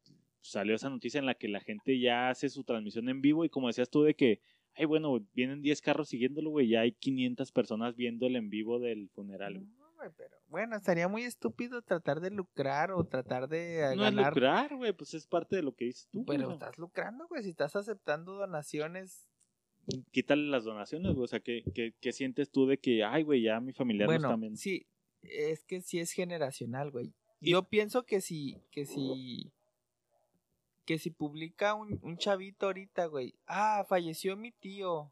salió 0.41 0.75
esa 0.75 0.91
noticia 0.91 1.19
en 1.19 1.27
la 1.27 1.35
que 1.35 1.49
la 1.49 1.61
gente 1.61 1.99
ya 2.01 2.29
hace 2.31 2.49
su 2.49 2.65
transmisión 2.65 3.09
en 3.09 3.21
vivo 3.21 3.45
y 3.45 3.49
como 3.49 3.69
decías 3.69 3.91
tú 3.91 4.03
de 4.03 4.15
que, 4.15 4.41
ay, 4.75 4.87
bueno, 4.87 5.21
vienen 5.35 5.63
10 5.63 5.81
carros 5.83 6.09
siguiéndolo, 6.09 6.51
güey, 6.51 6.69
ya 6.69 6.81
hay 6.81 6.93
500 6.93 7.53
personas 7.53 7.95
viendo 7.97 8.27
el 8.27 8.37
en 8.37 8.51
vivo 8.51 8.81
del 8.81 9.09
funeral. 9.11 9.55
güey. 9.55 9.67
No, 9.79 9.93
güey, 9.95 10.11
pero 10.17 10.37
bueno, 10.49 10.77
estaría 10.77 11.07
muy 11.09 11.23
estúpido 11.23 11.81
tratar 11.83 12.21
de 12.21 12.31
lucrar 12.31 12.91
o 12.91 13.05
tratar 13.05 13.49
de 13.49 13.95
No 13.97 14.03
ganar. 14.03 14.33
lucrar, 14.35 14.75
güey, 14.77 14.93
pues 14.93 15.15
es 15.15 15.27
parte 15.27 15.57
de 15.57 15.63
lo 15.63 15.75
que 15.75 15.85
dices 15.87 16.09
tú, 16.11 16.25
pero 16.25 16.51
estás 16.51 16.77
lucrando, 16.77 17.27
güey. 17.29 17.43
Si 17.45 17.51
estás 17.51 17.77
aceptando 17.77 18.35
donaciones. 18.35 19.29
quítale 20.11 20.43
las 20.49 20.65
donaciones, 20.65 21.13
güey, 21.15 21.25
o 21.25 21.29
sea, 21.29 21.41
¿qué, 21.41 21.63
qué, 21.75 21.95
qué 22.01 22.13
sientes 22.13 22.51
tú 22.51 22.67
de 22.67 22.79
que, 22.79 23.05
ay, 23.05 23.23
güey, 23.23 23.43
ya 23.43 23.61
mi 23.61 23.73
familiar 23.73 24.09
no 24.09 24.15
está 24.15 24.37
viendo? 24.37 24.57
sí, 24.57 24.87
es 25.23 25.65
que 25.65 25.81
sí 25.81 25.99
es 26.01 26.13
generacional, 26.13 26.91
güey. 26.91 27.13
Yo 27.41 27.65
pienso 27.65 28.05
que 28.05 28.21
si, 28.21 28.57
que 28.71 28.87
si, 28.87 29.53
que 30.85 30.99
si 30.99 31.11
publica 31.11 31.75
un, 31.75 31.99
un 32.03 32.17
chavito 32.17 32.67
ahorita, 32.67 33.07
güey, 33.07 33.35
ah, 33.47 33.85
falleció 33.89 34.37
mi 34.37 34.53
tío, 34.53 35.11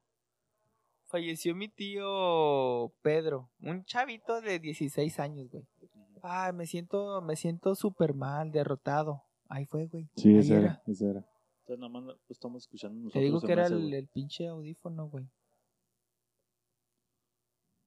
falleció 1.06 1.54
mi 1.56 1.68
tío 1.68 2.92
Pedro, 3.02 3.50
un 3.60 3.84
chavito 3.84 4.40
de 4.40 4.58
16 4.60 5.18
años, 5.18 5.50
güey. 5.50 5.64
Ah, 6.22 6.52
me 6.52 6.66
siento, 6.66 7.22
me 7.22 7.34
siento 7.34 7.74
súper 7.74 8.14
mal, 8.14 8.52
derrotado. 8.52 9.24
Ahí 9.48 9.64
fue, 9.64 9.86
güey. 9.86 10.08
Sí, 10.16 10.28
Ahí 10.28 10.38
esa 10.38 10.58
era. 10.58 10.82
esa 10.86 11.06
era. 11.06 11.26
Entonces 11.60 11.78
nada 11.78 11.88
más 11.88 12.02
lo 12.04 12.18
estamos 12.28 12.62
escuchando 12.62 12.96
nosotros. 12.96 13.14
Te 13.14 13.24
digo 13.24 13.40
que 13.40 13.52
era 13.52 13.66
el, 13.66 13.92
el 13.92 14.06
pinche 14.06 14.46
audífono, 14.46 15.08
güey. 15.08 15.26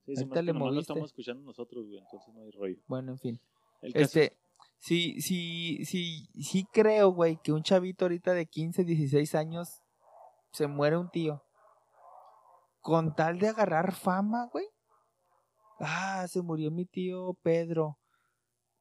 Sí, 0.06 0.14
ahorita 0.18 0.42
le 0.42 0.54
nomás 0.54 0.60
lo 0.68 0.72
moviste. 0.74 0.82
estamos 0.94 1.10
escuchando 1.10 1.44
nosotros, 1.44 1.86
güey, 1.88 2.00
entonces 2.00 2.34
no 2.34 2.42
hay 2.42 2.52
rollo. 2.52 2.78
Bueno, 2.88 3.12
en 3.14 3.20
fin. 3.20 3.40
El 3.82 3.94
caso- 3.94 4.04
Este, 4.04 4.38
sí, 4.80 5.22
sí, 5.22 5.86
sí, 5.86 6.28
sí 6.42 6.66
creo, 6.72 7.10
güey, 7.12 7.38
que 7.44 7.52
un 7.54 7.64
chavito 7.64 8.06
ahorita 8.06 8.34
de 8.34 8.46
15, 8.46 8.84
16 8.84 9.34
años 9.36 9.82
se 10.52 10.68
muere 10.68 10.98
un 10.98 11.10
tío. 11.10 11.44
Con 12.82 13.16
tal 13.16 13.40
de 13.40 13.48
agarrar 13.48 13.94
fama, 13.94 14.50
güey. 14.52 14.66
Ah, 15.80 16.26
se 16.28 16.42
murió 16.42 16.70
mi 16.70 16.86
tío 16.86 17.34
Pedro. 17.42 17.98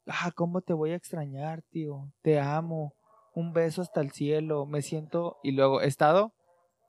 Ah, 0.05 0.31
cómo 0.35 0.61
te 0.61 0.73
voy 0.73 0.91
a 0.91 0.95
extrañar, 0.95 1.61
tío. 1.69 2.11
Te 2.21 2.39
amo. 2.39 2.93
Un 3.33 3.53
beso 3.53 3.81
hasta 3.81 4.01
el 4.01 4.11
cielo. 4.11 4.65
Me 4.65 4.81
siento 4.81 5.37
y 5.41 5.51
luego 5.53 5.81
estado 5.81 6.33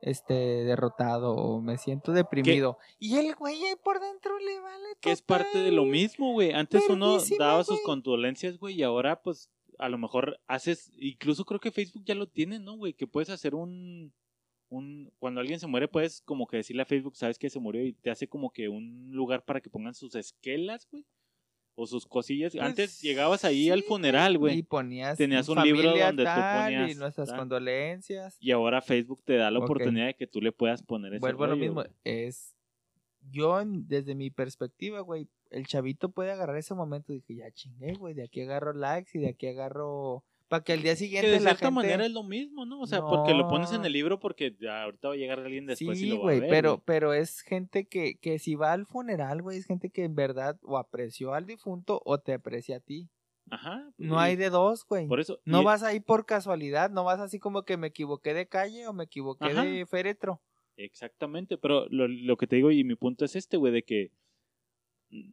este 0.05 0.35
derrotado 0.65 1.35
o 1.35 1.61
me 1.63 1.79
siento 1.79 2.13
deprimido. 2.13 2.79
Y 2.99 3.17
el 3.17 3.35
güey 3.35 3.63
ahí 3.65 3.75
por 3.83 4.01
dentro 4.01 4.39
le 4.39 4.61
vale 4.61 4.85
que 5.01 5.11
es 5.11 5.23
parte 5.23 5.59
de 5.59 5.73
lo 5.73 5.85
mismo, 5.85 6.33
güey. 6.33 6.53
Antes 6.53 6.83
uno 6.91 7.19
daba 7.39 7.65
sus 7.65 7.81
condolencias, 7.83 8.59
güey, 8.59 8.77
y 8.77 8.83
ahora, 8.83 9.23
pues, 9.23 9.51
a 9.79 9.89
lo 9.89 9.97
mejor 9.97 10.41
haces, 10.47 10.93
incluso 10.99 11.45
creo 11.45 11.59
que 11.59 11.71
Facebook 11.71 12.05
ya 12.05 12.15
lo 12.15 12.29
tiene, 12.29 12.59
¿no, 12.59 12.77
güey? 12.77 12.93
Que 12.93 13.07
puedes 13.07 13.31
hacer 13.31 13.55
un, 13.55 14.13
un, 14.69 15.11
cuando 15.19 15.41
alguien 15.41 15.59
se 15.59 15.67
muere, 15.67 15.89
puedes 15.89 16.21
como 16.21 16.47
que 16.47 16.59
decirle 16.59 16.83
a 16.83 16.87
Facebook, 16.87 17.17
sabes 17.17 17.39
que 17.39 17.49
se 17.49 17.59
murió 17.59 17.85
y 17.85 17.95
te 17.95 18.11
hace 18.11 18.29
como 18.29 18.51
que 18.51 18.69
un 18.69 19.11
lugar 19.11 19.45
para 19.45 19.61
que 19.61 19.71
pongan 19.71 19.95
sus 19.95 20.15
esquelas, 20.15 20.87
güey. 20.91 21.07
O 21.77 21.87
sus 21.87 22.07
cosillas. 22.07 22.53
Pues, 22.53 22.65
Antes 22.65 23.01
llegabas 23.03 23.45
ahí 23.45 23.69
al 23.71 23.83
funeral, 23.83 24.35
Y 24.35 24.37
güey. 24.39 24.63
ponías. 24.63 25.19
Tenías 25.19 25.49
un 25.49 25.61
libro 25.63 25.91
donde 25.97 26.25
tú 26.25 26.31
ponías 26.31 26.93
Y 26.93 26.95
nuestras 26.95 27.29
tal. 27.31 27.39
condolencias. 27.39 28.37
Y 28.41 28.53
ahora 28.53 28.81
Facebook 28.81 29.23
te 29.25 29.37
da 29.37 29.51
la 29.51 29.59
oportunidad 29.59 30.07
de 30.07 30.15
que 30.15 30.27
tú 30.27 30.41
le 30.41 30.53
puedas 30.53 30.83
poner 30.83 31.15
ese 31.15 31.21
Vuelvo 31.21 31.45
a 31.45 31.49
lo 31.49 31.57
mismo. 31.57 31.83
Es. 32.05 32.55
Yo, 33.31 33.61
desde 33.65 34.15
mi 34.15 34.31
perspectiva, 34.31 35.01
güey, 35.01 35.29
el 35.51 35.67
chavito 35.67 36.11
puede 36.11 36.31
agarrar 36.31 36.57
ese 36.59 36.75
momento. 36.75 37.13
Dije, 37.13 37.37
ya 37.37 37.51
chingué, 37.51 37.95
güey. 37.95 38.15
De 38.15 38.23
aquí 38.25 38.43
agarro 38.43 38.73
likes 38.73 39.11
y 39.19 39.21
de 39.21 39.29
aquí 39.29 39.47
agarro. 39.49 40.25
Para 40.49 40.63
que 40.63 40.73
al 40.75 40.83
día 40.83 40.93
Que 40.93 40.97
siguiente 40.97 41.29
de 41.29 41.37
la 41.37 41.51
cierta 41.51 41.67
gente. 41.67 41.71
manera 41.75 42.05
es 42.07 42.13
lo 42.13 42.23
mismo, 42.23 42.67
¿no? 42.67 42.81
O 42.81 42.87
sea, 42.87 43.01
porque 43.01 43.33
lo 43.35 43.49
pones 43.49 43.73
en 43.73 43.85
el 43.85 43.93
libro 43.93 44.21
porque 44.21 44.55
ya 44.61 44.83
ahorita 44.85 45.09
va 45.09 45.15
a 45.15 45.17
llegar 45.17 45.41
alguien 45.41 45.67
después 45.67 45.99
y 45.99 46.03
Sí, 46.03 46.09
lo 46.11 46.23
va 46.23 46.33
a 46.33 46.35
ver. 46.35 46.49
pero, 46.51 46.71
güey. 46.75 46.83
pero 46.85 47.15
es 47.15 47.41
gente 47.41 47.87
que, 47.87 48.17
que 48.19 48.39
si 48.39 48.55
va 48.55 48.73
al 48.73 48.85
funeral, 48.87 49.41
güey, 49.43 49.59
es 49.59 49.67
gente 49.67 49.91
que 49.91 50.05
en 50.05 50.15
verdad 50.15 50.59
o 50.63 50.77
apreció 50.79 51.33
al 51.35 51.47
difunto 51.47 52.03
o 52.05 52.19
te 52.19 52.35
aprecia 52.35 52.77
a 52.77 52.81
ti. 52.81 53.09
Ajá. 53.51 53.91
No 53.99 54.17
y 54.17 54.19
hay 54.19 54.37
de 54.37 54.51
dos, 54.51 54.87
güey. 54.87 55.07
Por 55.07 55.21
eso. 55.21 55.41
No 55.45 55.63
y- 55.63 55.65
vas 55.65 55.83
ahí 55.83 56.01
por 56.01 56.25
casualidad, 56.27 56.91
no 56.91 57.05
vas 57.05 57.21
así 57.21 57.39
como 57.39 57.63
que 57.65 57.77
me 57.77 57.87
equivoqué 57.89 58.33
de 58.35 58.47
calle 58.47 58.87
o 58.87 58.93
me 58.93 59.05
equivoqué 59.05 59.47
Ajá. 59.47 59.65
de 59.65 59.87
féretro. 59.87 60.41
Exactamente, 60.77 61.57
pero 61.57 61.87
lo, 61.89 62.07
lo 62.09 62.37
que 62.37 62.47
te 62.47 62.57
digo 62.57 62.71
y 62.71 62.85
mi 62.85 62.97
punto 62.97 63.25
es 63.25 63.37
este, 63.37 63.57
güey, 63.57 63.73
de 63.73 63.83
que 63.85 64.11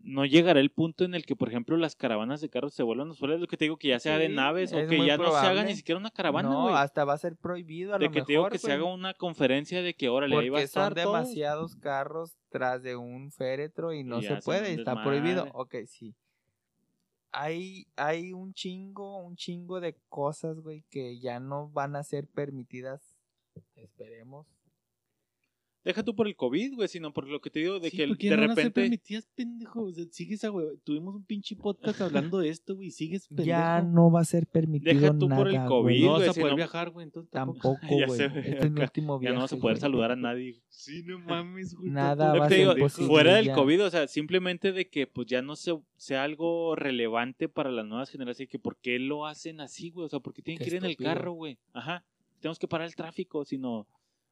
no 0.04 0.26
llegará 0.26 0.60
el 0.60 0.70
punto 0.70 1.04
en 1.06 1.16
el 1.16 1.26
que, 1.26 1.36
por 1.36 1.50
ejemplo, 1.50 1.76
las 1.76 1.96
caravanas 1.96 2.40
de 2.40 2.50
carros 2.50 2.74
se 2.74 2.84
vuelvan 2.84 3.10
usuales. 3.10 3.40
Lo 3.40 3.48
que 3.48 3.58
te 3.58 3.66
digo 3.66 3.78
que 3.78 3.88
ya 3.88 4.00
sea 4.00 4.18
de 4.18 4.30
naves 4.30 4.74
o 4.74 4.88
que 4.88 5.06
ya 5.06 5.18
no 5.18 5.32
se 5.32 5.46
haga 5.48 5.64
ni 5.64 5.76
siquiera 5.76 5.98
una 6.00 6.12
caravana, 6.12 6.50
no, 6.50 6.64
güey. 6.64 6.76
hasta 6.76 7.04
va 7.04 7.14
a 7.14 7.18
ser 7.18 7.36
prohibido 7.36 7.96
a 7.96 7.98
De 7.98 8.06
lo 8.06 8.12
que 8.12 8.20
mejor, 8.20 8.28
te 8.28 8.34
digo 8.34 8.50
que 8.50 8.58
se 8.60 8.68
güey, 8.68 8.78
haga 8.78 8.94
una 8.94 9.14
conferencia 9.16 9.82
de 9.82 9.94
que, 9.96 10.10
órale, 10.10 10.38
ahí 10.38 10.50
va 10.50 10.60
a 10.60 10.62
Porque 10.62 10.68
son 10.68 10.84
estar 10.84 11.04
todo. 11.04 11.14
demasiados 11.16 11.76
carros 11.78 12.38
tras 12.50 12.84
de 12.84 12.96
un 12.96 13.32
féretro 13.32 13.94
y 13.94 14.04
no 14.04 14.20
Y 14.20 14.24
se 14.26 14.36
puede, 14.38 14.74
está 14.74 15.04
prohibido. 15.04 15.48
Ok, 15.54 15.76
sí. 15.88 16.14
Hay, 17.32 17.88
hay 17.96 18.34
un 18.34 18.54
chingo, 18.54 19.18
un 19.18 19.36
chingo 19.36 19.80
de 19.80 19.96
cosas, 20.10 20.60
güey, 20.60 20.84
que 20.90 21.20
ya 21.20 21.40
no 21.40 21.70
van 21.70 21.96
a 21.96 22.04
ser 22.04 22.28
permitidas. 22.28 23.18
Esperemos. 23.76 24.46
Deja 25.84 26.04
tú 26.04 26.16
por 26.16 26.28
el 26.28 26.36
COVID, 26.36 26.76
güey, 26.76 26.88
sino 26.88 27.12
por 27.12 27.28
lo 27.28 27.42
que 27.42 27.50
te 27.50 27.60
digo 27.60 27.80
de 27.80 27.90
Sí, 27.90 27.98
que 27.98 28.04
el- 28.04 28.10
porque 28.10 28.30
de 28.30 28.38
no 28.38 28.48
repente... 28.48 28.70
permitidas, 28.72 29.28
pendejo. 29.34 29.82
O 29.86 29.92
sea, 29.92 30.06
sigues 30.12 30.44
a 30.44 30.50
güey. 30.50 30.68
Tuvimos 30.84 31.16
un 31.16 31.24
pinche 31.24 31.56
podcast 31.56 32.00
hablando 32.30 32.38
de 32.38 32.50
esto, 32.50 32.76
güey. 32.76 32.92
Sigues 32.92 33.28
pendejo. 33.28 33.48
Ya 33.48 33.82
no 33.82 34.12
va 34.12 34.22
a 34.22 34.26
ser 34.26 34.46
permitido 34.46 34.94
Deja 34.94 35.18
tú 35.18 35.28
por 35.28 35.48
el 35.48 35.56
nada, 35.56 35.68
COVID, 35.68 35.84
güey. 35.84 36.02
No 36.04 36.12
vas 36.20 36.28
a 36.30 36.34
poder 36.34 36.50
no- 36.52 36.56
viajar, 36.56 36.90
güey. 36.92 37.04
Entonces 37.06 37.32
tampoco. 37.32 37.74
Tampoco, 37.82 37.96
Ya 38.00 38.06
güey. 38.06 38.18
sé, 38.20 38.26
Este 38.26 38.66
es 38.68 38.72
mi 38.72 38.82
último 38.82 39.16
Ya 39.16 39.20
viaje. 39.22 39.34
no 39.34 39.40
vamos 39.40 39.54
a 39.54 39.58
poder 39.58 39.76
güey. 39.76 39.82
saludar 39.82 40.12
a 40.12 40.16
nadie. 40.16 40.62
Sí, 40.70 41.02
no 41.04 41.18
mames, 41.20 41.74
güey. 41.74 41.90
Nada 41.90 42.36
va 42.38 42.48
que 42.48 42.64
a 42.64 42.74
ser 42.74 42.78
posible 42.80 43.08
fuera 43.10 43.36
del 43.38 43.46
ya. 43.48 43.54
COVID, 43.56 43.84
o 43.86 43.90
sea, 43.90 44.08
simplemente 44.08 44.72
de 44.74 44.88
que 44.88 45.08
pues 45.08 45.26
ya 45.28 45.42
no 45.42 45.56
se, 45.56 45.76
sea 45.98 46.24
algo 46.24 46.76
relevante 46.76 47.50
para 47.50 47.72
las 47.72 47.88
nuevas 47.88 48.12
generaciones, 48.12 48.52
que 48.52 48.60
por 48.60 48.78
qué 48.78 49.00
lo 49.00 49.26
hacen 49.26 49.60
así, 49.62 49.90
güey, 49.90 50.06
o 50.06 50.10
sea, 50.10 50.20
por 50.20 50.34
qué 50.36 50.44
tienen 50.44 50.60
Qué 50.60 50.66
que 50.66 50.76
ir 50.76 50.78
en 50.78 50.86
el 50.88 50.96
carro, 50.96 51.34
güey, 51.34 51.58
ajá, 51.74 52.06
tenemos 52.40 52.60
que 52.60 52.68
parar 52.68 52.86
el 52.88 52.96
tráfico, 52.96 53.44
sino, 53.46 53.88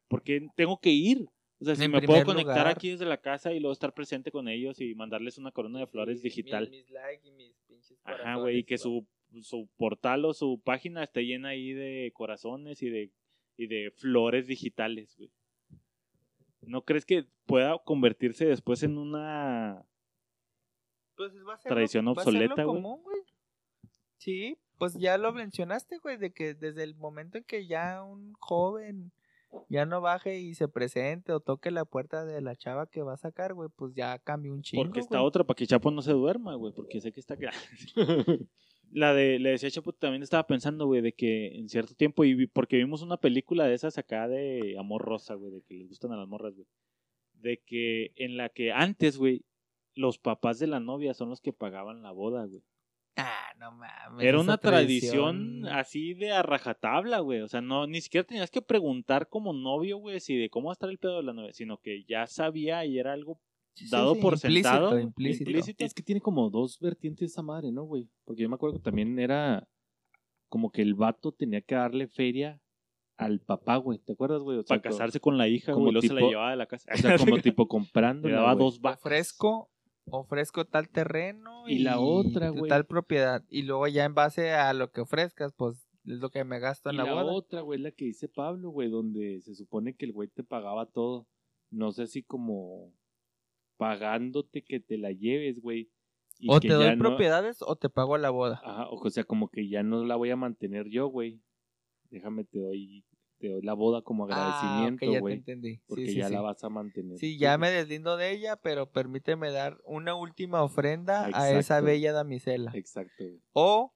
¿por 0.07 0.21
qué 0.21 0.47
tengo 0.55 0.79
que 0.79 0.91
ir? 0.91 1.27
O 1.61 1.65
sea, 1.65 1.75
si 1.75 1.87
me 1.89 2.01
puedo 2.01 2.23
conectar 2.23 2.57
lugar. 2.57 2.67
aquí 2.67 2.91
desde 2.91 3.05
la 3.05 3.17
casa 3.17 3.51
y 3.51 3.59
luego 3.59 3.73
estar 3.73 3.93
presente 3.93 4.31
con 4.31 4.47
ellos 4.47 4.79
y 4.79 4.95
mandarles 4.95 5.37
una 5.37 5.51
corona 5.51 5.79
de 5.79 5.87
flores 5.87 6.21
digital. 6.21 6.69
Mis, 6.69 6.89
likes 6.89 7.27
y 7.27 7.31
mis 7.31 7.53
pinches 7.67 7.97
Ajá, 8.05 8.35
güey, 8.35 8.59
y 8.59 8.63
que 8.63 8.77
su, 8.77 9.05
su 9.41 9.67
portal 9.75 10.23
o 10.23 10.33
su 10.33 10.61
página 10.63 11.03
esté 11.03 11.25
llena 11.25 11.49
ahí 11.49 11.73
de 11.73 12.11
corazones 12.13 12.81
y 12.81 12.89
de, 12.89 13.11
y 13.57 13.67
de 13.67 13.91
flores 13.91 14.47
digitales, 14.47 15.15
güey. 15.17 15.31
¿No 16.61 16.83
crees 16.83 17.05
que 17.05 17.25
pueda 17.45 17.77
convertirse 17.83 18.45
después 18.45 18.83
en 18.83 18.97
una... 18.97 19.85
Pues 21.15 21.33
va 21.45 21.55
a 21.55 21.57
ser 21.57 21.71
lo- 21.71 21.75
Tradición 21.75 22.05
lo 22.05 22.11
obsoleta, 22.11 22.63
güey. 22.63 22.83
Sí, 24.17 24.57
pues 24.77 24.93
ya 24.95 25.17
lo 25.17 25.33
mencionaste, 25.33 25.97
güey, 25.97 26.17
de 26.17 26.31
que 26.31 26.53
desde 26.53 26.83
el 26.83 26.95
momento 26.95 27.37
en 27.37 27.43
que 27.43 27.67
ya 27.67 28.01
un 28.03 28.33
joven 28.39 29.11
ya 29.69 29.85
no 29.85 30.01
baje 30.01 30.39
y 30.39 30.53
se 30.55 30.67
presente 30.67 31.31
o 31.31 31.39
toque 31.39 31.71
la 31.71 31.85
puerta 31.85 32.25
de 32.25 32.41
la 32.41 32.55
chava 32.55 32.87
que 32.87 33.01
va 33.01 33.13
a 33.13 33.17
sacar, 33.17 33.53
güey, 33.53 33.69
pues 33.75 33.93
ya 33.93 34.17
cambió 34.19 34.53
un 34.53 34.61
chingo, 34.61 34.83
Porque 34.83 34.99
está 34.99 35.17
güey. 35.17 35.27
otra, 35.27 35.43
para 35.43 35.55
que 35.55 35.67
Chapo 35.67 35.91
no 35.91 36.01
se 36.01 36.11
duerma, 36.11 36.55
güey, 36.55 36.73
porque 36.73 37.01
sé 37.01 37.11
que 37.11 37.19
está. 37.19 37.37
La 38.91 39.13
de, 39.13 39.37
le 39.37 39.51
decía 39.51 39.67
a 39.67 39.71
Chapo, 39.71 39.93
también 39.93 40.23
estaba 40.23 40.47
pensando, 40.47 40.87
güey, 40.87 41.01
de 41.01 41.13
que 41.13 41.59
en 41.59 41.69
cierto 41.69 41.93
tiempo, 41.93 42.25
y 42.25 42.47
porque 42.47 42.77
vimos 42.77 43.03
una 43.03 43.17
película 43.17 43.67
de 43.67 43.75
esas 43.75 43.99
acá 43.99 44.27
de 44.27 44.75
amor 44.79 45.03
rosa, 45.03 45.35
güey, 45.35 45.51
de 45.51 45.61
que 45.61 45.75
les 45.75 45.87
gustan 45.87 46.11
a 46.11 46.17
las 46.17 46.27
morras, 46.27 46.55
güey. 46.55 46.67
De 47.33 47.61
que 47.63 48.11
en 48.15 48.35
la 48.35 48.49
que 48.49 48.71
antes, 48.71 49.17
güey, 49.17 49.45
los 49.93 50.17
papás 50.17 50.57
de 50.57 50.67
la 50.67 50.79
novia 50.79 51.13
son 51.13 51.29
los 51.29 51.39
que 51.39 51.53
pagaban 51.53 52.01
la 52.01 52.11
boda, 52.11 52.45
güey. 52.47 52.63
Ah, 53.51 53.55
no 53.59 53.71
mames. 53.71 54.25
Era 54.25 54.39
una 54.39 54.57
tradición 54.57 55.61
tradición 55.61 55.65
así 55.67 56.13
de 56.13 56.31
a 56.31 56.41
rajatabla, 56.43 57.19
güey. 57.19 57.41
O 57.41 57.47
sea, 57.47 57.61
no, 57.61 57.87
ni 57.87 58.01
siquiera 58.01 58.25
tenías 58.25 58.51
que 58.51 58.61
preguntar 58.61 59.27
como 59.27 59.53
novio, 59.53 59.97
güey, 59.97 60.19
si 60.19 60.35
de 60.35 60.49
cómo 60.49 60.67
va 60.67 60.71
a 60.71 60.73
estar 60.73 60.89
el 60.89 60.97
pedo 60.97 61.17
de 61.17 61.23
la 61.23 61.33
novia, 61.33 61.53
sino 61.53 61.77
que 61.77 62.03
ya 62.05 62.27
sabía 62.27 62.85
y 62.85 62.99
era 62.99 63.13
algo 63.13 63.39
sí, 63.75 63.87
dado 63.89 64.15
sí, 64.15 64.21
por 64.21 64.33
implícito, 64.33 64.69
sentado. 64.69 64.99
implícito. 64.99 65.49
implícito. 65.49 65.85
Es 65.85 65.93
que 65.93 66.03
tiene 66.03 66.21
como 66.21 66.49
dos 66.49 66.79
vertientes 66.79 67.31
esa 67.31 67.41
madre, 67.41 67.71
¿no, 67.71 67.83
güey? 67.83 68.07
Porque 68.25 68.43
yo 68.43 68.49
me 68.49 68.55
acuerdo 68.55 68.77
que 68.77 68.83
también 68.83 69.17
era 69.19 69.67
como 70.49 70.71
que 70.71 70.81
el 70.81 70.95
vato 70.95 71.31
tenía 71.31 71.61
que 71.61 71.75
darle 71.75 72.07
feria 72.07 72.59
al 73.17 73.39
papá, 73.39 73.77
güey. 73.77 73.99
¿Te 73.99 74.13
acuerdas, 74.13 74.41
güey? 74.41 74.57
O 74.59 74.63
sea, 74.63 74.77
para 74.77 74.81
casarse 74.81 75.19
con 75.19 75.37
la 75.37 75.47
hija, 75.47 75.73
como 75.73 75.85
güey, 75.85 75.91
y 75.91 75.93
luego 75.93 76.07
se 76.07 76.13
la 76.13 76.19
tipo- 76.21 76.29
llevaba 76.29 76.51
de 76.51 76.55
la 76.57 76.65
casa. 76.65 76.91
O 76.93 76.97
sea, 76.97 77.17
como 77.17 77.37
tipo 77.43 77.67
comprando. 77.67 78.27
Le 78.27 78.33
daba 78.33 78.55
dos 78.55 78.79
vacas. 78.79 78.99
Ofrezco, 79.01 79.69
ofrezco 80.11 80.65
tal 80.65 80.89
terreno 80.89 81.63
Y 81.67 81.79
la 81.79 81.99
otra, 81.99 82.49
güey. 82.49 82.69
tal 82.69 82.85
propiedad. 82.85 83.43
Y 83.49 83.63
luego 83.63 83.87
ya 83.87 84.05
en 84.05 84.13
base 84.15 84.51
a 84.53 84.73
lo 84.73 84.91
que 84.91 85.01
ofrezcas, 85.01 85.53
pues 85.53 85.87
es 86.05 86.19
lo 86.19 86.29
que 86.29 86.43
me 86.43 86.59
gasto 86.59 86.89
en 86.89 86.95
Y 86.95 86.97
la, 86.97 87.03
la, 87.05 87.13
boda. 87.23 87.33
otra, 87.33 87.61
güey, 87.61 87.77
es 87.79 87.83
la 87.83 87.91
que 87.91 88.05
dice 88.05 88.27
Pablo, 88.29 88.69
güey, 88.71 88.89
donde 88.89 89.41
se 89.41 89.53
supone 89.55 89.95
que 89.95 90.05
el 90.05 90.13
güey 90.13 90.27
te 90.29 90.43
pagaba 90.43 90.85
todo. 90.87 91.27
No 91.71 91.91
sé 91.91 92.07
si 92.07 92.23
como 92.23 92.93
pagándote 93.77 94.63
que 94.63 94.79
te 94.79 94.97
la 94.97 95.11
lleves, 95.11 95.61
güey. 95.61 95.89
O 96.47 96.59
te 96.59 96.69
doy 96.69 96.95
no- 96.95 96.99
propiedades 96.99 97.61
o 97.61 97.75
te 97.75 97.89
pago 97.89 98.17
la 98.17 98.29
boda. 98.29 98.61
Ajá, 98.63 98.87
o 98.89 99.09
sea, 99.09 99.23
como 99.25 99.49
que 99.49 99.67
ya 99.69 99.83
no 99.83 100.03
la 100.05 100.15
voy 100.15 100.29
a 100.31 100.35
mantener 100.35 100.87
yo, 100.89 101.07
güey. 101.07 101.41
Déjame, 102.09 102.43
te 102.45 102.59
doy, 102.59 103.03
te 103.39 103.47
doy 103.49 103.61
la 103.61 103.73
boda 103.73 104.01
como 104.01 104.25
Ah, 104.25 104.27
agradecimiento, 104.27 105.05
ya 105.05 105.11
te 105.13 105.19
güey. 105.19 105.33
entendí. 105.35 105.77
Porque 105.87 106.07
sí, 106.07 106.15
ya 106.15 106.27
sí. 106.27 106.33
la 106.33 106.41
vas 106.41 106.63
a 106.63 106.69
mantener. 106.69 107.17
Sí, 107.17 107.37
ya 107.37 107.57
me 107.57 107.71
deslindo 107.71 108.17
de 108.17 108.31
ella, 108.31 108.55
pero 108.57 108.91
permíteme 108.91 109.51
dar 109.51 109.79
una 109.85 110.13
última 110.15 110.61
ofrenda 110.63 111.29
a 111.33 111.51
esa 111.51 111.81
bella 111.81 112.11
damisela. 112.13 112.71
Exacto, 112.75 113.23
güey. 113.23 113.41
O 113.53 113.93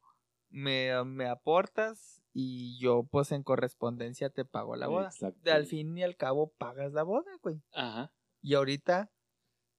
me, 0.49 1.03
me 1.05 1.27
aportas 1.27 2.21
y 2.33 2.79
yo, 2.79 3.03
pues 3.03 3.31
en 3.31 3.43
correspondencia, 3.43 4.29
te 4.29 4.45
pago 4.45 4.75
la 4.75 4.87
boda. 4.87 5.07
Exacto, 5.07 5.39
De 5.43 5.51
al 5.51 5.61
güey. 5.63 5.69
fin 5.69 5.97
y 5.97 6.03
al 6.03 6.15
cabo, 6.15 6.51
pagas 6.57 6.93
la 6.93 7.03
boda, 7.03 7.31
güey. 7.41 7.61
Ajá. 7.73 8.11
Y 8.41 8.55
ahorita, 8.55 9.11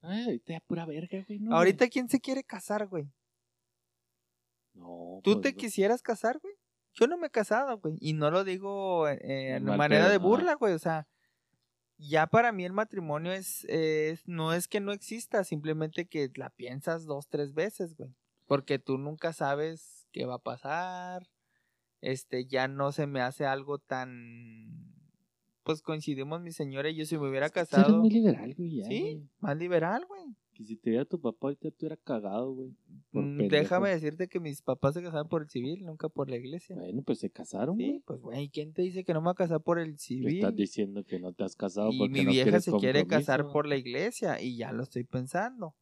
Ay, 0.03 0.25
ahorita 0.25 0.53
ya 0.53 0.61
pura 0.61 0.85
verga, 0.87 1.25
güey. 1.27 1.39
¿no? 1.41 1.57
ahorita, 1.57 1.89
¿quién 1.89 2.09
se 2.09 2.21
quiere 2.21 2.45
casar, 2.45 2.87
güey? 2.87 3.11
No. 4.75 5.21
¿Tú 5.23 5.33
pues, 5.35 5.43
te 5.43 5.55
quisieras 5.55 6.03
casar, 6.03 6.39
güey? 6.41 6.55
Yo 6.95 7.07
no 7.07 7.19
me 7.19 7.27
he 7.27 7.31
casado, 7.31 7.79
güey. 7.79 7.97
Y 8.01 8.13
no 8.13 8.31
lo 8.31 8.45
digo 8.45 9.09
eh, 9.09 9.57
en 9.57 9.65
manera 9.65 10.09
de 10.09 10.19
burla, 10.19 10.55
güey. 10.55 10.75
O 10.75 10.79
sea, 10.79 11.09
ya 11.99 12.27
para 12.27 12.53
mí 12.53 12.65
el 12.65 12.73
matrimonio 12.73 13.33
es, 13.33 13.65
es, 13.65 14.27
no 14.27 14.53
es 14.53 14.69
que 14.69 14.81
no 14.81 14.93
exista, 14.93 15.45
simplemente 15.45 16.07
que 16.07 16.31
la 16.37 16.51
piensas 16.51 17.05
dos, 17.05 17.29
tres 17.29 17.53
veces, 17.53 17.97
güey. 17.97 18.15
Porque 18.47 18.79
tú 18.79 18.99
nunca 18.99 19.33
sabes 19.33 20.07
qué 20.13 20.27
va 20.27 20.35
a 20.35 20.43
pasar. 20.43 21.29
Este, 22.01 22.47
ya 22.47 22.69
no 22.69 22.93
se 22.93 23.07
me 23.07 23.21
hace 23.21 23.47
algo 23.47 23.79
tan... 23.79 24.93
Pues 25.63 25.81
coincidimos 25.81 26.43
mi 26.43 26.53
señora 26.53 26.91
y 26.91 26.97
yo 26.97 27.07
si 27.07 27.17
me 27.17 27.29
hubiera 27.29 27.47
eres 27.47 27.55
casado... 27.55 27.99
muy 27.99 28.11
liberal, 28.11 28.55
güey. 28.55 28.77
ya, 28.77 28.85
Sí, 28.85 29.01
güey. 29.01 29.31
más 29.39 29.57
liberal, 29.57 30.05
güey. 30.07 30.37
Que 30.55 30.65
si 30.65 30.77
te 30.77 30.91
viera 30.91 31.05
tu 31.05 31.21
papá, 31.21 31.49
ahorita 31.49 31.71
tú 31.73 31.87
eras 31.87 31.99
cagado, 32.05 32.53
güey. 32.55 32.71
Mm. 33.13 33.49
Déjame 33.49 33.91
decirte 33.91 34.29
que 34.29 34.39
mis 34.39 34.63
papás 34.63 34.95
se 34.95 35.03
casaron 35.03 35.29
por 35.29 35.43
el 35.43 35.51
civil, 35.51 35.85
nunca 35.85 36.09
por 36.09 36.31
la 36.31 36.37
iglesia. 36.37 36.77
Bueno, 36.77 37.03
pues 37.03 37.19
se 37.19 37.29
casaron, 37.29 37.77
Sí, 37.77 37.89
güey. 37.89 38.01
pues 38.07 38.21
güey, 38.21 38.49
¿quién 38.51 38.73
te 38.73 38.83
dice 38.83 39.05
que 39.05 39.13
no 39.13 39.21
me 39.21 39.25
voy 39.25 39.33
a 39.33 39.35
casar 39.35 39.61
por 39.63 39.79
el 39.81 39.99
civil? 39.99 40.37
estás 40.37 40.55
diciendo 40.55 41.05
que 41.05 41.19
no 41.19 41.33
te 41.33 41.45
has 41.45 41.57
casado 41.57 41.91
y 41.93 41.99
porque 41.99 42.13
mi 42.13 42.27
vieja 42.27 42.61
se 42.61 42.73
quiere 42.73 43.05
casar 43.07 43.49
por 43.53 43.67
la 43.67 43.77
iglesia 43.77 44.41
y 44.41 44.57
ya 44.57 44.73
lo 44.73 44.85
estoy 44.85 45.05
pensando. 45.05 45.75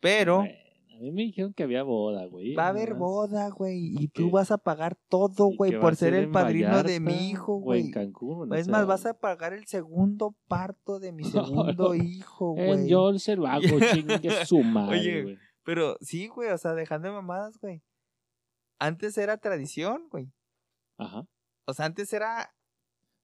Pero 0.00 0.38
Bueno, 0.38 0.54
mí 1.02 1.12
me 1.12 1.22
dijeron 1.22 1.52
que 1.52 1.62
había 1.64 1.82
boda, 1.82 2.26
güey. 2.26 2.54
va 2.54 2.66
a 2.66 2.68
haber 2.68 2.94
boda, 2.94 3.48
güey, 3.50 3.94
y, 3.98 4.08
tú 4.08 4.30
vas 4.30 4.50
a 4.50 4.58
pagar 4.58 4.96
todo, 5.08 5.50
güey, 5.56 5.78
por 5.78 5.96
ser 5.96 6.14
el 6.14 6.30
padrino 6.30 6.82
de 6.82 7.00
mi 7.00 7.30
hijo, 7.30 7.56
güey. 7.56 7.82
en 7.82 7.90
Cancún. 7.90 8.48
no 8.48 8.54
Es 8.54 8.68
más, 8.68 8.86
vas 8.86 9.04
a 9.06 9.14
pagar 9.14 9.52
el 9.52 9.66
segundo 9.66 10.36
parto 10.48 10.98
de 11.00 11.12
mi 11.12 11.24
segundo 11.74 11.88
No, 11.88 11.94
hijo, 11.94 12.54
Eh, 12.56 12.66
güey. 12.66 12.88
yo 12.88 13.18
se 13.18 13.36
lo 13.36 13.46
hago, 13.46 13.62
chingue 13.92 14.44
su 14.46 14.62
madre, 14.62 14.98
Oye, 14.98 15.22
güey. 15.22 15.38
Pero 15.64 15.96
sí, 16.00 16.28
güey, 16.28 16.50
o 16.50 16.58
sea, 16.58 16.74
dejando 16.74 17.08
de 17.08 17.14
mamadas, 17.14 17.58
güey. 17.58 17.82
Antes 18.78 19.16
era 19.18 19.36
tradición, 19.38 20.08
güey. 20.10 20.32
Ajá. 20.98 21.26
O 21.66 21.74
sea, 21.74 21.86
antes 21.86 22.12
era 22.12 22.52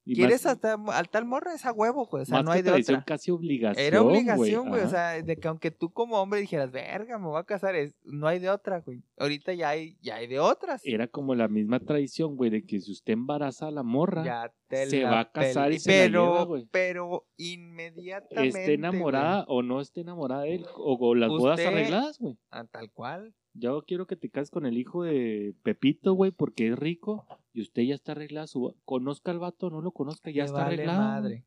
Y 0.09 0.14
¿Quieres 0.14 0.44
más- 0.44 0.54
hasta 0.54 0.74
al 0.74 1.09
tal 1.11 1.26
morra? 1.26 1.52
Es 1.54 1.66
a 1.66 1.72
huevo, 1.72 2.06
güey. 2.06 2.22
O 2.22 2.24
sea, 2.24 2.38
más 2.38 2.44
no 2.44 2.50
que 2.52 2.56
hay 2.56 2.62
de 2.62 2.72
otra. 2.72 3.04
casi 3.04 3.30
obligación. 3.30 3.86
Era 3.86 4.00
obligación, 4.00 4.68
güey. 4.70 4.82
O 4.82 4.88
sea, 4.88 5.20
de 5.22 5.36
que 5.36 5.48
aunque 5.48 5.70
tú 5.70 5.90
como 5.92 6.16
hombre 6.16 6.40
dijeras, 6.40 6.70
verga, 6.70 7.18
me 7.18 7.26
voy 7.26 7.38
a 7.38 7.44
casar, 7.44 7.74
es, 7.74 7.94
no 8.04 8.26
hay 8.26 8.38
de 8.38 8.48
otra, 8.48 8.80
güey. 8.80 9.02
Ahorita 9.18 9.52
ya 9.52 9.68
hay, 9.68 9.98
ya 10.00 10.16
hay 10.16 10.26
de 10.26 10.38
otras. 10.40 10.80
Era 10.84 11.09
como 11.09 11.34
la 11.34 11.48
misma 11.48 11.78
tradición, 11.80 12.36
güey, 12.36 12.50
de 12.50 12.64
que 12.64 12.80
si 12.80 12.90
usted 12.90 13.12
embaraza 13.12 13.66
a 13.66 13.70
la 13.70 13.82
morra, 13.82 14.24
Ya 14.24 14.52
se 14.86 15.00
la 15.02 15.11
va 15.11 15.20
a 15.20 15.30
casar 15.30 15.72
y 15.72 15.78
se 15.78 15.90
la 15.90 15.96
pero, 16.06 16.24
lleva, 16.32 16.44
güey. 16.44 16.68
Pero 16.70 17.26
inmediatamente. 17.36 18.61
esté 18.61 18.74
enamorada 18.74 19.44
o 19.48 19.62
no 19.62 19.80
esté 19.80 20.00
enamorada 20.00 20.42
de 20.42 20.56
él, 20.56 20.66
o, 20.76 20.96
o 20.98 21.14
las 21.14 21.28
bodas 21.28 21.61
arregladas, 21.61 22.18
güey. 22.18 22.34
güey. 22.34 22.38
Ah, 22.50 22.64
tal 22.70 22.90
cual. 22.92 23.34
Yo 23.55 23.82
quiero 23.86 24.07
que 24.07 24.16
te 24.16 24.30
cases 24.30 24.51
con 24.51 24.66
el 24.66 24.78
hijo 24.78 25.03
de 25.03 25.55
Pepito, 25.62 26.12
güey, 26.14 26.30
porque 26.30 26.68
es 26.68 26.78
rico 26.78 27.26
y 27.53 27.62
usted 27.62 27.82
ya 27.82 27.94
está 27.94 28.12
arreglada. 28.12 28.46
Su... 28.46 28.76
Conozca 28.84 29.30
al 29.30 29.38
vato, 29.40 29.70
no 29.70 29.80
lo 29.80 29.90
conozca, 29.92 30.30
ya 30.30 30.42
Te 30.42 30.46
está 30.46 30.62
vale 30.64 30.74
arreglado. 30.74 30.99
madre. 31.01 31.46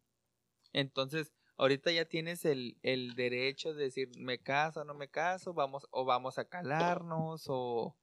Entonces, 0.74 1.32
ahorita 1.58 1.92
ya 1.92 2.06
tienes 2.06 2.44
el, 2.46 2.78
el 2.82 3.14
derecho 3.16 3.74
de 3.74 3.84
decir, 3.86 4.10
me 4.18 4.40
caso, 4.40 4.84
no 4.84 4.94
me 4.94 5.10
caso, 5.10 5.54
vamos, 5.54 5.88
o 5.92 6.06
vamos 6.06 6.38
a 6.38 6.46
calarnos, 6.46 7.46
o, 7.48 7.96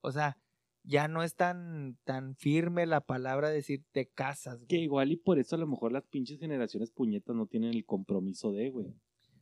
o 0.00 0.12
sea, 0.12 0.38
ya 0.84 1.06
no 1.08 1.22
es 1.22 1.36
tan, 1.36 1.98
tan 2.04 2.34
firme 2.36 2.86
la 2.86 3.00
palabra 3.00 3.48
de 3.48 3.56
decir 3.56 3.84
te 3.92 4.08
casas, 4.08 4.64
Que 4.66 4.76
güey. 4.76 4.84
igual 4.84 5.12
y 5.12 5.16
por 5.16 5.38
eso 5.38 5.54
a 5.56 5.58
lo 5.58 5.66
mejor 5.66 5.92
las 5.92 6.04
pinches 6.06 6.38
generaciones 6.40 6.90
puñetas 6.90 7.36
no 7.36 7.46
tienen 7.46 7.70
el 7.74 7.84
compromiso 7.84 8.50
de, 8.52 8.70
güey. 8.70 8.94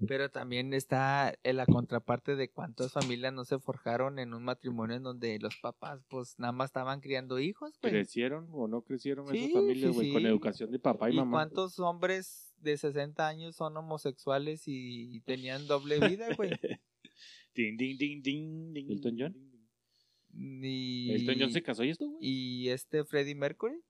Pero 0.06 0.30
también 0.30 0.72
está 0.74 1.34
en 1.42 1.56
la 1.56 1.66
contraparte 1.66 2.36
de 2.36 2.50
cuántas 2.50 2.92
familias 2.92 3.32
no 3.32 3.44
se 3.44 3.58
forjaron 3.58 4.18
en 4.18 4.32
un 4.34 4.42
matrimonio 4.44 4.96
en 4.96 5.02
donde 5.02 5.38
los 5.38 5.56
papás, 5.56 6.02
pues, 6.08 6.38
nada 6.38 6.52
más 6.52 6.70
estaban 6.70 7.00
criando 7.00 7.38
hijos, 7.38 7.78
güey. 7.80 7.92
¿Crecieron 7.92 8.48
o 8.52 8.66
no 8.68 8.82
crecieron 8.82 9.26
Sí, 9.28 9.38
esas 9.38 9.52
familias, 9.52 9.90
sí, 9.90 9.96
güey? 9.96 10.12
Con 10.12 10.22
sí. 10.22 10.28
educación 10.28 10.70
de 10.70 10.78
papá 10.78 11.10
y, 11.10 11.14
¿Y 11.14 11.16
mamá. 11.16 11.32
cuántos 11.38 11.78
hombres 11.80 12.54
de 12.58 12.76
60 12.76 13.26
años 13.26 13.56
son 13.56 13.76
homosexuales 13.76 14.62
y 14.66 15.20
tenían 15.22 15.66
doble 15.66 16.00
vida, 16.08 16.28
güey? 16.36 16.50
Ding, 17.54 17.76
ding, 17.76 17.96
ding, 17.98 18.22
ding, 18.22 18.72
ding. 18.72 18.90
¿Elton 18.90 19.16
John? 19.18 19.36
Y, 20.32 21.10
¿Elton 21.12 21.34
John 21.40 21.50
se 21.52 21.62
casó 21.62 21.84
y 21.84 21.90
esto, 21.90 22.06
güey? 22.08 22.18
y 22.20 22.68
este 22.70 23.04
Freddie 23.04 23.34
Mercury. 23.34 23.80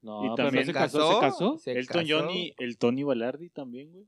No, 0.00 0.24
Y 0.32 0.34
también 0.34 0.64
se 0.64 0.72
se 0.72 0.72
casó, 0.72 1.14
se 1.14 1.20
casó. 1.20 1.58
Se 1.58 1.72
Elton 1.72 2.02
casó. 2.04 2.20
John 2.20 2.30
y 2.30 2.54
el 2.58 2.76
Tony 2.78 3.02
Balardi 3.04 3.50
también, 3.50 3.92
güey. 3.92 4.06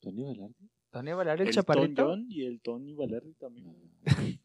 Tony 0.00 0.24
Velarde. 0.24 0.54
Tony 0.90 1.12
Valar, 1.12 1.36
el 1.36 1.42
Elton 1.48 1.54
chaparrito. 1.54 2.06
John 2.06 2.26
y 2.28 2.44
el 2.46 2.60
Tony 2.60 2.94
Balardi 2.94 3.34
también. 3.34 3.74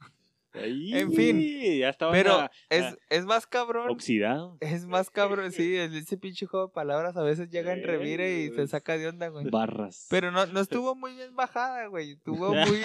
Ahí, 0.55 0.93
En 0.93 1.11
fin, 1.13 1.41
ya 1.79 1.89
estaban 1.89 2.13
Pero 2.13 2.33
a- 2.41 2.51
es, 2.69 2.83
a- 2.83 2.95
es 3.09 3.25
más 3.25 3.47
cabrón. 3.47 3.89
oxidados. 3.89 4.55
Es 4.61 4.85
más 4.85 5.09
cabrón, 5.09 5.51
sí, 5.51 5.75
el- 5.77 5.95
ese 5.95 6.15
pinche 6.15 6.45
juego 6.45 6.67
de 6.67 6.73
palabras 6.73 7.17
a 7.17 7.23
veces 7.23 7.49
llega 7.49 7.73
en 7.73 7.81
revire 7.83 8.43
y 8.43 8.51
se 8.51 8.67
saca 8.67 8.95
de 8.95 9.07
onda, 9.07 9.29
güey. 9.29 9.49
Barras. 9.49 10.05
Pero 10.11 10.29
no, 10.31 10.45
no 10.45 10.59
estuvo 10.59 10.93
muy 10.95 11.15
bien 11.15 11.35
bajada, 11.35 11.87
güey. 11.87 12.11
Estuvo 12.11 12.53
muy, 12.77 12.81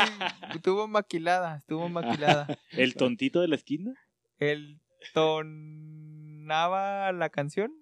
estuvo 0.54 0.88
maquilada, 0.88 1.58
estuvo 1.58 1.90
maquilada. 1.90 2.46
El 2.70 2.94
tontito 2.94 3.42
de 3.42 3.48
la 3.48 3.56
esquina. 3.56 3.92
El 4.38 4.80
tonaba 5.12 7.12
la 7.12 7.28
canción. 7.30 7.72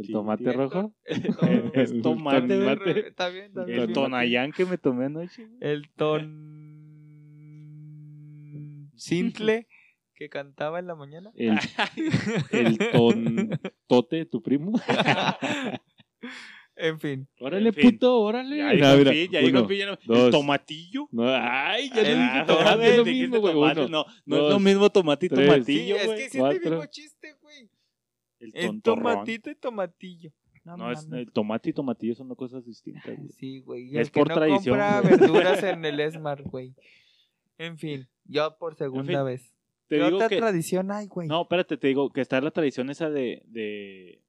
¿El 0.06 0.12
tomate 0.12 0.52
rojo? 0.52 0.94
El 1.04 1.70
Es 1.74 2.02
tomate. 2.02 2.48
Tomate. 2.58 3.08
Está 3.08 3.28
bien, 3.28 3.44
está 3.46 3.64
bien. 3.64 3.80
El 3.80 3.92
tonayán 3.92 4.52
que 4.52 4.64
me 4.64 4.78
tomé 4.78 5.06
anoche. 5.06 5.46
El 5.60 5.90
ton... 5.96 6.50
Simple 8.96 9.66
que 10.14 10.28
cantaba 10.28 10.78
en 10.78 10.86
la 10.86 10.94
mañana. 10.94 11.32
El, 11.34 11.58
el 12.52 12.78
ton 12.92 13.50
tote 13.86 14.16
de 14.16 14.26
tu 14.26 14.42
primo. 14.42 14.72
En 16.76 16.98
fin. 17.00 17.26
órale, 17.40 17.68
En 17.68 17.74
fin. 17.74 17.90
puto, 17.92 18.20
órale. 18.20 18.56
Ya 18.58 18.70
dijo 18.72 18.84
No, 18.86 18.92
el 18.92 18.98
mira, 18.98 19.12
fin, 19.12 19.30
ya 19.30 19.38
el 19.40 19.44
uno, 19.56 19.60
no- 19.60 19.98
dos. 20.06 20.24
El 20.26 20.30
tomatillo. 20.30 21.08
No, 21.12 21.24
ay, 21.26 21.90
ya 21.94 22.00
El 22.02 22.16
no 22.18 22.22
dije 22.24 22.38
Ah, 22.38 22.44
tomate, 22.46 22.90
es 22.90 22.96
lo 22.98 23.04
mismo, 23.04 23.40
güey. 23.40 23.54
No, 23.54 23.60
no 23.88 24.00
es 24.02 24.10
dos, 24.26 24.52
lo 24.52 24.58
mismo 24.60 24.90
tomate 24.90 25.26
y 25.26 25.28
tres. 25.30 25.46
tomatillo, 25.46 25.96
Sí, 25.96 26.00
es 26.02 26.10
que 26.10 26.24
es 26.26 26.34
el 26.34 26.60
mismo 26.60 26.86
chiste, 26.86 27.32
güey. 27.32 27.39
El 28.40 28.82
tomatito 28.82 29.50
y 29.50 29.54
tomatillo. 29.54 30.32
No, 30.64 30.76
No, 30.76 30.92
es, 30.92 31.08
el 31.10 31.30
tomate 31.32 31.70
y 31.70 31.72
tomatillo 31.72 32.14
son 32.14 32.28
dos 32.28 32.36
cosas 32.36 32.64
distintas. 32.64 33.16
güey. 33.16 33.28
Sí, 33.30 33.60
güey. 33.60 33.88
Es 33.96 34.08
el 34.08 34.10
que 34.10 34.20
por 34.20 34.28
no 34.28 34.34
tradición, 34.34 34.78
compra 34.78 35.00
güey. 35.00 35.16
verduras 35.16 35.62
en 35.62 35.84
el 35.84 36.00
Esmar, 36.00 36.42
güey. 36.42 36.74
En 37.58 37.78
fin, 37.78 38.08
yo 38.24 38.56
por 38.58 38.74
segunda 38.74 39.18
fin, 39.18 39.24
vez. 39.24 39.52
Te 39.88 39.96
¿Qué 39.98 40.04
digo 40.04 40.16
otra 40.16 40.28
que... 40.28 40.36
tradición 40.36 40.90
hay, 40.92 41.06
güey? 41.08 41.28
No, 41.28 41.42
espérate, 41.42 41.76
te 41.76 41.88
digo 41.88 42.10
que 42.10 42.20
está 42.20 42.40
la 42.40 42.50
tradición 42.50 42.90
esa 42.90 43.10
de, 43.10 43.42
de, 43.46 44.20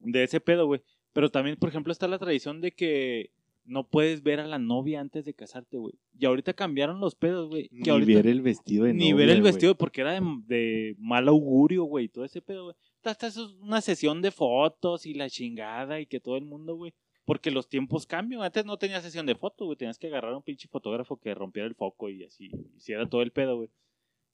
de 0.00 0.22
ese 0.24 0.40
pedo, 0.40 0.66
güey. 0.66 0.82
Pero 1.12 1.30
también, 1.30 1.56
por 1.56 1.68
ejemplo, 1.68 1.92
está 1.92 2.06
la 2.08 2.18
tradición 2.18 2.60
de 2.60 2.72
que 2.72 3.30
no 3.64 3.88
puedes 3.88 4.22
ver 4.22 4.38
a 4.38 4.46
la 4.46 4.58
novia 4.58 5.00
antes 5.00 5.24
de 5.24 5.32
casarte, 5.34 5.76
güey. 5.78 5.94
Y 6.18 6.26
ahorita 6.26 6.52
cambiaron 6.54 7.00
los 7.00 7.14
pedos, 7.14 7.48
güey. 7.48 7.68
Ni 7.72 7.88
ahorita 7.88 8.14
ver 8.14 8.26
el 8.26 8.42
vestido 8.42 8.84
de 8.84 8.92
ni 8.92 9.10
novia, 9.10 9.26
ver 9.26 9.34
el 9.36 9.42
vestido 9.42 9.76
porque 9.76 10.02
era 10.02 10.12
de, 10.12 10.20
de 10.46 10.94
mal 10.98 11.26
augurio, 11.28 11.84
güey. 11.84 12.08
Todo 12.08 12.24
ese 12.24 12.42
pedo, 12.42 12.64
güey. 12.64 12.76
Hasta 13.10 13.28
una 13.60 13.80
sesión 13.80 14.22
de 14.22 14.30
fotos 14.30 15.06
y 15.06 15.14
la 15.14 15.30
chingada 15.30 16.00
y 16.00 16.06
que 16.06 16.20
todo 16.20 16.36
el 16.36 16.44
mundo, 16.44 16.74
güey. 16.74 16.94
Porque 17.24 17.50
los 17.50 17.68
tiempos 17.68 18.06
cambian. 18.06 18.42
Antes 18.42 18.64
no 18.64 18.76
tenías 18.76 19.02
sesión 19.02 19.26
de 19.26 19.34
fotos, 19.34 19.66
güey. 19.66 19.76
Tenías 19.76 19.98
que 19.98 20.06
agarrar 20.06 20.32
a 20.32 20.36
un 20.36 20.42
pinche 20.42 20.68
fotógrafo 20.68 21.16
que 21.16 21.34
rompiera 21.34 21.66
el 21.66 21.74
foco 21.74 22.08
y 22.08 22.24
así 22.24 22.50
hiciera 22.76 23.08
todo 23.08 23.22
el 23.22 23.32
pedo, 23.32 23.56
güey. 23.56 23.70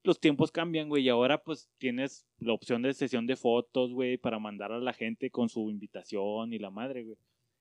Los 0.04 0.20
tiempos 0.20 0.50
cambian, 0.50 0.88
güey. 0.88 1.04
Y 1.04 1.08
ahora, 1.08 1.42
pues, 1.42 1.70
tienes 1.78 2.26
la 2.38 2.52
opción 2.52 2.82
de 2.82 2.92
sesión 2.92 3.26
de 3.26 3.36
fotos, 3.36 3.92
güey, 3.92 4.18
para 4.18 4.38
mandar 4.38 4.72
a 4.72 4.78
la 4.78 4.92
gente 4.92 5.30
con 5.30 5.48
su 5.48 5.70
invitación 5.70 6.52
y 6.52 6.58
la 6.58 6.70
madre, 6.70 7.04
güey. 7.04 7.16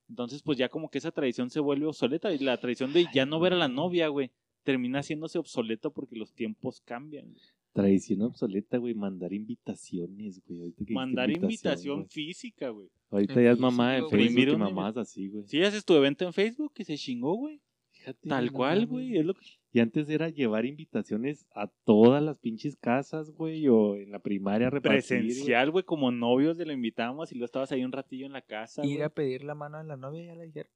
Entonces, 0.10 0.44
pues 0.44 0.58
ya 0.58 0.68
como 0.68 0.90
que 0.90 0.98
esa 0.98 1.12
tradición 1.12 1.50
se 1.50 1.62
vuelve 1.62 1.86
obsoleta. 1.86 2.34
Y 2.34 2.40
la 2.40 2.58
tradición 2.58 2.92
de 2.92 3.08
ya 3.14 3.26
no 3.26 3.40
ver 3.40 3.54
a 3.54 3.58
la 3.58 3.70
novia, 3.70 4.10
güey, 4.10 4.32
termina 4.64 5.00
haciéndose 5.00 5.40
obsoleto 5.40 5.92
porque 5.92 6.18
los 6.18 6.34
tiempos 6.34 6.82
cambian. 6.82 7.34
Tradición 7.74 8.22
obsoleta, 8.24 8.78
güey. 8.78 8.94
Mandar 8.94 9.32
invitaciones, 9.34 10.42
güey. 10.46 10.60
Ahorita 10.60 10.78
que 10.78 10.84
dijiste 10.84 10.94
Mandar 10.94 11.32
invitación 11.32 11.98
güey. 12.00 12.10
física, 12.10 12.70
güey. 12.70 12.90
Ahorita 13.10 13.34
En 13.34 13.44
ya 13.44 13.52
es 13.52 13.60
mamá 13.60 14.00
güey. 14.00 14.10
Facebook 14.12 14.54
y 14.54 14.58
mamás 14.58 14.98
así, 14.98 15.30
güey. 15.30 15.48
Si 15.48 15.62
haces 15.64 15.86
tu 15.86 15.94
evento 15.96 16.26
en 16.26 16.34
Facebook, 16.34 16.74
que 16.74 16.84
se 16.84 16.98
chingó, 16.98 17.36
güey. 17.36 17.62
Fíjate, 17.92 18.28
Tal 18.28 18.52
cual, 18.52 18.88
güey. 18.88 19.18
Es 19.18 19.26
lo 19.26 19.34
que... 19.36 19.42
Y 19.74 19.80
antes 19.80 20.10
era 20.10 20.28
llevar 20.30 20.66
invitaciones 20.66 21.46
a 21.54 21.68
todas 21.86 22.22
las 22.22 22.38
pinches 22.40 22.76
casas, 22.76 23.30
güey, 23.32 23.68
o 23.70 23.96
en 23.96 24.12
la 24.12 24.20
primaria 24.20 24.70
repartir. 24.70 25.00
Presencial, 25.00 25.72
güey, 25.72 25.86
como 25.86 26.12
novios 26.12 26.58
de 26.58 26.66
lo 26.66 26.74
invitábamos 26.74 27.32
y 27.32 27.36
luego 27.36 27.46
estabas 27.46 27.72
ahí 27.72 27.86
un 27.86 27.92
ratillo 27.94 28.26
en 28.26 28.34
la 28.34 28.42
casa, 28.42 28.84
Ir 28.86 28.96
güey. 28.98 29.02
a 29.04 29.10
pedir 29.10 29.44
la 29.44 29.56
mano 29.56 29.78
a 29.78 29.84
la 29.84 29.96
novia, 29.96 30.26
ya 30.26 30.36
le 30.36 30.46
dijeron. 30.46 30.72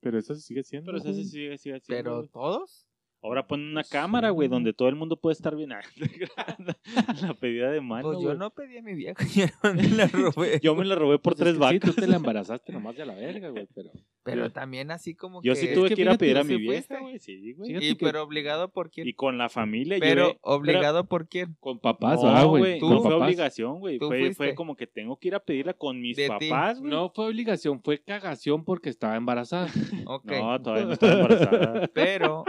Pero 0.00 0.18
eso 0.18 0.34
se 0.34 0.40
sigue 0.40 0.64
siendo, 0.64 0.86
Pero 0.86 0.98
eso 0.98 1.12
sí 1.12 1.24
sigue, 1.24 1.56
sigue 1.58 1.76
haciendo, 1.76 2.02
Pero 2.02 2.26
todos. 2.28 2.88
Ahora 3.22 3.46
ponen 3.46 3.68
una 3.68 3.84
Sí, 3.84 3.92
cámara, 3.92 4.30
güey, 4.30 4.48
donde 4.48 4.72
todo 4.72 4.88
el 4.88 4.96
mundo 4.96 5.16
puede 5.16 5.34
estar 5.34 5.54
bien. 5.54 5.70
la 7.22 7.34
pedida 7.34 7.70
de 7.70 7.80
mano, 7.80 8.02
Pues 8.08 8.18
yo 8.18 8.26
güey. 8.28 8.38
no 8.38 8.50
pedí 8.50 8.78
a 8.78 8.82
mi 8.82 8.94
vieja, 8.94 9.24
yo 9.34 9.46
no 9.62 9.74
me 9.74 9.88
la 9.88 10.06
robé. 10.12 10.60
Yo 10.62 10.74
me 10.74 10.84
la 10.84 10.94
robé 10.94 11.18
por 11.18 11.34
Pues 11.34 11.40
es 11.40 11.40
tres 11.44 11.52
que 11.54 11.58
vacas. 11.60 11.72
Sí, 11.72 11.80
tú 11.80 11.92
te 12.00 12.06
la 12.06 12.16
embarazaste 12.16 12.72
nomás 12.72 12.96
de 12.96 13.02
a 13.02 13.06
la 13.06 13.14
verga, 13.14 13.50
güey, 13.50 13.68
pero... 13.74 13.90
Pero 14.24 14.52
también 14.52 14.92
así 14.92 15.16
como 15.16 15.42
Yo 15.42 15.54
que... 15.54 15.60
sí 15.60 15.66
Es 15.66 15.74
tuve 15.74 15.88
que 15.88 15.96
que 15.96 16.02
ir 16.02 16.08
a 16.08 16.16
pedir 16.16 16.38
a 16.38 16.44
mi 16.44 16.54
sí 16.54 16.60
vieja, 16.60 17.00
güey. 17.00 17.18
Sí, 17.18 17.54
güey. 17.54 17.76
Y 17.76 17.96
que- 17.96 18.04
pero 18.06 18.22
obligado 18.22 18.68
por 18.70 18.88
quién. 18.90 19.08
Y 19.08 19.14
con 19.14 19.36
la 19.36 19.48
familia. 19.48 19.96
Pero 19.98 20.28
llevé- 20.34 20.38
obligado 20.42 21.08
por 21.08 21.26
quién. 21.28 21.56
Con 21.58 21.80
papás, 21.80 22.22
no, 22.22 22.28
ah, 22.28 22.44
güey. 22.44 22.78
No 22.80 23.00
fue 23.02 23.10
papás. 23.10 23.26
obligación, 23.26 23.80
güey. 23.80 23.98
Fue, 23.98 24.18
fuiste. 24.20 24.34
fue 24.36 24.54
como 24.54 24.76
que 24.76 24.86
tengo 24.86 25.16
que 25.18 25.26
ir 25.26 25.34
a 25.34 25.40
pedirla 25.40 25.74
con 25.74 26.00
mis 26.00 26.16
De 26.16 26.28
papás, 26.28 26.78
güey. 26.78 26.88
No 26.92 27.10
fue 27.10 27.26
obligación, 27.26 27.82
fue 27.82 27.98
cagación 28.00 28.64
porque 28.64 28.90
estaba 28.90 29.16
embarazada. 29.16 29.66
Ok. 30.06 30.30
No, 30.30 30.62
todavía 30.62 30.84
no 30.86 30.92
estaba 30.92 31.12
embarazada. 31.14 31.88
Pero... 31.92 32.44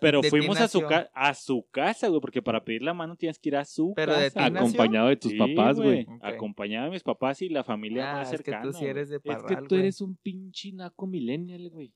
Pero 0.00 0.22
fuimos 0.22 0.60
a 0.60 0.68
su, 0.68 0.82
ca- 0.82 1.10
a 1.14 1.32
su 1.34 1.66
casa, 1.70 2.08
güey, 2.08 2.20
porque 2.20 2.42
para 2.42 2.62
pedir 2.64 2.82
la 2.82 2.92
mano 2.92 3.16
tienes 3.16 3.38
que 3.38 3.48
ir 3.48 3.56
a 3.56 3.64
su 3.64 3.92
Pero 3.96 4.12
casa. 4.12 4.44
Acompañado 4.46 5.08
de 5.08 5.16
tus 5.16 5.32
Sí, 5.32 5.38
papás, 5.38 5.78
güey. 5.80 6.06
Acompañado 6.20 6.84
de 6.86 6.90
mis 6.92 7.02
papás 7.02 7.40
y 7.42 7.48
la 7.48 7.64
familia 7.64 8.10
Ah, 8.10 8.14
más 8.18 8.32
es 8.32 8.40
que 8.42 8.50
cercana. 8.50 8.62
tú 8.70 8.72
sí 8.78 8.84
eres 8.84 9.08
de 9.08 9.16
Es 9.16 9.42
que 9.42 9.56
tú 9.68 9.74
eres 9.76 10.00
un 10.00 10.16
pinche 10.16 10.72
naco 10.72 11.06
millennial, 11.06 11.70
güey. 11.70 11.92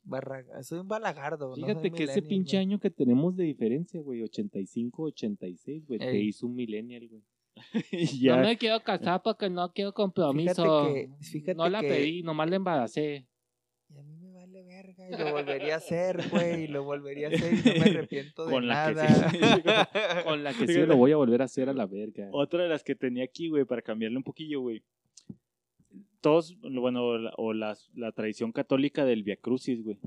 Soy 0.62 0.78
un 0.78 0.88
balagardo. 0.88 1.54
Fíjate 1.54 1.90
que 1.90 2.04
ese 2.04 2.22
pinche 2.22 2.56
año 2.58 2.78
que 2.80 2.90
tenemos 2.90 3.36
de 3.36 3.44
diferencia, 3.44 4.00
güey, 4.00 4.22
85, 4.22 5.02
86, 5.04 5.86
güey, 5.86 5.98
te 5.98 6.18
hizo 6.18 6.46
un 6.46 6.54
millennial, 6.54 7.06
güey. 7.08 7.22
Ya, 8.20 8.36
No 8.36 8.42
me 8.42 8.56
quiero 8.58 8.80
casar 8.82 9.22
porque 9.22 9.48
no 9.50 9.70
quiero 9.72 9.92
compromiso. 9.92 10.54
Fíjate 10.86 10.94
que- 11.20 11.24
fíjate 11.24 11.54
no 11.54 11.68
la 11.68 11.80
que- 11.82 11.88
pedí, 11.88 12.22
nomás 12.22 12.50
la 12.50 12.56
embaracé. 12.56 13.26
Y 13.90 13.98
a 13.98 14.02
mí 14.02 14.16
verga 14.96 15.16
y 15.16 15.18
lo 15.24 15.32
volvería 15.32 15.74
a 15.74 15.76
hacer, 15.78 16.28
güey. 16.30 16.64
Y 16.64 16.66
lo 16.68 16.84
volvería 16.84 17.28
a 17.28 17.30
hacer 17.30 17.52
y 17.52 17.56
no 17.56 17.84
me 17.84 17.90
arrepiento 17.98 18.46
de 18.46 18.52
Con 18.52 18.66
la 18.66 18.88
que 18.88 18.94
nada. 18.94 19.30
sí. 19.30 19.38
Con 20.24 20.44
la 20.44 20.52
que 20.54 20.66
sí 20.66 20.86
lo 20.86 20.96
voy 20.96 21.12
a 21.12 21.16
volver 21.16 21.42
a 21.42 21.44
hacer 21.46 21.68
a 21.68 21.72
la 21.72 21.86
verga. 21.86 22.28
Otra 22.32 22.62
de 22.62 22.68
las 22.68 22.82
que 22.84 22.94
tenía 22.94 23.24
aquí, 23.24 23.48
güey, 23.48 23.64
para 23.64 23.82
cambiarle 23.82 24.16
un 24.16 24.24
poquillo, 24.24 24.60
güey. 24.60 24.82
Todos, 26.20 26.56
bueno, 26.60 27.18
la- 27.18 27.34
o 27.36 27.52
las- 27.52 27.90
la, 27.94 28.10
tradición 28.12 28.50
católica 28.52 29.04
del 29.04 29.22
Via 29.24 29.36
Crucis, 29.36 29.82
güey. 29.84 29.98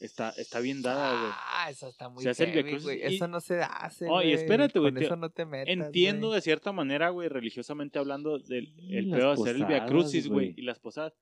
está, 0.00 0.30
está 0.30 0.58
bien 0.58 0.82
dada, 0.82 1.12
güey. 1.20 1.32
Ah, 1.54 1.70
eso 1.70 1.88
está 1.88 2.08
muy 2.08 2.24
Se 2.24 2.30
hace 2.30 2.44
el 2.44 2.50
heavy, 2.50 2.62
Via 2.62 2.70
Crucis 2.72 2.84
güey. 2.84 3.14
Eso 3.14 3.28
no 3.28 3.40
se 3.40 3.60
hace, 3.62 4.06
Oh, 4.10 4.20
y 4.20 4.24
güey. 4.24 4.32
espérate, 4.32 4.80
güey, 4.80 4.92
eso 4.98 5.14
no 5.14 5.30
te 5.30 5.44
metas, 5.46 5.72
Entiendo 5.72 6.26
güey. 6.28 6.38
de 6.38 6.42
cierta 6.42 6.72
manera, 6.72 7.10
güey, 7.10 7.28
religiosamente 7.28 8.00
hablando, 8.00 8.40
del 8.40 8.74
el 8.90 9.10
pedo 9.10 9.28
de 9.28 9.32
hacer 9.40 9.54
el 9.56 9.64
Via 9.66 9.86
Crucis, 9.86 10.26
güey, 10.26 10.48
güey. 10.48 10.54
y 10.60 10.62
las 10.62 10.80
posadas. 10.80 11.12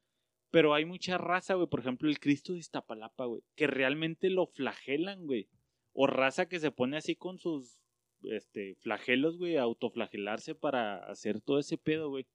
Pero 0.51 0.75
hay 0.75 0.85
mucha 0.85 1.17
raza, 1.17 1.55
güey, 1.55 1.69
por 1.69 1.81
ejemplo, 1.81 2.09
el 2.09 2.19
Cristo 2.19 2.53
de 2.53 2.59
Iztapalapa, 2.59 3.25
güey, 3.27 3.43
que 3.55 3.67
realmente 3.67 4.31
lo 4.31 4.47
flagelan, 4.47 5.27
güey. 5.27 5.49
O 5.93 6.07
raza 6.07 6.49
que 6.49 6.59
se 6.59 6.73
pone 6.73 6.97
así 6.97 7.15
con 7.15 7.39
sus 7.39 7.79
este, 8.23 8.75
flagelos, 8.77 9.39
güey, 9.39 9.57
autoflagelarse 9.57 10.55
para 10.55 10.99
hacer 11.11 11.41
todo 11.41 11.59
ese 11.59 11.79
pedo, 11.79 12.11
güey. 12.11 12.27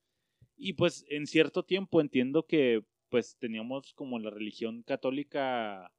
Y 0.57 0.73
pues 0.73 1.05
en 1.09 1.27
cierto 1.27 1.63
tiempo 1.63 1.99
entiendo 1.99 2.45
que 2.45 2.83
pues 3.09 3.37
teníamos 3.37 3.93
como 3.93 4.19
la 4.19 4.29
religión 4.29 4.83
católica 4.83 5.91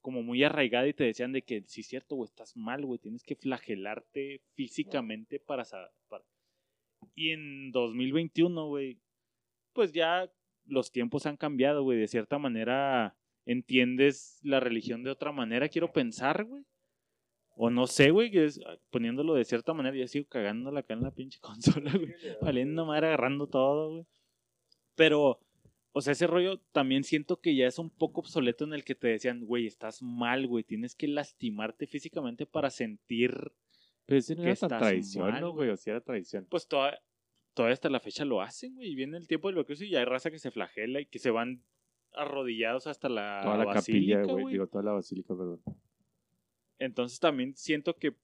como 0.00 0.22
muy 0.22 0.44
arraigada 0.44 0.86
y 0.86 0.94
te 0.94 1.04
decían 1.04 1.32
de 1.32 1.42
que 1.42 1.62
sí 1.66 1.80
es 1.80 1.88
cierto, 1.88 2.14
güey, 2.14 2.26
estás 2.26 2.56
mal, 2.56 2.84
güey, 2.86 3.00
tienes 3.00 3.24
que 3.24 3.34
flagelarte 3.34 4.40
físicamente 4.54 5.40
para, 5.40 5.64
para... 6.08 6.24
Y 7.16 7.30
en 7.30 7.72
2021, 7.72 8.68
güey, 8.68 9.00
pues 9.72 9.92
ya 9.92 10.30
los 10.66 10.92
tiempos 10.92 11.26
han 11.26 11.36
cambiado, 11.36 11.82
güey, 11.82 11.98
de 11.98 12.08
cierta 12.08 12.38
manera 12.38 13.16
entiendes 13.46 14.40
la 14.42 14.60
religión 14.60 15.02
de 15.04 15.10
otra 15.10 15.32
manera, 15.32 15.68
quiero 15.68 15.92
pensar, 15.92 16.44
güey. 16.44 16.64
O 17.58 17.70
no 17.70 17.86
sé, 17.86 18.10
güey, 18.10 18.30
que 18.30 18.44
es, 18.44 18.60
poniéndolo 18.90 19.34
de 19.34 19.44
cierta 19.44 19.72
manera, 19.72 19.96
yo 19.96 20.06
sigo 20.06 20.28
cagándola 20.28 20.80
acá 20.80 20.92
en 20.92 21.02
la 21.02 21.10
pinche 21.10 21.40
consola, 21.80 21.90
güey. 21.92 22.14
Valiendo 22.42 22.84
madre, 22.84 23.06
agarrando 23.06 23.46
todo, 23.46 23.92
güey. 23.92 24.06
Pero, 24.94 25.40
o 25.92 26.00
sea, 26.02 26.12
ese 26.12 26.26
rollo 26.26 26.60
también 26.72 27.04
siento 27.04 27.40
que 27.40 27.54
ya 27.56 27.66
es 27.66 27.78
un 27.78 27.88
poco 27.88 28.20
obsoleto 28.20 28.64
en 28.64 28.74
el 28.74 28.84
que 28.84 28.94
te 28.94 29.08
decían, 29.08 29.46
güey, 29.46 29.66
estás 29.66 30.02
mal, 30.02 30.46
güey, 30.46 30.64
tienes 30.64 30.94
que 30.94 31.08
lastimarte 31.08 31.86
físicamente 31.86 32.44
para 32.44 32.68
sentir, 32.68 33.52
Pero 34.04 34.18
ese 34.18 34.34
no 34.34 34.42
que 34.42 34.48
era 34.48 34.56
tan 34.56 34.66
estás 34.66 34.80
tradición, 34.80 35.30
mal, 35.30 35.40
¿no, 35.40 35.52
güey? 35.52 35.70
O 35.70 35.76
sea, 35.76 35.92
era 35.92 36.00
tradición. 36.02 36.46
pues 36.50 36.68
toda, 36.68 36.98
todavía 37.56 37.72
hasta 37.72 37.88
la 37.88 38.00
fecha 38.00 38.24
lo 38.26 38.42
hacen, 38.42 38.74
güey, 38.74 38.90
y 38.90 38.94
viene 38.94 39.16
el 39.16 39.26
tiempo 39.26 39.48
de 39.48 39.54
lo 39.54 39.64
que 39.64 39.72
y 39.72 39.88
ya 39.88 40.00
hay 40.00 40.04
raza 40.04 40.30
que 40.30 40.38
se 40.38 40.50
flagela 40.50 41.00
y 41.00 41.06
que 41.06 41.18
se 41.18 41.30
van 41.30 41.62
arrodillados 42.12 42.86
hasta 42.86 43.08
la, 43.08 43.40
Toda 43.42 43.56
la 43.56 43.64
basílica, 43.64 44.20
capilla, 44.20 44.32
güey. 44.40 44.52
Digo, 44.52 44.66
toda 44.66 44.84
la 44.84 44.92
basílica, 44.92 45.34
perdón. 45.34 45.60
Entonces 46.78 47.18
también 47.18 47.56
siento 47.56 47.96
que 47.96 48.14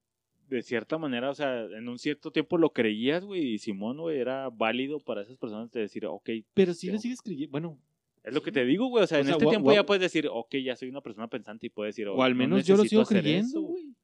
de 0.49 0.61
cierta 0.63 0.99
manera, 0.99 1.31
o 1.31 1.35
sea, 1.35 1.63
en 1.65 1.89
un 1.89 1.99
cierto 1.99 2.31
tiempo 2.31 2.59
lo 2.59 2.75
creías, 2.75 3.25
güey, 3.25 3.55
y 3.55 3.59
Simón, 3.59 3.97
güey, 3.99 4.19
era 4.19 4.51
válido 4.51 5.01
para 5.01 5.23
esas 5.23 5.39
personas 5.39 5.71
de 5.71 5.81
decir, 5.81 6.05
ok, 6.05 6.29
Pero 6.53 6.75
sí 6.75 6.89
Tengo- 6.89 6.97
le 6.97 7.01
sigues 7.01 7.23
creyendo. 7.23 7.51
Bueno, 7.53 7.79
es 8.23 8.35
lo 8.35 8.43
que 8.43 8.53
te 8.53 8.65
digo, 8.67 8.87
güey, 8.89 9.03
o 9.03 9.07
sea, 9.07 9.17
O 9.19 9.21
en 9.23 9.27
sea, 9.29 9.37
este 9.37 9.47
tiempo 9.47 9.73
ya 9.73 9.87
puedes 9.87 10.03
decir, 10.03 10.29
ok, 10.31 10.57
ya 10.57 10.77
soy 10.77 10.91
una 10.91 11.01
persona 11.01 11.27
pensante 11.29 11.67
y 11.67 11.71
puedes 11.71 11.95
decir, 11.97 12.07
o 12.09 12.17
"Oh, 12.17 12.23
al 12.23 12.33
no 12.33 12.39
menos 12.39 12.67
yo 12.67 12.77
lo 12.77 12.85
sigo 12.85 13.05
creyendo, 13.05 13.63
güey. 13.63 13.95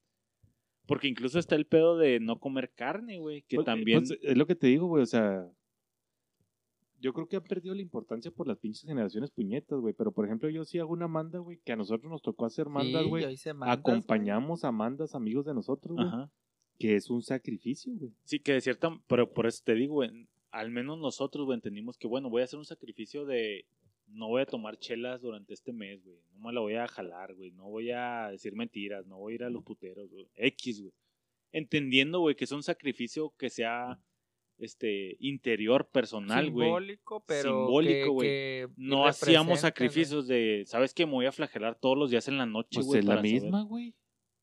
Porque 0.88 1.06
incluso 1.06 1.38
está 1.38 1.54
el 1.54 1.66
pedo 1.66 1.96
de 1.98 2.18
no 2.18 2.40
comer 2.40 2.72
carne, 2.74 3.18
güey, 3.18 3.42
que 3.42 3.56
Pues, 3.56 3.66
también... 3.66 4.00
pues, 4.00 4.18
es 4.22 4.36
lo 4.36 4.46
que 4.46 4.54
te 4.56 4.66
digo, 4.68 4.86
güey. 4.88 5.02
O 5.02 5.06
sea, 5.06 5.46
yo 7.00 7.12
creo 7.12 7.28
que 7.28 7.36
han 7.36 7.44
perdido 7.44 7.74
la 7.74 7.82
importancia 7.82 8.30
por 8.30 8.48
las 8.48 8.58
pinches 8.58 8.84
generaciones 8.88 9.30
puñetas, 9.30 9.78
güey. 9.80 9.94
Pero 9.94 10.12
por 10.12 10.24
ejemplo, 10.24 10.48
yo 10.48 10.64
sí 10.64 10.78
hago 10.78 10.92
una 10.92 11.06
manda, 11.06 11.38
güey, 11.40 11.58
que 11.64 11.72
a 11.72 11.76
nosotros 11.76 12.10
nos 12.10 12.22
tocó 12.22 12.46
hacer 12.46 12.68
mandas, 12.70 13.02
Sí, 13.02 13.08
güey. 13.08 13.22
yo 13.22 13.30
hice 13.30 13.52
mandas, 13.52 13.82
güey. 13.82 13.96
Acompañamos 13.96 14.64
a 14.64 14.72
mandas, 14.72 15.14
amigos 15.14 15.44
de 15.44 15.54
nosotros, 15.54 15.94
güey. 15.94 16.08
Ajá. 16.08 16.32
Que 16.78 16.96
es 16.96 17.10
un 17.10 17.22
sacrificio, 17.22 17.92
güey. 17.94 18.12
Sí, 18.24 18.40
que 18.40 18.54
de 18.54 18.60
cierta, 18.62 18.90
pero 19.06 19.32
por 19.32 19.46
eso 19.46 19.62
te 19.64 19.74
digo, 19.74 19.94
güey, 19.94 20.26
al 20.50 20.70
menos 20.70 20.98
nosotros, 20.98 21.44
güey, 21.44 21.56
entendimos 21.56 21.98
que, 21.98 22.08
bueno, 22.08 22.30
voy 22.30 22.40
a 22.40 22.44
hacer 22.44 22.58
un 22.58 22.64
sacrificio 22.64 23.26
de, 23.26 23.66
no 24.10 24.28
voy 24.28 24.42
a 24.42 24.46
tomar 24.46 24.78
chelas 24.78 25.20
durante 25.20 25.54
este 25.54 25.72
mes, 25.72 26.02
güey, 26.04 26.18
no 26.32 26.40
me 26.40 26.52
la 26.52 26.60
voy 26.60 26.74
a 26.74 26.88
jalar, 26.88 27.34
güey, 27.34 27.50
no 27.52 27.68
voy 27.68 27.90
a 27.90 28.28
decir 28.30 28.54
mentiras, 28.54 29.06
no 29.06 29.18
voy 29.18 29.32
a 29.32 29.36
ir 29.36 29.44
a 29.44 29.50
los 29.50 29.62
puteros, 29.62 30.10
güey, 30.10 30.28
X, 30.34 30.80
güey. 30.80 30.92
Entendiendo, 31.52 32.20
güey, 32.20 32.34
que 32.36 32.44
es 32.44 32.52
un 32.52 32.62
sacrificio 32.62 33.32
que 33.38 33.48
sea, 33.50 33.98
este, 34.58 35.16
interior, 35.20 35.88
personal, 35.88 36.50
güey. 36.50 36.66
Simbólico, 36.66 37.24
pero 37.26 37.42
Simbólico, 37.66 38.18
que- 38.20 38.66
güey. 38.66 38.74
No 38.76 39.06
hacíamos 39.06 39.60
sacrificios 39.60 40.26
de, 40.26 40.64
¿sabes 40.66 40.92
qué? 40.92 41.06
Me 41.06 41.12
voy 41.12 41.26
a 41.26 41.32
flagelar 41.32 41.78
todos 41.78 41.96
los 41.96 42.10
días 42.10 42.26
en 42.28 42.38
la 42.38 42.46
noche, 42.46 42.70
Pues 42.74 42.86
güey. 42.86 42.98
es 43.00 43.04
la 43.06 43.10
para 43.16 43.20
saber". 43.28 43.32
misma, 43.42 43.62
güey. 43.62 43.94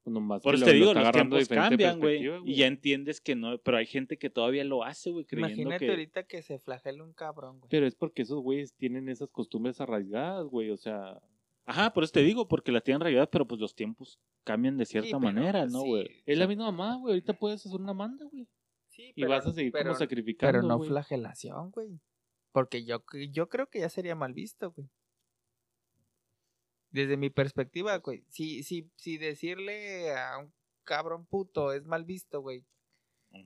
Pues 0.06 0.14
nomás 0.14 0.44
Por 0.44 0.54
eso 0.54 0.66
te 0.66 0.72
lo 0.74 0.78
digo, 0.78 0.94
los 0.94 1.12
tiempos 1.12 1.48
cambian, 1.50 2.00
güey. 2.00 2.24
Y 2.46 2.58
ya 2.58 2.68
entiendes 2.68 3.20
que 3.20 3.34
no, 3.36 3.58
pero 3.58 3.78
hay 3.78 3.88
gente 3.88 4.18
que 4.20 4.30
todavía 4.30 4.64
lo 4.64 4.84
hace, 4.84 5.10
güey, 5.10 5.26
creyendo 5.26 5.62
Imagínate 5.64 5.86
que... 5.86 5.90
ahorita 5.92 6.24
que 6.28 6.44
se 6.44 6.60
flagele 6.60 7.02
un 7.02 7.12
cabrón, 7.14 7.58
güey. 7.58 7.70
Pero 7.72 7.88
es 7.88 7.96
porque 7.96 8.22
esos 8.22 8.40
güeyes 8.40 8.76
tienen 8.76 9.10
esas 9.10 9.32
costumbres 9.32 9.82
arraigadas, 9.82 10.46
güey. 10.46 10.70
O 10.70 10.78
sea, 10.78 11.20
Ajá, 11.66 11.92
por 11.92 12.04
eso 12.04 12.14
te 12.14 12.20
digo, 12.22 12.48
porque 12.48 12.72
la 12.72 12.82
tienen 12.82 13.02
rayadas, 13.02 13.30
pero 13.32 13.48
pues 13.48 13.60
los 13.60 13.74
tiempos 13.74 14.20
cambian 14.44 14.78
de 14.78 14.86
cierta 14.86 15.08
Sí, 15.08 15.14
pero, 15.14 15.20
manera, 15.34 15.66
¿no, 15.66 15.82
sí, 15.82 15.88
güey? 15.88 16.24
es 16.28 16.38
la 16.38 16.46
misma 16.48 16.66
mamá, 16.72 16.98
güey. 16.98 17.14
Ahorita 17.14 17.34
puedes 17.34 17.66
hacer 17.66 17.82
una 17.82 17.96
manda, 17.96 18.28
güey. 18.32 18.48
Sí, 18.88 19.12
Y 19.16 19.22
pero- 19.24 19.30
vas 19.30 19.48
a 19.48 19.54
seguir 19.54 19.72
pero- 19.72 19.86
como 19.86 19.96
sacrificando, 19.98 20.52
Pero 20.60 20.68
no 20.68 20.80
flagelación, 20.84 21.72
güey. 21.72 22.00
Porque 22.52 22.86
yo, 22.86 23.04
yo 23.32 23.50
creo 23.50 23.66
que 23.72 23.80
ya 23.80 23.90
sería 23.90 24.14
mal 24.14 24.34
visto, 24.34 24.72
güey. 24.72 24.88
Desde 26.96 27.18
mi 27.18 27.30
perspectiva, 27.30 27.98
güey. 27.98 28.24
Si, 28.30 28.64
si, 28.64 28.90
si 28.96 29.18
decirle 29.18 30.16
a 30.16 30.38
un 30.38 30.54
cabrón 30.86 31.26
puto 31.26 31.74
es 31.74 31.86
mal 31.86 32.06
visto, 32.06 32.40
güey. 32.40 32.64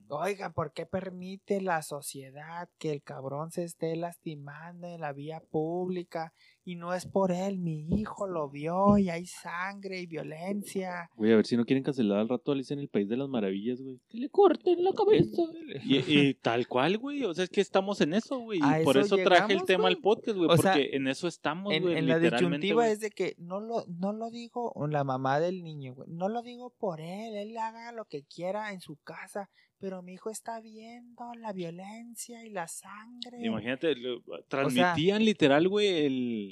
Oiga, 0.08 0.50
¿por 0.50 0.72
qué 0.72 0.86
permite 0.86 1.60
la 1.60 1.82
sociedad 1.82 2.70
que 2.78 2.92
el 2.92 3.02
cabrón 3.02 3.50
se 3.50 3.64
esté 3.64 3.96
lastimando 3.96 4.86
en 4.86 5.00
la 5.00 5.12
vía 5.12 5.40
pública? 5.40 6.32
Y 6.62 6.76
no 6.76 6.92
es 6.92 7.06
por 7.06 7.32
él, 7.32 7.58
mi 7.58 7.86
hijo 7.98 8.26
lo 8.26 8.50
vio 8.50 8.98
y 8.98 9.08
hay 9.08 9.24
sangre 9.26 10.00
y 10.00 10.06
violencia. 10.06 11.08
Güey, 11.16 11.32
a 11.32 11.36
ver 11.36 11.46
si 11.46 11.56
no 11.56 11.64
quieren 11.64 11.82
cancelar 11.82 12.18
al 12.18 12.28
rato 12.28 12.52
Alicia 12.52 12.74
en 12.74 12.80
el 12.80 12.88
País 12.88 13.08
de 13.08 13.16
las 13.16 13.28
Maravillas, 13.28 13.80
güey. 13.80 13.98
Que 14.08 14.18
le 14.18 14.28
corten 14.28 14.84
la 14.84 14.92
cabeza. 14.92 15.42
Y, 15.84 15.96
y 16.28 16.34
tal 16.34 16.68
cual, 16.68 16.98
güey. 16.98 17.24
O 17.24 17.32
sea, 17.32 17.44
es 17.44 17.50
que 17.50 17.60
estamos 17.62 18.00
en 18.02 18.12
eso, 18.12 18.38
güey. 18.38 18.58
Y 18.58 18.84
por 18.84 18.98
eso 18.98 19.16
eso 19.16 19.24
traje 19.24 19.54
el 19.54 19.64
tema 19.64 19.84
güey. 19.84 19.94
al 19.94 20.00
podcast, 20.02 20.36
güey. 20.36 20.44
O 20.50 20.56
Porque 20.56 20.62
sea, 20.62 20.76
en 20.76 21.08
eso 21.08 21.28
estamos, 21.28 21.72
En, 21.72 21.82
güey. 21.82 21.96
en 21.96 22.06
la 22.06 22.18
disyuntiva 22.18 22.82
güey. 22.82 22.92
es 22.92 23.00
de 23.00 23.10
que 23.10 23.34
no 23.38 23.60
lo, 23.60 23.84
no 23.88 24.12
lo 24.12 24.30
digo 24.30 24.72
la 24.90 25.02
mamá 25.02 25.40
del 25.40 25.62
niño, 25.62 25.94
güey. 25.94 26.08
No 26.10 26.28
lo 26.28 26.42
digo 26.42 26.74
por 26.78 27.00
él, 27.00 27.34
él 27.36 27.56
haga 27.56 27.90
lo 27.92 28.04
que 28.04 28.24
quiera 28.24 28.72
en 28.72 28.80
su 28.80 28.96
casa, 28.96 29.48
pero 29.78 30.02
mi 30.02 30.12
hijo 30.12 30.28
está 30.30 30.60
viendo 30.60 31.24
la 31.38 31.52
violencia 31.54 32.44
y 32.44 32.50
la 32.50 32.68
sangre. 32.68 33.38
Imagínate, 33.44 33.94
lo- 33.96 34.20
transmitían 34.48 35.24
literal, 35.24 35.68
güey, 35.68 36.04
el, 36.06 36.49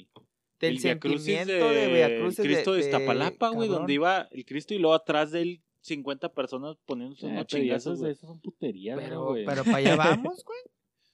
del 0.59 0.73
el 0.73 0.79
sentimiento 0.79 1.51
de, 1.51 1.87
de, 1.87 1.93
Viacrucis 1.93 2.45
Cristo 2.45 2.73
de, 2.73 2.79
de- 2.81 2.85
Iztapalapa, 2.85 3.49
güey, 3.49 3.69
donde 3.69 3.93
iba 3.93 4.27
el 4.31 4.45
Cristo 4.45 4.73
y 4.73 4.79
luego 4.79 4.93
atrás 4.93 5.31
de 5.31 5.41
él 5.41 5.63
50 5.81 6.33
personas 6.33 6.75
poniéndose 6.85 7.25
Eh, 7.27 7.29
unos 7.29 7.47
chingazos, 7.47 8.01
esas, 8.01 8.19
son 8.19 8.39
puterías, 8.41 8.97
¿no, 8.97 9.01
Pero, 9.03 9.25
güey? 9.27 9.45
pero 9.45 9.63
para 9.63 9.77
allá 9.77 9.95
vamos, 9.95 10.43
güey. 10.43 10.59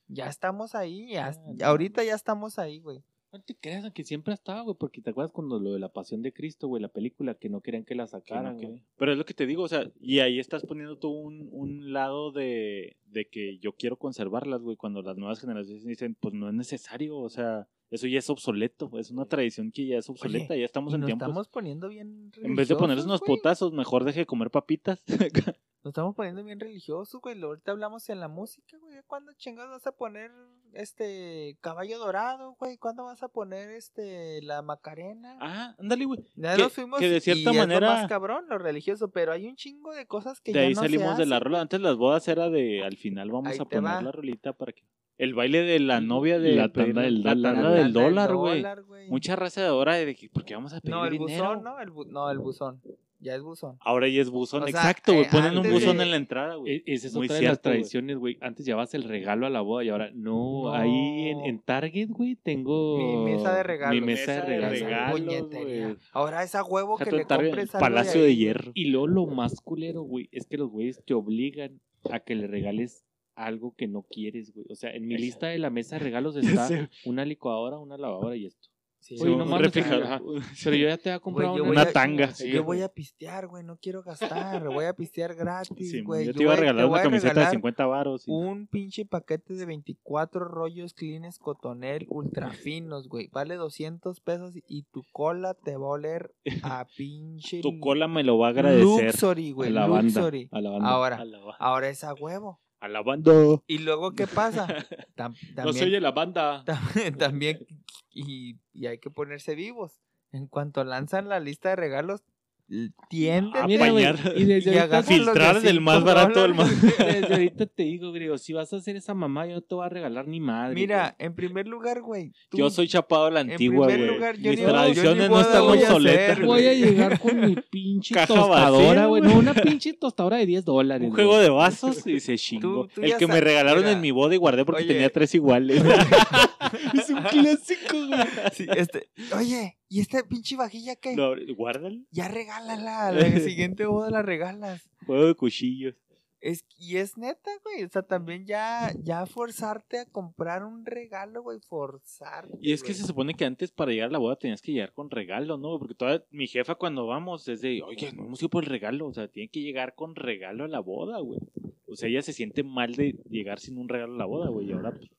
Ya 0.07 0.27
estamos 0.27 0.75
ahí, 0.75 1.07
ya, 1.11 1.27
Ah, 1.61 1.67
ahorita 1.67 2.03
ya 2.03 2.15
estamos 2.15 2.57
ahí, 2.59 2.79
güey. 2.79 3.03
No 3.35 3.41
te 3.41 3.53
creas 3.53 3.91
que 3.91 4.05
siempre 4.05 4.31
ha 4.31 4.35
estado, 4.35 4.63
güey, 4.63 4.77
porque 4.79 5.01
te 5.01 5.09
acuerdas 5.09 5.33
cuando 5.33 5.59
lo 5.59 5.73
de 5.73 5.79
la 5.79 5.91
pasión 5.91 6.21
de 6.21 6.31
Cristo, 6.31 6.69
güey, 6.69 6.81
la 6.81 6.87
película, 6.87 7.35
que 7.35 7.49
no 7.49 7.59
querían 7.59 7.83
que 7.83 7.93
la 7.93 8.07
sacaran, 8.07 8.57
güey. 8.57 8.81
Pero 8.95 9.11
es 9.11 9.17
lo 9.17 9.25
que 9.25 9.33
te 9.33 9.45
digo, 9.45 9.63
o 9.63 9.67
sea, 9.67 9.91
y 9.99 10.19
ahí 10.19 10.39
estás 10.39 10.63
poniendo 10.65 10.97
tú 10.97 11.09
un, 11.09 11.49
un 11.51 11.91
lado 11.91 12.31
de, 12.31 12.95
de 13.07 13.27
que 13.27 13.57
yo 13.57 13.73
quiero 13.73 13.97
conservarlas, 13.97 14.61
güey, 14.61 14.77
cuando 14.77 15.01
las 15.01 15.17
nuevas 15.17 15.41
generaciones 15.41 15.83
dicen, 15.83 16.15
pues 16.17 16.33
no 16.33 16.47
es 16.47 16.53
necesario, 16.53 17.17
o 17.17 17.29
sea, 17.29 17.67
eso 17.89 18.07
ya 18.07 18.19
es 18.19 18.29
obsoleto, 18.29 18.89
es 18.97 19.11
una 19.11 19.25
tradición 19.25 19.69
que 19.69 19.85
ya 19.85 19.97
es 19.97 20.09
obsoleta, 20.09 20.55
ya 20.55 20.63
estamos 20.63 20.93
en 20.93 21.01
nos 21.01 21.07
tiempos. 21.07 21.27
estamos 21.27 21.49
poniendo 21.49 21.89
bien 21.89 22.31
En 22.41 22.55
vez 22.55 22.69
de 22.69 22.75
ponerse 22.77 23.01
religiosos, 23.03 23.05
unos 23.05 23.21
potazos, 23.21 23.73
mejor 23.73 24.05
deje 24.05 24.21
de 24.21 24.25
comer 24.25 24.49
papitas. 24.49 25.03
Nos 25.85 25.91
estamos 25.91 26.15
poniendo 26.15 26.43
bien 26.43 26.59
religiosos, 26.59 27.21
güey. 27.21 27.35
Lo- 27.37 27.49
Ahorita 27.49 27.71
hablamos 27.71 28.09
en 28.09 28.19
la 28.19 28.27
música, 28.27 28.75
güey. 28.79 28.95
¿Cuándo 29.05 29.31
chingados 29.37 29.69
vas 29.69 29.85
a 29.85 29.91
poner 29.91 30.31
este 30.73 31.59
caballo 31.61 31.99
dorado, 31.99 32.55
güey? 32.59 32.77
¿Cuándo 32.79 33.03
vas 33.03 33.21
a 33.21 33.27
poner 33.27 33.69
este 33.69 34.41
la 34.41 34.63
Macarena? 34.63 35.37
ah, 35.39 35.75
ándale, 35.77 36.05
güey. 36.05 36.21
ya 36.35 36.55
que- 36.55 36.63
nos 36.63 36.73
fuimos 36.73 36.99
que 36.99 37.07
de 37.07 37.21
cierta 37.21 37.39
y 37.41 37.43
es 37.49 37.55
lo 37.55 37.61
manera- 37.61 37.87
más 37.87 38.07
cabrón, 38.07 38.45
lo 38.49 38.57
religioso, 38.57 39.11
pero 39.11 39.31
hay 39.31 39.45
un 39.47 39.55
chingo 39.55 39.93
de 39.93 40.07
cosas 40.07 40.41
que 40.41 40.53
De 40.53 40.59
ya 40.59 40.65
ahí 40.65 40.73
no 40.73 40.81
salimos 40.81 41.15
se 41.17 41.21
de 41.21 41.27
la 41.27 41.39
rola. 41.39 41.61
Antes 41.61 41.79
las 41.79 41.95
bodas 41.97 42.27
era 42.27 42.49
de, 42.49 42.83
al 42.83 42.97
final 42.97 43.29
vamos 43.29 43.51
Ahí 43.51 43.59
a 43.59 43.65
poner 43.65 43.83
va. 43.85 44.01
la 44.01 44.11
rolita 44.11 44.53
para 44.53 44.73
que... 44.73 44.81
El 45.19 45.35
baile 45.35 45.59
de 45.61 45.79
la 45.79 46.01
novia 46.01 46.39
de... 46.39 46.55
La 46.55 46.69
tanda 46.73 47.03
del 47.03 47.21
la 47.21 47.35
dólar, 47.35 47.53
tanda 47.53 47.69
güey. 47.69 47.83
del 47.83 47.93
La 47.93 47.99
tanda 48.01 48.09
dólar, 48.09 48.35
güey. 48.35 48.55
dólar, 48.57 48.83
güey. 48.83 49.09
Mucha 49.11 49.35
raza 49.35 49.61
de 49.61 49.67
ahora 49.67 49.93
de 49.97 50.15
que, 50.15 50.29
¿por 50.29 50.43
qué 50.45 50.55
vamos 50.55 50.73
a 50.73 50.81
pedir 50.81 50.95
No, 50.95 51.05
el 51.05 51.11
dinero? 51.11 51.43
buzón, 51.43 51.63
¿no? 51.63 51.79
El 51.79 51.91
bu- 51.91 52.07
no, 52.07 52.31
el 52.31 52.39
buzón. 52.39 52.81
Ya 53.25 53.35
es 53.35 53.41
buzón. 53.41 53.77
Ahora 53.81 54.07
ya 54.07 54.21
es 54.21 54.29
buzón, 54.29 54.63
O 54.63 54.67
sea, 54.67 54.79
exacto, 54.79 55.13
güey. 55.13 55.25
eh, 55.25 55.29
Ponen 55.31 55.57
un 55.57 55.69
buzón 55.71 55.97
de- 55.97 56.03
en 56.03 56.11
la 56.11 56.15
entrada, 56.17 56.55
güey. 56.55 56.75
E- 56.77 56.83
Esa 56.85 57.07
es 57.07 57.15
Muy 57.15 57.25
otra 57.25 57.35
de 57.37 57.41
las 57.41 57.49
cierto, 57.53 57.69
güey. 57.69 57.77
tradiciones, 57.79 58.17
güey. 58.17 58.37
Antes 58.41 58.65
llevabas 58.65 58.93
el 58.93 59.03
regalo 59.03 59.45
a 59.45 59.49
la 59.49 59.61
boda 59.61 59.83
y 59.83 59.89
ahora 59.89 60.11
no. 60.13 60.63
No. 60.65 60.73
Ahí 60.73 61.29
en, 61.29 61.41
en 61.45 61.59
Target, 61.59 62.09
güey, 62.09 62.35
tengo. 62.35 62.97
Mi 63.25 63.33
mesa 63.33 63.55
de 63.55 63.63
regalos. 63.63 63.99
Mi 63.99 64.05
mesa, 64.05 64.41
de 64.41 64.69
regalos. 64.69 65.49
güey. 65.49 65.97
Ahora 66.13 66.43
esa 66.43 66.63
huevo 66.63 66.97
que 66.97 67.11
le 67.11 67.25
Target, 67.25 67.47
compres 67.49 67.71
Palacio 67.71 68.21
de. 68.21 68.35
Hierro. 68.35 68.71
Y 68.75 68.85
luego 68.85 69.07
lo 69.07 69.25
más 69.25 69.59
culero, 69.61 70.01
güey, 70.03 70.29
es 70.31 70.45
que 70.47 70.57
los 70.57 70.69
güeyes 70.69 71.01
te 71.05 71.13
obligan 71.13 71.79
a 72.11 72.19
que 72.19 72.35
le 72.35 72.47
regales 72.47 73.03
algo 73.35 73.73
que 73.75 73.87
no 73.87 74.03
quieres, 74.03 74.53
güey. 74.53 74.65
O 74.69 74.75
sea, 74.75 74.91
en 74.93 75.07
mi 75.07 75.17
lista 75.17 75.47
de 75.47 75.57
la 75.57 75.69
mesa 75.69 75.95
de 75.97 76.03
regalos 76.03 76.35
está 76.87 76.89
una 77.05 77.25
licuadora, 77.25 77.77
una 77.79 77.97
lavadora 77.97 78.35
y 78.35 78.45
esto. 78.45 78.69
Sí, 79.05 79.17
Oye, 79.21 79.35
no 79.35 79.45
mames, 79.45 79.67
refrigerador. 79.67 80.03
ajá. 80.07 80.21
Pero 80.63 80.75
yo 80.77 80.87
ya 80.87 80.97
te 80.97 81.09
voy 81.09 81.15
a 81.15 81.19
comprar 81.19 81.49
Güey, 81.51 81.61
una, 81.61 81.81
a- 81.83 81.91
tanga. 81.91 82.31
Sí, 82.33 82.49
yo 82.51 82.63
voy 82.63 82.81
a 82.81 82.89
pistear, 82.89 83.45
güey, 83.47 83.63
no 83.63 83.77
quiero 83.77 84.01
gastar, 84.01 84.67
voy 84.67 84.85
a 84.85 84.93
pistear 84.93 85.35
gratis, 85.35 85.91
Sí, 85.91 86.01
güey. 86.01 86.25
yo 86.25 86.33
te 86.33 86.41
iba 86.41 86.53
a 86.53 86.55
voy- 86.55 86.61
regalar 86.61 86.85
una 86.87 86.99
a 86.99 87.03
camiseta 87.03 87.27
de 87.27 87.33
regalar 87.35 87.51
50 87.51 87.85
varos. 87.85 88.23
Un 88.25 88.65
pinche 88.65 89.05
paquete 89.05 89.53
de 89.53 89.65
24 89.67 90.45
rollos 90.45 90.95
Kleenex 90.95 91.37
Cotonel 91.37 92.07
ultra 92.09 92.49
finos, 92.67 93.07
güey. 93.07 93.29
Vale 93.31 93.55
200 93.57 94.21
pesos 94.21 94.55
y 94.67 94.83
tu 94.91 95.03
cola 95.11 95.53
te 95.53 95.77
va 95.77 95.85
a 95.85 95.89
oler 95.91 96.33
a 96.63 96.87
pinche 96.97 97.61
Tu 97.61 97.79
cola 97.79 98.07
me 98.07 98.23
lo 98.23 98.39
va 98.39 98.47
a 98.47 98.49
agradecer. 98.49 99.05
Luxury, 99.05 99.51
a 99.51 99.53
güey. 99.53 99.69
la 99.71 99.85
banda. 99.85 100.01
Luxury. 100.21 100.49
A 100.51 100.61
la 100.61 100.69
banda. 100.71 100.89
Ahora, 100.89 101.17
A 101.17 101.25
la, 101.25 101.39
ba- 101.45 101.55
ahora 101.59 101.89
es 101.89 102.03
a 102.03 102.15
huevo. 102.15 102.59
A 102.85 102.87
la 102.87 103.01
banda. 103.01 103.31
Y 103.67 103.79
luego, 103.79 104.13
¿qué 104.13 104.27
pasa? 104.27 104.67
Tam- 105.15 105.33
No 105.33 105.37
se 105.37 105.53
también, 105.55 105.85
oye 105.85 106.01
la 106.01 106.11
banda. 106.11 106.63
tam- 106.65 107.17
también 107.17 107.65
y, 108.11 108.57
y 108.73 108.85
hay 108.87 108.99
que 108.99 109.09
ponerse 109.09 109.55
vivos. 109.55 109.99
En 110.31 110.47
cuanto 110.47 110.83
lanzan 110.83 111.29
la 111.29 111.39
lista 111.39 111.69
de 111.69 111.75
regalos, 111.75 112.23
Ah, 112.67 113.67
Mira, 113.67 113.91
güey, 113.91 114.05
apañar. 114.05 114.33
y 114.35 114.43
desde 114.45 114.71
y 114.73 114.77
ahorita, 114.79 114.83
agarran 114.97 114.99
los 114.99 115.07
de 115.07 115.13
filtrar 115.33 115.61
del 115.61 115.81
más 115.81 116.03
barato 116.03 116.43
al 116.43 116.55
más- 116.55 116.81
desde 116.97 117.33
ahorita 117.35 117.67
te 117.67 117.83
digo, 117.83 118.11
griego, 118.11 118.39
si 118.39 118.53
vas 118.53 118.73
a 118.73 118.77
hacer 118.77 118.95
esa 118.95 119.13
mamá, 119.13 119.45
yo 119.45 119.53
no 119.53 119.61
te 119.61 119.75
voy 119.75 119.85
a 119.85 119.89
regalar 119.89 120.27
ni 120.27 120.39
madre. 120.39 120.73
Mira, 120.73 121.15
en 121.19 121.35
primer 121.35 121.67
lugar, 121.67 122.01
güey. 122.01 122.31
tú- 122.49 122.57
Yo 122.57 122.71
soy 122.71 122.87
chapado 122.87 123.25
a 123.27 123.31
la 123.31 123.41
en 123.41 123.51
antigua, 123.51 123.85
primer 123.85 124.05
güey. 124.07 124.17
lugar, 124.17 124.35
yo 124.37 124.49
Mis 124.49 124.59
ni- 124.59 124.65
tradiciones 124.65 125.29
no 125.29 125.41
están 125.41 125.63
voy 125.63 125.77
a 125.77 125.81
obsoletas. 125.83 126.39
Voy 126.41 126.65
a 126.65 126.73
llegar 126.73 127.19
con 127.19 127.39
mi 127.39 127.55
pinche 127.69 128.15
Caja 128.15 128.27
tostadora, 128.33 128.71
vacía, 128.71 129.05
güey. 129.05 129.21
güey. 129.21 129.33
No, 129.33 129.39
una 129.39 129.53
pinche 129.53 129.93
tostadora 129.93 130.37
de 130.37 130.47
10 130.47 130.65
dólares. 130.65 131.07
Un 131.07 131.13
güey. 131.13 131.23
juego 131.27 131.39
de 131.41 131.49
vasos 131.51 132.05
y 132.07 132.19
se 132.19 132.35
chingó. 132.37 132.87
Tú- 132.87 132.95
tú 132.95 133.01
el 133.03 133.15
que 133.17 133.27
me 133.27 133.41
regalaron 133.41 133.81
mira. 133.83 133.91
en 133.91 134.01
mi 134.01 134.09
boda 134.09 134.33
y 134.33 134.37
guardé 134.37 134.65
porque 134.65 134.81
Oye. 134.83 134.91
tenía 134.93 135.11
tres 135.11 135.35
iguales. 135.35 135.83
un 137.17 137.23
clásico, 137.23 138.07
güey. 138.07 138.19
Sí, 138.53 138.67
este, 138.75 139.09
oye, 139.35 139.77
¿y 139.89 140.01
esta 140.01 140.23
pinche 140.27 140.55
vajilla 140.55 140.95
qué? 140.95 141.15
No, 141.15 141.33
guárdalo. 141.55 142.01
Ya 142.11 142.27
regálala, 142.27 143.11
la 143.11 143.39
siguiente 143.39 143.85
boda 143.85 144.09
la 144.09 144.21
regalas. 144.21 144.89
Juego 145.05 145.27
de 145.27 145.35
cuchillos. 145.35 145.95
Es, 146.41 146.63
y 146.77 146.97
es 146.97 147.17
neta, 147.17 147.49
güey. 147.63 147.83
O 147.85 147.89
sea, 147.89 148.03
también 148.03 148.45
ya, 148.45 148.91
ya 149.01 149.25
forzarte 149.25 149.97
a 149.97 150.05
comprar 150.05 150.63
un 150.63 150.85
regalo, 150.85 151.41
güey. 151.41 151.59
Forzarte. 151.59 152.55
Y 152.61 152.71
es 152.71 152.83
que 152.83 152.89
güey. 152.89 152.99
se 152.99 153.07
supone 153.07 153.33
que 153.33 153.45
antes 153.45 153.71
para 153.71 153.91
llegar 153.91 154.09
a 154.09 154.11
la 154.11 154.19
boda 154.19 154.35
tenías 154.35 154.61
que 154.61 154.71
llegar 154.71 154.93
con 154.93 155.09
regalo, 155.09 155.57
¿no? 155.57 155.79
Porque 155.79 155.95
toda 155.95 156.23
mi 156.29 156.45
jefa 156.45 156.75
cuando 156.75 157.07
vamos 157.07 157.47
es 157.47 157.61
de, 157.61 157.81
oye, 157.81 158.11
no 158.13 158.25
hemos 158.25 158.39
ido 158.41 158.49
por 158.49 158.63
el 158.63 158.69
regalo. 158.69 159.07
O 159.07 159.13
sea, 159.13 159.27
tiene 159.27 159.49
que 159.49 159.61
llegar 159.61 159.95
con 159.95 160.13
regalo 160.13 160.65
a 160.65 160.67
la 160.67 160.81
boda, 160.81 161.19
güey. 161.19 161.39
O 161.87 161.95
sea, 161.95 162.09
ella 162.09 162.21
se 162.21 162.33
siente 162.33 162.61
mal 162.61 162.93
de 162.93 163.13
llegar 163.27 163.59
sin 163.59 163.79
un 163.79 163.89
regalo 163.89 164.13
a 164.13 164.17
la 164.17 164.25
boda, 164.25 164.49
güey. 164.49 164.67
Y 164.67 164.73
ahora, 164.73 164.91
pues, 164.91 165.09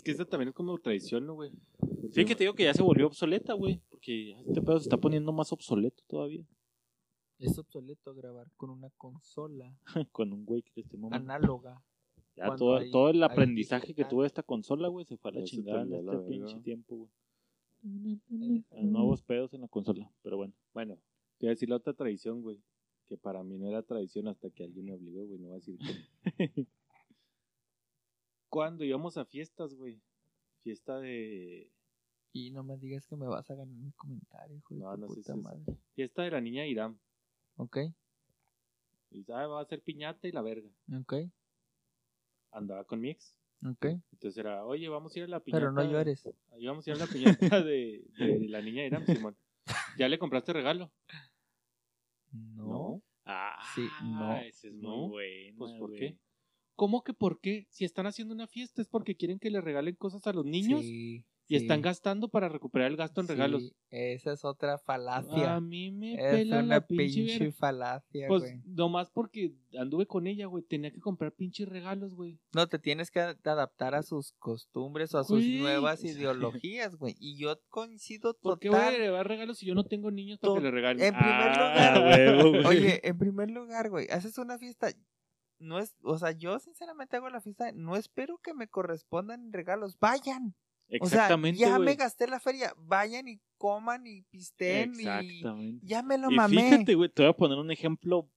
Es 0.00 0.04
que 0.04 0.12
esa 0.12 0.24
también 0.24 0.48
es 0.48 0.54
como 0.54 0.78
tradición, 0.78 1.26
¿no, 1.26 1.34
güey? 1.34 1.50
sí 2.10 2.24
que 2.24 2.34
te 2.34 2.44
digo 2.44 2.54
que 2.54 2.64
ya 2.64 2.72
se 2.72 2.82
volvió 2.82 3.06
obsoleta, 3.06 3.52
güey. 3.52 3.82
Porque 3.90 4.30
este 4.46 4.62
pedo 4.62 4.78
se 4.78 4.84
está 4.84 4.96
poniendo 4.96 5.30
más 5.30 5.52
obsoleto 5.52 6.02
todavía. 6.06 6.42
Es 7.38 7.58
obsoleto 7.58 8.14
grabar 8.14 8.46
con 8.56 8.70
una 8.70 8.88
consola 8.96 9.76
con 10.12 10.32
un 10.32 10.46
güey 10.46 10.62
que 10.62 10.80
esté 10.80 10.96
mamando. 10.96 11.16
análoga. 11.34 11.82
Ya 12.34 12.56
todo, 12.56 12.78
hay- 12.78 12.90
todo 12.90 13.10
el 13.10 13.22
aprendizaje 13.22 13.92
que 13.92 14.06
tuvo 14.06 14.24
esta 14.24 14.42
consola, 14.42 14.88
güey, 14.88 15.04
se 15.04 15.18
fue 15.18 15.32
a 15.32 15.34
la 15.34 15.44
chingada 15.44 15.82
en 15.82 15.92
este 15.92 16.16
pinche 16.28 16.58
tiempo, 16.60 16.96
güey. 16.96 17.10
Nuevos 18.70 19.20
pedos 19.22 19.52
en 19.52 19.60
la 19.60 19.68
consola, 19.68 20.10
pero 20.22 20.38
bueno. 20.38 20.54
Bueno, 20.72 20.94
te 21.36 21.44
voy 21.44 21.48
a 21.48 21.50
decir 21.50 21.68
la 21.68 21.76
otra 21.76 21.92
tradición, 21.92 22.40
güey. 22.40 22.58
Que 23.06 23.18
para 23.18 23.42
mí 23.42 23.58
no 23.58 23.68
era 23.68 23.82
tradición 23.82 24.28
hasta 24.28 24.48
que 24.48 24.64
alguien 24.64 24.86
me 24.86 24.94
obligó, 24.94 25.26
güey. 25.26 25.38
No 25.40 25.48
voy 25.48 25.56
a 25.56 25.60
decir 25.60 25.76
que. 25.76 25.84
Cuando 28.50 28.84
íbamos 28.84 29.16
a 29.16 29.24
fiestas, 29.24 29.74
güey. 29.74 30.02
Fiesta 30.62 30.98
de. 30.98 31.70
Y 32.32 32.50
no 32.50 32.62
me 32.62 32.76
digas 32.76 33.06
que 33.06 33.16
me 33.16 33.26
vas 33.26 33.50
a 33.50 33.54
ganar 33.54 33.74
mi 33.74 33.92
comentario, 33.92 34.56
hijo 34.56 34.74
de 34.74 34.80
No, 34.80 34.94
tu 34.94 35.00
no 35.00 35.08
sé 35.08 35.14
puta 35.16 35.34
si 35.34 35.40
es-. 35.40 35.78
Fiesta 35.94 36.22
de 36.22 36.30
la 36.32 36.40
niña 36.40 36.66
Irán. 36.66 37.00
Ok, 37.56 37.78
Y 39.10 39.24
ah, 39.32 39.46
va 39.46 39.60
a 39.60 39.64
ser 39.64 39.82
piñata 39.82 40.28
y 40.28 40.32
la 40.32 40.42
verga. 40.42 40.68
ok, 41.00 41.14
Andaba 42.52 42.84
con 42.84 43.00
mi 43.00 43.10
ex. 43.10 43.34
ok. 43.64 43.86
Entonces 44.12 44.36
era, 44.38 44.64
oye, 44.64 44.88
vamos 44.88 45.14
a 45.14 45.18
ir 45.18 45.24
a 45.24 45.28
la 45.28 45.40
piñata. 45.40 45.60
Pero 45.60 45.72
no 45.72 45.82
llores. 45.90 46.28
Íbamos 46.58 46.86
a 46.86 46.90
ir 46.90 46.96
a 46.96 46.98
la 47.00 47.06
piñata 47.06 47.62
de, 47.62 48.04
de 48.18 48.48
la 48.48 48.60
niña 48.62 48.84
Irán, 48.84 49.06
Simón. 49.06 49.36
¿Ya 49.98 50.08
le 50.08 50.18
compraste 50.18 50.52
regalo? 50.52 50.90
No. 52.32 53.02
Ah, 53.24 53.58
Sí, 53.74 53.86
no. 54.04 54.36
Ese 54.36 54.68
es 54.68 54.74
No. 54.74 54.96
muy 54.96 55.08
bueno. 55.10 55.58
Pues, 55.58 55.72
¿por 55.72 55.92
qué? 55.94 56.16
¿Cómo 56.80 57.02
que 57.04 57.12
por 57.12 57.40
qué? 57.40 57.66
Si 57.68 57.84
están 57.84 58.06
haciendo 58.06 58.32
una 58.32 58.46
fiesta 58.46 58.80
es 58.80 58.88
porque 58.88 59.14
quieren 59.14 59.38
que 59.38 59.50
le 59.50 59.60
regalen 59.60 59.96
cosas 59.96 60.26
a 60.26 60.32
los 60.32 60.46
niños 60.46 60.80
Sí, 60.80 61.26
y 61.46 61.56
están 61.56 61.82
gastando 61.82 62.28
para 62.28 62.48
recuperar 62.48 62.90
el 62.90 62.96
gasto 62.96 63.20
en 63.20 63.28
regalos. 63.28 63.74
esa 63.90 64.32
es 64.32 64.44
otra 64.46 64.78
falacia. 64.78 65.56
A 65.56 65.60
mí 65.60 65.90
me 65.90 66.14
es 66.14 66.20
pela 66.20 66.58
una 66.60 66.66
la 66.76 66.86
pinche, 66.86 67.24
pinche 67.26 67.52
falacia, 67.52 68.28
Pues 68.28 68.42
güey. 68.44 68.62
nomás 68.64 69.10
porque 69.10 69.52
anduve 69.78 70.06
con 70.06 70.26
ella, 70.26 70.46
güey. 70.46 70.62
Tenía 70.64 70.90
que 70.90 71.00
comprar 71.00 71.32
pinches 71.34 71.68
regalos, 71.68 72.14
güey. 72.14 72.38
No, 72.54 72.66
te 72.68 72.78
tienes 72.78 73.10
que 73.10 73.18
adaptar 73.20 73.94
a 73.96 74.02
sus 74.04 74.32
costumbres 74.38 75.12
o 75.14 75.18
a 75.18 75.24
sus 75.24 75.40
Güey. 75.40 75.58
nuevas 75.58 76.02
ideologías, 76.64 76.96
güey. 76.96 77.14
Y 77.18 77.36
yo 77.36 77.60
coincido 77.68 78.38
¿Por 78.40 78.58
qué 78.58 78.70
voy 78.70 78.78
a 78.78 78.84
total. 78.86 79.00
llevar 79.02 79.28
regalos 79.28 79.58
si 79.58 79.66
yo 79.66 79.74
no 79.74 79.84
tengo 79.84 80.10
niños 80.10 80.38
para 80.38 80.54
que 80.54 80.60
le 80.60 80.70
regalen? 80.70 81.02
en 81.04 81.14
primer 81.14 81.34
Ah, 81.34 81.94
lugar, 81.98 82.42
güey. 82.64 82.64
Oye, 82.64 83.00
en 83.06 83.18
primer 83.18 83.50
lugar, 83.50 83.90
güey, 83.90 84.06
haces 84.10 84.38
una 84.38 84.56
fiesta. 84.56 84.92
No 85.60 85.78
es, 85.78 85.94
o 86.02 86.18
sea, 86.18 86.32
yo 86.32 86.58
sinceramente 86.58 87.16
hago 87.16 87.28
la 87.30 87.40
fiesta, 87.40 87.70
no 87.72 87.94
espero 87.96 88.38
que 88.38 88.54
me 88.54 88.66
correspondan 88.66 89.52
regalos, 89.52 89.98
vayan. 90.00 90.54
Exactamente, 90.88 91.62
o 91.62 91.68
sea, 91.68 91.76
ya 91.76 91.78
me 91.78 91.94
gasté 91.94 92.26
la 92.26 92.40
feria, 92.40 92.74
vayan 92.76 93.28
y 93.28 93.40
coman 93.58 94.04
y 94.06 94.22
pisten 94.22 94.94
y 94.96 95.00
Exactamente. 95.00 95.86
ya 95.86 96.02
me 96.02 96.18
lo 96.18 96.30
Y 96.32 96.34
mamé. 96.34 96.62
fíjate, 96.62 96.94
güey, 96.96 97.08
te 97.10 97.22
voy 97.22 97.30
a 97.30 97.36
poner 97.36 97.58
un 97.58 97.70
ejemplo 97.70 98.28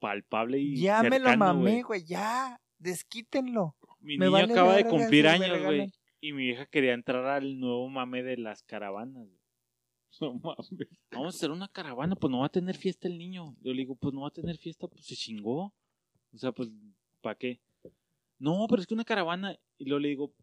palpable 0.00 0.58
y 0.58 0.76
ya 0.82 1.02
me 1.02 1.18
lo 1.18 1.34
mamé, 1.36 1.82
güey, 1.82 2.04
ya, 2.04 2.60
desquítenlo. 2.78 3.76
Mi 4.00 4.18
Me 4.18 4.26
niño 4.26 4.32
vale 4.32 4.52
acaba 4.52 4.76
de 4.76 4.84
cumplir 4.84 5.26
años, 5.28 5.62
güey. 5.62 5.90
Y 6.20 6.32
mi 6.32 6.48
hija 6.50 6.66
quería 6.66 6.92
entrar 6.92 7.24
al 7.26 7.58
nuevo 7.58 7.88
mame 7.88 8.22
de 8.22 8.36
las 8.36 8.62
caravanas. 8.62 9.26
güey. 9.26 9.40
No 10.20 10.34
mames. 10.34 10.70
Vamos 11.10 11.34
a 11.34 11.36
hacer 11.38 11.50
una 11.50 11.68
caravana, 11.68 12.14
pues 12.16 12.30
no 12.30 12.40
va 12.40 12.46
a 12.46 12.50
tener 12.50 12.76
fiesta 12.76 13.08
el 13.08 13.18
niño. 13.18 13.56
Yo 13.62 13.72
le 13.72 13.78
digo, 13.78 13.96
pues 13.96 14.14
no 14.14 14.20
va 14.22 14.28
a 14.28 14.30
tener 14.30 14.56
fiesta, 14.58 14.86
pues 14.86 15.06
se 15.06 15.16
chingó. 15.16 15.74
O 16.34 16.38
sea, 16.38 16.52
pues, 16.52 16.70
¿para 17.20 17.36
qué? 17.36 17.60
No, 18.38 18.66
pero 18.68 18.80
es 18.82 18.86
que 18.86 18.94
una 18.94 19.04
caravana. 19.04 19.56
Y 19.78 19.84
luego 19.84 20.00
le 20.00 20.08
digo, 20.08 20.34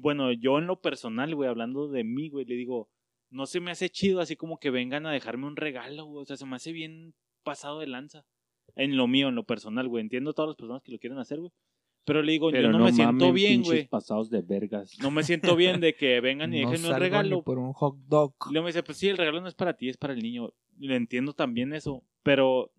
bueno, 0.00 0.32
yo 0.32 0.58
en 0.58 0.66
lo 0.66 0.80
personal, 0.80 1.34
güey, 1.34 1.48
hablando 1.48 1.88
de 1.88 2.04
mí, 2.04 2.28
güey, 2.28 2.44
le 2.44 2.54
digo, 2.54 2.88
no 3.30 3.46
se 3.46 3.60
me 3.60 3.70
hace 3.70 3.90
chido 3.90 4.20
así 4.20 4.36
como 4.36 4.58
que 4.58 4.70
vengan 4.70 5.06
a 5.06 5.12
dejarme 5.12 5.46
un 5.46 5.56
regalo, 5.56 6.04
güey. 6.06 6.22
O 6.22 6.26
sea, 6.26 6.36
se 6.36 6.46
me 6.46 6.56
hace 6.56 6.72
bien 6.72 7.14
pasado 7.42 7.80
de 7.80 7.86
lanza. 7.86 8.24
En 8.76 8.96
lo 8.96 9.06
mío, 9.06 9.28
en 9.28 9.34
lo 9.34 9.44
personal, 9.44 9.88
güey. 9.88 10.02
Entiendo 10.02 10.30
a 10.30 10.34
todas 10.34 10.48
las 10.48 10.56
personas 10.56 10.82
que 10.82 10.92
lo 10.92 10.98
quieren 10.98 11.18
hacer, 11.18 11.38
güey. 11.38 11.52
Pero 12.04 12.22
le 12.22 12.32
digo, 12.32 12.50
Pero 12.50 12.72
yo 12.72 12.78
no, 12.78 12.84
me 12.84 12.92
siento 12.92 13.32
bien, 13.32 13.62
güey. 13.62 13.86
pasados 13.86 14.30
de 14.30 14.40
vergas. 14.42 14.96
No 15.00 15.10
me 15.10 15.22
siento 15.22 15.54
bien 15.54 15.80
de 15.80 15.94
que 15.94 16.20
vengan 16.20 16.52
y 16.54 16.62
No 16.64 16.70
déjenme 16.70 16.94
un 16.94 16.98
regalo. 17.00 17.42
por 17.42 17.58
un 17.58 17.72
hot 17.72 17.96
dog. 18.08 18.34
Y 18.48 18.52
luego 18.52 18.64
me 18.64 18.70
dice, 18.70 18.82
pues 18.82 18.98
sí, 18.98 19.08
el 19.08 19.18
regalo 19.18 19.40
no 19.40 19.48
es 19.48 19.54
para 19.54 19.74
ti, 19.74 19.88
es 19.88 19.96
para 19.96 20.14
el 20.14 20.20
niño. 20.20 20.52
Le 20.78 20.96
entiendo 20.96 21.34
también 21.34 21.74
eso, 21.74 22.02
pero 22.22 22.72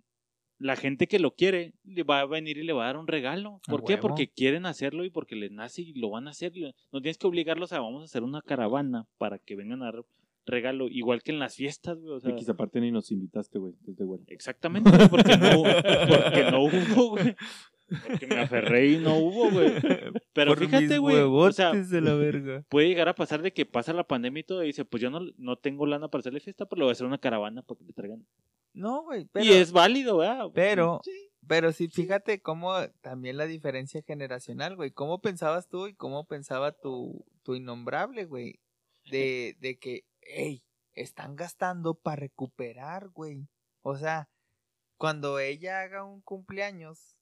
la 0.61 0.75
gente 0.75 1.07
que 1.07 1.19
lo 1.19 1.31
quiere 1.31 1.73
le 1.83 2.03
va 2.03 2.19
a 2.19 2.25
venir 2.25 2.57
y 2.57 2.63
le 2.63 2.73
va 2.73 2.83
a 2.83 2.87
dar 2.87 2.97
un 2.97 3.07
regalo. 3.07 3.59
¿Por 3.67 3.83
qué? 3.83 3.93
huevo. 3.93 4.07
Porque 4.07 4.29
quieren 4.29 4.65
hacerlo 4.65 5.03
y 5.03 5.09
porque 5.09 5.35
les 5.35 5.51
nace 5.51 5.81
y 5.81 5.93
lo 5.93 6.09
van 6.11 6.27
a 6.27 6.31
hacer. 6.31 6.53
No 6.91 7.01
tienes 7.01 7.17
que 7.17 7.27
obligarlos 7.27 7.73
a 7.73 7.79
vamos 7.79 8.01
a 8.01 8.05
hacer 8.05 8.23
una 8.23 8.41
caravana 8.41 9.07
para 9.17 9.39
que 9.39 9.55
vengan 9.55 9.81
a 9.81 9.85
dar 9.85 10.03
regalo, 10.45 10.87
igual 10.87 11.23
que 11.23 11.31
en 11.31 11.39
las 11.39 11.55
fiestas, 11.55 11.99
güey. 11.99 12.15
O 12.15 12.19
sea, 12.19 12.31
X 12.31 12.49
aparte 12.49 12.79
ni 12.79 12.91
nos 12.91 13.11
invitaste, 13.11 13.59
güey. 13.59 13.73
Exactamente, 14.27 14.91
porque 15.09 15.37
no, 15.37 15.63
porque 16.09 16.51
no 16.51 16.63
hubo, 16.63 17.09
güey. 17.11 17.35
Porque 18.07 18.27
me 18.27 18.39
aferré 18.39 18.87
y 18.87 18.97
no 18.97 19.17
hubo, 19.17 19.51
güey. 19.51 19.73
Pero 20.33 20.51
Por 20.51 20.59
fíjate, 20.59 20.97
güey. 20.97 21.17
O 21.17 21.51
sea, 21.51 21.73
de 21.73 22.01
la 22.01 22.13
verga. 22.13 22.63
puede 22.69 22.87
llegar 22.87 23.09
a 23.09 23.15
pasar 23.15 23.41
de 23.41 23.51
que 23.51 23.65
pasa 23.65 23.93
la 23.93 24.07
pandemia 24.07 24.41
y 24.41 24.43
todo 24.43 24.63
y 24.63 24.67
dice, 24.67 24.85
pues 24.85 25.01
yo 25.01 25.09
no, 25.09 25.21
no 25.37 25.57
tengo 25.57 25.85
lana 25.85 26.07
para 26.07 26.19
hacerle 26.19 26.39
fiesta, 26.39 26.65
pero 26.65 26.79
le 26.79 26.83
voy 26.85 26.91
a 26.91 26.93
hacer 26.93 27.07
una 27.07 27.17
caravana 27.17 27.61
para 27.63 27.79
que 27.79 27.85
le 27.85 27.93
traigan. 27.93 28.25
No, 28.73 29.03
güey, 29.03 29.25
pero... 29.25 29.45
y 29.45 29.53
es 29.53 29.71
válido, 29.71 30.17
¿verdad? 30.17 30.47
Pero, 30.53 31.01
pero 31.47 31.71
sí, 31.71 31.89
fíjate 31.89 32.41
cómo 32.41 32.73
también 33.01 33.37
la 33.37 33.45
diferencia 33.45 34.01
generacional, 34.01 34.75
güey. 34.75 34.91
¿Cómo 34.91 35.19
pensabas 35.19 35.67
tú 35.67 35.87
y 35.87 35.95
cómo 35.95 36.25
pensaba 36.25 36.71
tu, 36.71 37.25
tu 37.43 37.55
innombrable, 37.55 38.25
güey? 38.25 38.59
De, 39.09 39.57
de 39.59 39.77
que, 39.77 40.05
hey, 40.21 40.63
están 40.93 41.35
gastando 41.35 41.95
para 41.95 42.17
recuperar, 42.17 43.09
güey. 43.09 43.47
O 43.81 43.97
sea, 43.97 44.29
cuando 44.97 45.39
ella 45.39 45.81
haga 45.81 46.03
un 46.03 46.21
cumpleaños, 46.21 47.17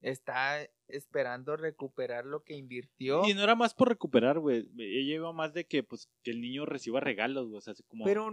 está 0.00 0.66
esperando 0.92 1.56
recuperar 1.56 2.24
lo 2.24 2.42
que 2.42 2.56
invirtió. 2.56 3.22
Y 3.26 3.34
no 3.34 3.42
era 3.42 3.54
más 3.54 3.74
por 3.74 3.88
recuperar, 3.88 4.38
güey. 4.38 4.68
Ella 4.78 5.14
iba 5.14 5.32
más 5.32 5.52
de 5.54 5.64
que, 5.66 5.82
pues, 5.82 6.08
que 6.22 6.30
el 6.30 6.40
niño 6.40 6.66
reciba 6.66 7.00
regalos, 7.00 7.48
güey. 7.48 7.58
O 7.58 7.60
sea, 7.60 7.72
así 7.72 7.82
como, 7.84 8.04
Pero... 8.04 8.26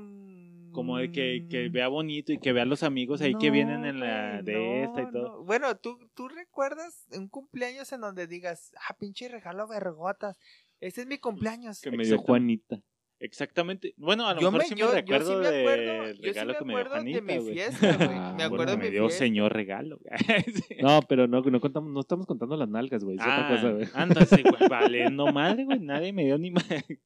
como 0.71 0.97
de 0.97 1.11
que, 1.11 1.47
que 1.49 1.69
vea 1.69 1.87
bonito 1.87 2.31
y 2.33 2.39
que 2.39 2.53
vea 2.53 2.65
los 2.65 2.83
amigos 2.83 3.21
ahí 3.21 3.35
que 3.35 3.51
vienen 3.51 3.85
en 3.85 3.99
la 3.99 4.41
de 4.41 4.83
esta 4.83 5.01
y 5.03 5.11
todo. 5.11 5.37
no. 5.39 5.43
Bueno, 5.43 5.75
¿tú, 5.77 5.99
tú 6.13 6.27
recuerdas 6.27 7.07
un 7.11 7.27
cumpleaños 7.27 7.91
en 7.91 8.01
donde 8.01 8.27
digas, 8.27 8.71
ah, 8.87 8.95
pinche 8.97 9.27
regalo 9.27 9.67
vergotas. 9.67 10.37
Ese 10.79 11.01
es 11.01 11.07
mi 11.07 11.17
cumpleaños. 11.17 11.81
Que 11.81 11.91
me 11.91 12.05
dio. 12.05 12.17
Juanita. 12.17 12.81
Exactamente. 13.19 13.93
Bueno, 13.97 14.27
a 14.27 14.33
lo 14.35 14.41
Yo 14.41 14.51
mejor 14.51 14.61
me, 14.61 14.67
sí 14.67 14.75
me 14.75 14.79
yo, 14.81 14.85
yo 14.87 14.91
sí 14.91 14.95
recuerdo 15.01 15.39
me 15.39 15.47
acuerdo, 15.47 15.83
del 16.03 16.07
yo 16.17 16.21
sí 16.21 16.21
regalo 16.21 16.53
me 16.53 16.59
que 16.59 16.65
me 16.65 16.73
dio 16.73 16.79
acuerdo 16.81 16.93
de 16.95 16.99
Juanita, 17.11 17.21
mi 17.21 17.37
güey. 17.39 17.53
fiesta, 17.53 17.97
güey. 17.97 18.09
Ah, 18.17 18.33
Me 18.37 18.43
acuerdo 18.43 18.65
Porque 18.65 18.71
de 18.71 18.77
me 18.77 18.83
mi 18.85 18.89
dio 18.91 19.01
fiesta. 19.07 19.25
señor 19.25 19.53
regalo. 19.53 19.99
güey. 19.99 20.43
Sí. 20.53 20.75
No, 20.81 20.99
pero 21.09 21.27
no, 21.27 21.41
no 21.41 21.59
contamos, 21.59 21.91
no 21.91 21.99
estamos 21.99 22.25
contando 22.27 22.55
las 22.57 22.69
nalgas, 22.69 23.03
güey. 23.03 23.15
Es 23.17 23.21
otra 23.23 23.47
Ah, 23.47 23.55
cosa, 23.55 23.71
güey. 23.71 23.87
Ándase, 23.93 24.41
güey. 24.43 24.53
Vale, 24.69 25.09
no 25.09 25.31
madre, 25.31 25.65
güey. 25.65 25.79
Nadie 25.79 26.13
me 26.13 26.25
dio 26.25 26.37
ni 26.37 26.51
madre. 26.51 26.85
No 26.89 26.97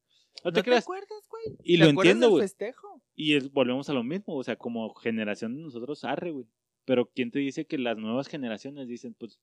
¿No 0.46 0.54
te 0.54 0.60
acuerdas, 0.62 0.86
güey? 0.86 1.58
Y 1.64 1.78
¿Te 1.78 1.84
lo 1.84 1.90
entiendo, 1.92 2.30
güey. 2.30 2.42
festejo? 2.44 3.02
Y 3.16 3.36
es- 3.36 3.52
volvemos 3.52 3.90
a 3.90 3.94
lo 3.94 4.04
mismo, 4.04 4.36
o 4.36 4.44
sea, 4.44 4.56
como 4.58 4.94
generación 4.96 5.56
de 5.56 5.62
nosotros, 5.64 6.04
arre, 6.04 6.32
güey. 6.32 6.46
Pero 6.86 7.10
¿quién 7.14 7.32
te 7.32 7.40
dice 7.40 7.66
que 7.68 7.78
las 7.78 7.98
nuevas 7.98 8.28
generaciones 8.28 8.88
dicen, 8.88 9.14
pues, 9.18 9.40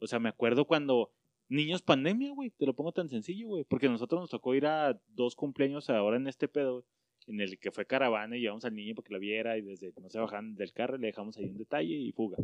o 0.00 0.06
sea, 0.06 0.20
me 0.20 0.28
acuerdo 0.28 0.64
cuando 0.64 1.10
niños 1.48 1.82
pandemia, 1.82 2.32
güey, 2.32 2.50
te 2.50 2.66
lo 2.66 2.74
pongo 2.74 2.92
tan 2.92 3.08
sencillo, 3.08 3.48
güey, 3.48 3.64
porque 3.64 3.88
nosotros 3.88 4.20
nos 4.20 4.30
tocó 4.30 4.54
ir 4.54 4.66
a 4.66 5.00
dos 5.08 5.34
cumpleaños 5.34 5.88
ahora 5.90 6.16
en 6.16 6.26
este 6.26 6.48
pedo, 6.48 6.74
güey, 6.74 6.84
en 7.26 7.40
el 7.40 7.58
que 7.58 7.70
fue 7.70 7.86
caravana 7.86 8.36
y 8.36 8.40
llevamos 8.40 8.64
al 8.64 8.74
niño 8.74 8.94
para 8.94 9.06
que 9.06 9.12
la 9.12 9.18
viera 9.18 9.58
y 9.58 9.62
desde 9.62 9.92
que 9.92 10.00
no 10.00 10.08
se 10.08 10.18
bajan 10.18 10.54
del 10.54 10.72
carro 10.72 10.96
le 10.96 11.08
dejamos 11.08 11.36
ahí 11.36 11.46
un 11.46 11.58
detalle 11.58 11.94
y 11.94 12.12
fuga. 12.12 12.38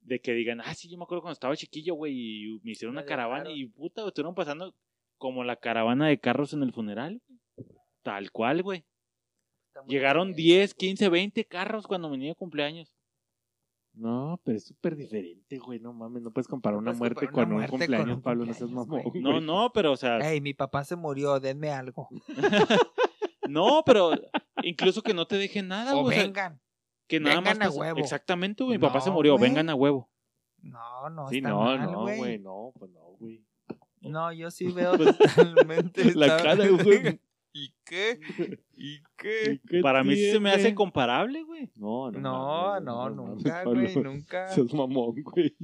De 0.00 0.20
que 0.20 0.32
digan, 0.34 0.60
ah, 0.60 0.74
sí, 0.74 0.88
yo 0.88 0.98
me 0.98 1.04
acuerdo 1.04 1.22
cuando 1.22 1.32
estaba 1.34 1.56
chiquillo, 1.56 1.94
güey, 1.94 2.14
y 2.14 2.60
me 2.62 2.72
hicieron 2.72 2.94
Me 2.94 3.00
una 3.00 3.06
caravana 3.06 3.44
dejaron. 3.44 3.58
y 3.58 3.66
puta, 3.66 4.02
güey, 4.02 4.08
estuvieron 4.08 4.34
pasando 4.34 4.74
como 5.16 5.44
la 5.44 5.56
caravana 5.56 6.08
de 6.08 6.18
carros 6.18 6.52
en 6.52 6.62
el 6.62 6.72
funeral. 6.72 7.22
Tal 8.02 8.30
cual, 8.30 8.62
güey. 8.62 8.84
Llegaron 9.86 10.34
bien. 10.34 10.36
10, 10.36 10.74
15, 10.74 11.08
20 11.08 11.44
carros 11.46 11.86
cuando 11.86 12.10
venía 12.10 12.28
de 12.28 12.34
cumpleaños. 12.34 12.93
No, 13.96 14.40
pero 14.44 14.58
es 14.58 14.66
súper 14.66 14.96
diferente, 14.96 15.56
güey. 15.58 15.78
No 15.78 15.92
mames, 15.92 16.22
no 16.22 16.32
puedes 16.32 16.48
comparar 16.48 16.78
una 16.78 16.92
muerte 16.92 17.26
comparar 17.26 17.46
una 17.46 17.46
con 17.46 17.52
un 17.52 17.56
muerte 17.58 17.70
con 17.70 17.78
cumpleaños, 17.78 18.16
un 18.16 18.22
Pablo. 18.22 18.44
No 18.46 18.52
seas 18.54 18.70
mamón. 18.70 19.02
güey. 19.02 19.22
No, 19.22 19.40
no, 19.40 19.70
pero 19.72 19.92
o 19.92 19.96
sea, 19.96 20.18
Ey, 20.18 20.40
mi 20.40 20.52
papá 20.52 20.82
se 20.84 20.96
murió, 20.96 21.38
denme 21.38 21.70
algo. 21.70 22.08
no, 23.48 23.82
pero 23.86 24.10
incluso 24.62 25.02
que 25.02 25.14
no 25.14 25.26
te 25.26 25.36
dejen 25.36 25.68
nada, 25.68 25.94
o 25.96 26.02
güey. 26.02 26.16
o 26.16 26.20
sea, 26.20 26.24
vengan. 26.24 26.60
que 27.06 27.20
nada 27.20 27.36
más 27.40 27.44
vengan 27.52 27.62
a 27.62 27.66
pasa- 27.66 27.80
huevo. 27.80 27.98
Exactamente, 28.00 28.64
güey. 28.64 28.78
Mi 28.78 28.82
papá 28.82 29.00
se 29.00 29.10
No, 29.10 29.14
murió, 29.16 29.36
güey. 29.36 29.48
vengan 29.50 29.70
a 29.70 29.74
huevo. 29.74 30.10
No, 30.62 31.10
no, 31.10 31.28
Sí, 31.28 31.36
está 31.36 31.50
no, 31.50 31.60
mal, 31.60 31.92
no, 31.92 32.00
güey. 32.02 32.18
güey. 32.18 32.38
No, 32.38 32.72
pues 32.78 32.90
no, 32.90 33.00
güey. 33.18 33.44
No, 34.00 34.32
yo 34.32 34.50
sí 34.50 34.66
veo 34.72 34.96
totalmente. 34.98 36.14
La 36.14 36.36
cara, 36.38 36.66
güey. 36.68 37.20
¿Y 37.56 37.72
qué? 37.84 38.18
¿Y 38.76 39.00
qué? 39.16 39.60
¿Qué 39.68 39.80
Para 39.80 40.02
mí 40.02 40.16
sí 40.16 40.32
se 40.32 40.40
me 40.40 40.50
hace 40.50 40.74
comparable, 40.74 41.44
güey. 41.44 41.70
No, 41.76 42.10
no. 42.10 42.20
No, 42.20 42.80
no, 42.80 43.10
nunca, 43.10 43.62
güey, 43.62 43.94
nunca. 43.94 44.48
Seas 44.48 44.74
mamón, 44.74 45.22
güey. 45.22 45.56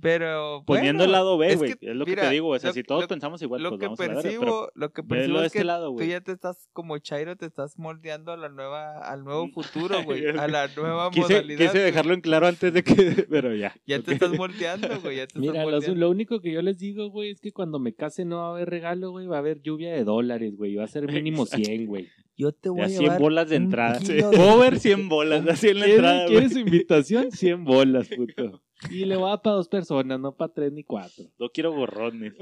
Pero. 0.00 0.62
Poniendo 0.66 1.04
el 1.04 1.12
lado 1.12 1.36
B, 1.38 1.48
es 1.48 1.58
güey. 1.58 1.74
que, 1.74 1.90
Es 1.90 1.96
lo 1.96 2.04
que 2.04 2.16
te 2.16 2.30
digo, 2.30 2.48
o 2.48 2.58
sea, 2.58 2.70
lo- 2.70 2.74
si 2.74 2.82
todos 2.82 3.02
lo- 3.02 3.08
pensamos 3.08 3.40
igual, 3.42 3.62
Lo 3.62 3.70
pues 3.70 3.80
que 3.80 3.86
vamos 3.86 4.00
a 4.00 4.02
la 4.02 4.08
verga, 4.08 4.22
percibo, 4.22 4.68
lo 4.74 4.92
que 4.92 5.02
percibo 5.02 5.34
de 5.38 5.40
es 5.40 5.46
este 5.46 5.58
que 5.58 5.64
lado, 5.64 5.94
tú 5.94 6.02
ya 6.04 6.20
te 6.20 6.32
estás, 6.32 6.68
como 6.72 6.98
Chairo, 6.98 7.36
te 7.36 7.46
estás 7.46 7.78
moldeando 7.78 8.32
a 8.32 8.36
la 8.36 8.48
nueva, 8.48 8.98
al 8.98 9.24
nuevo 9.24 9.48
futuro, 9.52 10.02
güey. 10.04 10.26
A 10.28 10.48
la 10.48 10.68
nueva 10.76 11.10
Quise, 11.10 11.34
modalidad. 11.34 11.58
quise 11.72 11.78
dejarlo 11.78 12.14
en 12.14 12.20
claro 12.20 12.46
antes 12.46 12.72
de 12.72 12.82
que... 12.82 12.94
Pero 13.30 13.54
ya. 13.54 13.74
Ya 13.86 14.00
te 14.00 14.12
estás 14.14 14.30
moldeando, 14.36 14.88
güey. 15.00 15.16
Ya 15.18 15.26
te 15.26 15.38
Mira, 15.38 15.62
moldeando. 15.62 15.94
lo 15.94 16.10
único 16.10 16.40
que 16.40 16.52
yo 16.52 16.62
les 16.62 16.78
digo, 16.78 17.10
güey, 17.10 17.30
es 17.30 17.40
que 17.40 17.52
cuando 17.52 17.78
me 17.78 17.94
case 17.94 18.24
no 18.24 18.36
va 18.38 18.46
a 18.46 18.50
haber 18.50 18.70
regalo, 18.70 19.10
güey. 19.10 19.26
Va 19.26 19.36
a 19.36 19.40
haber 19.40 19.60
lluvia 19.62 19.92
de 19.92 20.04
dólares, 20.04 20.56
güey. 20.56 20.74
Va 20.76 20.84
a 20.84 20.88
ser 20.88 21.06
mínimo 21.10 21.42
Exacto. 21.44 21.64
100, 21.66 21.86
güey. 21.86 22.08
Yo 22.36 22.52
te 22.52 22.70
voy 22.70 22.80
a 22.82 22.88
100 22.88 23.02
llevar 23.02 23.20
bolas 23.20 23.48
de 23.50 23.56
entrada. 23.56 23.98
Over 24.54 24.78
100 24.78 25.08
bolas, 25.10 25.46
así 25.46 25.68
en 25.68 25.78
la 25.80 25.84
¿Quiere, 25.84 25.96
entrada, 25.98 26.26
quiere 26.26 26.40
güey. 26.46 26.52
su 26.54 26.58
invitación? 26.60 27.30
100 27.30 27.64
bolas, 27.64 28.08
puto. 28.08 28.62
Y 28.88 29.04
le 29.04 29.16
va 29.16 29.26
a 29.26 29.30
dar 29.30 29.42
para 29.42 29.56
dos 29.56 29.68
personas, 29.68 30.18
no 30.20 30.34
para 30.36 30.52
tres 30.52 30.72
ni 30.72 30.84
cuatro. 30.84 31.24
No 31.38 31.50
quiero 31.50 31.72
borrones. 31.72 32.32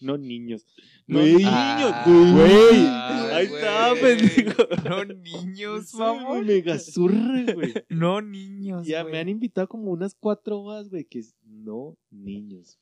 No 0.00 0.16
niños. 0.16 0.64
No 1.06 1.18
Güey. 1.18 1.34
niños, 1.34 1.50
Ah, 1.52 2.04
güey. 2.06 2.86
Ahí 3.34 3.46
está, 3.46 3.92
pendejo. 4.00 4.62
No 4.88 5.04
niños, 5.04 5.92
mamón. 5.94 6.46
Mega 6.46 6.78
zurre, 6.78 7.52
güey. 7.52 7.74
No 7.90 8.22
niños, 8.22 8.86
Ya 8.86 9.02
güey. 9.02 9.12
me 9.12 9.18
han 9.20 9.28
invitado 9.28 9.68
como 9.68 9.90
unas 9.90 10.14
cuatro 10.14 10.60
horas, 10.62 10.88
güey, 10.88 11.04
que 11.04 11.18
es 11.18 11.34
no 11.42 11.98
niños. 12.10 12.78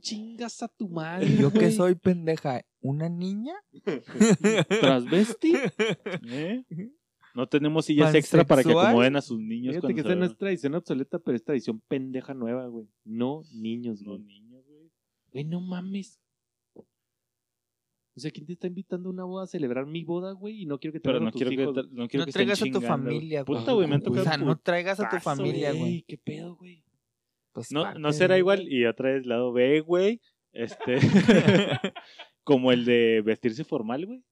Chingas 0.00 0.62
a 0.62 0.68
tu 0.68 0.88
madre. 0.90 1.34
¿Yo 1.38 1.50
que 1.50 1.70
soy 1.72 1.94
pendeja? 1.94 2.60
¿Una 2.80 3.08
niña? 3.08 3.54
¿Transvesti? 4.80 5.54
¿Eh? 6.28 6.64
No 7.36 7.46
tenemos 7.46 7.84
sillas 7.84 8.14
extra 8.14 8.44
para 8.44 8.64
que 8.64 8.72
acomoden 8.72 9.14
a 9.16 9.20
sus 9.20 9.38
niños 9.38 9.74
Fíjate 9.74 9.80
cuando 9.82 9.96
que 9.96 10.02
se 10.02 10.08
esta 10.08 10.18
no 10.18 10.24
es 10.24 10.36
tradición 10.38 10.74
obsoleta, 10.74 11.18
pero 11.18 11.36
es 11.36 11.44
tradición 11.44 11.80
pendeja 11.86 12.32
nueva, 12.32 12.66
güey. 12.66 12.88
No 13.04 13.42
niños, 13.52 14.00
No, 14.00 14.12
güey. 14.12 14.22
niños, 14.22 14.64
güey. 14.66 14.90
Güey, 15.32 15.44
no 15.44 15.60
mames. 15.60 16.18
O 16.74 18.20
sea, 18.20 18.30
¿quién 18.30 18.46
te 18.46 18.54
está 18.54 18.66
invitando 18.66 19.10
a 19.10 19.12
una 19.12 19.24
boda 19.24 19.44
a 19.44 19.46
celebrar 19.46 19.84
mi 19.84 20.02
boda, 20.02 20.32
güey? 20.32 20.62
Y 20.62 20.64
no 20.64 20.78
quiero 20.78 20.92
que 20.94 21.00
te 21.00 21.04
Pero 21.10 21.20
no 21.20 21.28
a 21.28 21.30
tus 21.30 21.42
quiero, 21.42 21.50
que, 21.54 21.62
hijos. 21.62 21.76
tra- 21.76 21.90
no 21.90 22.08
quiero 22.08 22.22
No 22.22 22.26
que 22.26 22.32
traigas 22.32 22.62
a 22.62 22.64
estén 22.64 22.72
tu 22.72 22.78
chingando, 22.80 23.04
familia, 23.04 23.42
güey. 23.42 23.58
Puta, 23.60 23.72
güey, 23.72 23.86
me 23.88 23.94
han 23.96 24.00
O 24.00 24.04
tocado 24.04 24.24
sea, 24.24 24.36
no 24.38 24.56
traigas 24.58 25.00
a 25.00 25.02
tu 25.02 25.16
putazo, 25.18 25.36
familia, 25.36 25.70
güey. 25.72 25.80
Güey, 25.82 26.02
¿Qué 26.08 26.16
pedo, 26.16 26.56
güey? 26.56 26.82
Pues 27.52 27.70
No, 27.70 27.82
parte 27.82 27.98
no 28.00 28.12
será 28.14 28.38
igual. 28.38 28.66
Y 28.72 28.86
otra 28.86 29.12
vez 29.12 29.26
lado 29.26 29.52
B, 29.52 29.80
güey. 29.82 30.22
Este. 30.52 30.96
como 32.42 32.72
el 32.72 32.86
de 32.86 33.20
vestirse 33.22 33.64
formal, 33.64 34.06
güey. 34.06 34.24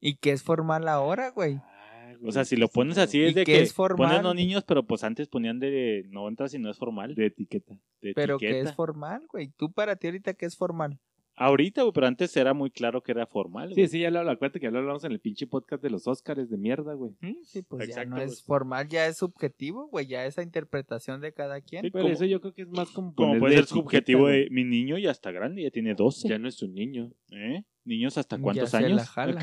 ¿Y 0.00 0.16
qué 0.16 0.32
es 0.32 0.42
formal 0.42 0.88
ahora, 0.88 1.30
güey? 1.30 1.54
Ah, 1.56 2.12
O 2.24 2.32
sea, 2.32 2.44
si 2.44 2.56
lo 2.56 2.68
pones 2.68 2.98
así 2.98 3.18
¿Y 3.18 3.24
es 3.26 3.34
de 3.34 3.44
qué 3.44 3.52
que 3.54 3.62
es 3.62 3.72
formal? 3.74 4.08
ponen 4.08 4.22
no 4.22 4.34
niños, 4.34 4.64
pero 4.64 4.86
pues 4.86 5.04
antes 5.04 5.28
ponían 5.28 5.58
de 5.58 6.04
no 6.10 6.28
entras 6.28 6.52
si 6.52 6.58
no 6.58 6.70
es 6.70 6.76
formal. 6.78 7.14
De 7.14 7.26
etiqueta. 7.26 7.78
de 8.00 8.12
Pero 8.14 8.38
¿qué 8.38 8.48
etiqueta. 8.50 8.70
es 8.70 8.76
formal, 8.76 9.26
güey? 9.30 9.48
Tú 9.56 9.72
para 9.72 9.96
ti 9.96 10.06
ahorita, 10.08 10.34
¿qué 10.34 10.46
es 10.46 10.56
formal? 10.56 10.98
Ahorita, 11.38 11.82
güey, 11.82 11.92
pero 11.92 12.06
antes 12.06 12.34
era 12.38 12.54
muy 12.54 12.70
claro 12.70 13.02
que 13.02 13.12
era 13.12 13.26
formal, 13.26 13.68
Sí, 13.68 13.74
güey. 13.74 13.88
sí, 13.88 14.00
ya 14.00 14.10
lo 14.10 14.20
acuérdate 14.20 14.58
que 14.58 14.64
ya 14.64 14.70
lo 14.70 14.78
hablamos 14.78 15.04
en 15.04 15.12
el 15.12 15.20
pinche 15.20 15.46
podcast 15.46 15.82
de 15.82 15.90
los 15.90 16.06
Óscares 16.06 16.48
de 16.48 16.56
mierda, 16.56 16.94
güey. 16.94 17.12
Sí, 17.44 17.60
pues 17.62 17.90
Exacto, 17.90 18.08
ya 18.10 18.16
no 18.16 18.22
es 18.22 18.42
formal, 18.42 18.88
ya 18.88 19.06
es 19.06 19.18
subjetivo, 19.18 19.86
güey, 19.88 20.06
ya 20.06 20.24
esa 20.24 20.42
interpretación 20.42 21.20
de 21.20 21.34
cada 21.34 21.60
quien. 21.60 21.82
Sí, 21.82 21.90
Pero 21.90 22.08
eso 22.08 22.24
yo 22.24 22.40
creo 22.40 22.54
que 22.54 22.62
es 22.62 22.68
más 22.68 22.88
como 22.90 23.14
Como 23.14 23.38
puede 23.38 23.56
ser 23.56 23.66
subjetivo 23.66 24.28
de 24.28 24.48
mi 24.50 24.64
niño 24.64 24.96
ya 24.96 25.10
está 25.10 25.30
grande, 25.30 25.62
ya 25.62 25.70
tiene 25.70 25.94
12. 25.94 26.26
Ya 26.26 26.38
no 26.38 26.48
es 26.48 26.62
un 26.62 26.72
niño. 26.72 27.12
¿Eh? 27.30 27.64
¿Niños 27.84 28.16
hasta 28.16 28.36
Ya 28.36 28.42
cuántos 28.42 28.70
se 28.70 28.76
años? 28.78 28.92
la 28.92 29.04
jala. 29.04 29.40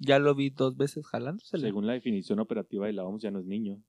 Ya 0.00 0.18
lo 0.18 0.34
vi 0.34 0.50
dos 0.50 0.76
veces 0.76 1.06
jalándosela. 1.06 1.62
Según 1.66 1.86
la 1.86 1.92
definición 1.92 2.40
operativa 2.40 2.86
de 2.86 2.94
la 2.94 3.04
OMS, 3.04 3.22
ya 3.22 3.30
no 3.30 3.38
es 3.40 3.46
niño. 3.46 3.82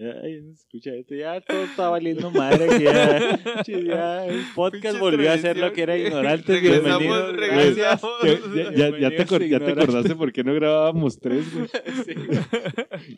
Ay, 0.00 0.44
escucha 0.52 0.94
esto, 0.94 1.16
ya 1.16 1.40
todo 1.40 1.64
está 1.64 1.88
valiendo 1.88 2.30
madre. 2.30 2.68
que 2.68 2.84
Ya, 2.84 3.62
che, 3.64 3.84
ya 3.84 4.26
el 4.26 4.42
podcast 4.54 4.96
volvió 5.00 5.32
a 5.32 5.38
ser 5.38 5.56
lo 5.56 5.72
que 5.72 5.82
era 5.82 5.96
ignorante. 5.98 6.52
Regresamos, 6.52 6.98
Bienvenido. 7.00 7.32
regresamos. 7.32 8.12
Gracias. 8.22 8.54
Ya, 8.76 8.90
ya- 8.90 8.98
ya 9.00 9.10
te, 9.10 9.26
acor- 9.26 9.48
ya 9.48 9.58
te 9.58 9.72
acordaste 9.72 10.14
por 10.14 10.32
qué 10.32 10.44
no 10.44 10.54
grabábamos 10.54 11.18
tres, 11.18 11.52
güey. 11.52 11.66
Sí, 12.04 12.14
güey. 12.14 12.38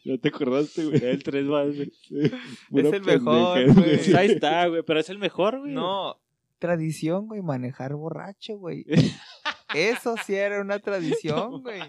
Ya 0.04 0.18
te 0.18 0.28
acordaste, 0.28 0.84
güey. 0.86 1.04
El 1.04 1.22
3 1.22 1.44
más, 1.44 1.66
güey. 1.76 1.92
Pura 2.70 2.88
el 2.96 3.02
mejor, 3.02 3.64
güey. 3.74 3.74
Pues 3.74 4.14
ahí 4.14 4.28
está, 4.30 4.66
güey, 4.68 4.82
pero 4.82 5.00
es 5.00 5.10
el 5.10 5.18
mejor, 5.18 5.58
güey. 5.60 5.72
No, 5.72 6.19
tradición, 6.61 7.26
güey, 7.26 7.42
manejar 7.42 7.94
borracho, 7.94 8.56
güey. 8.56 8.84
Eso 9.74 10.14
sí 10.24 10.36
era 10.36 10.61
una 10.61 10.78
tradición, 10.78 11.62
güey. 11.62 11.82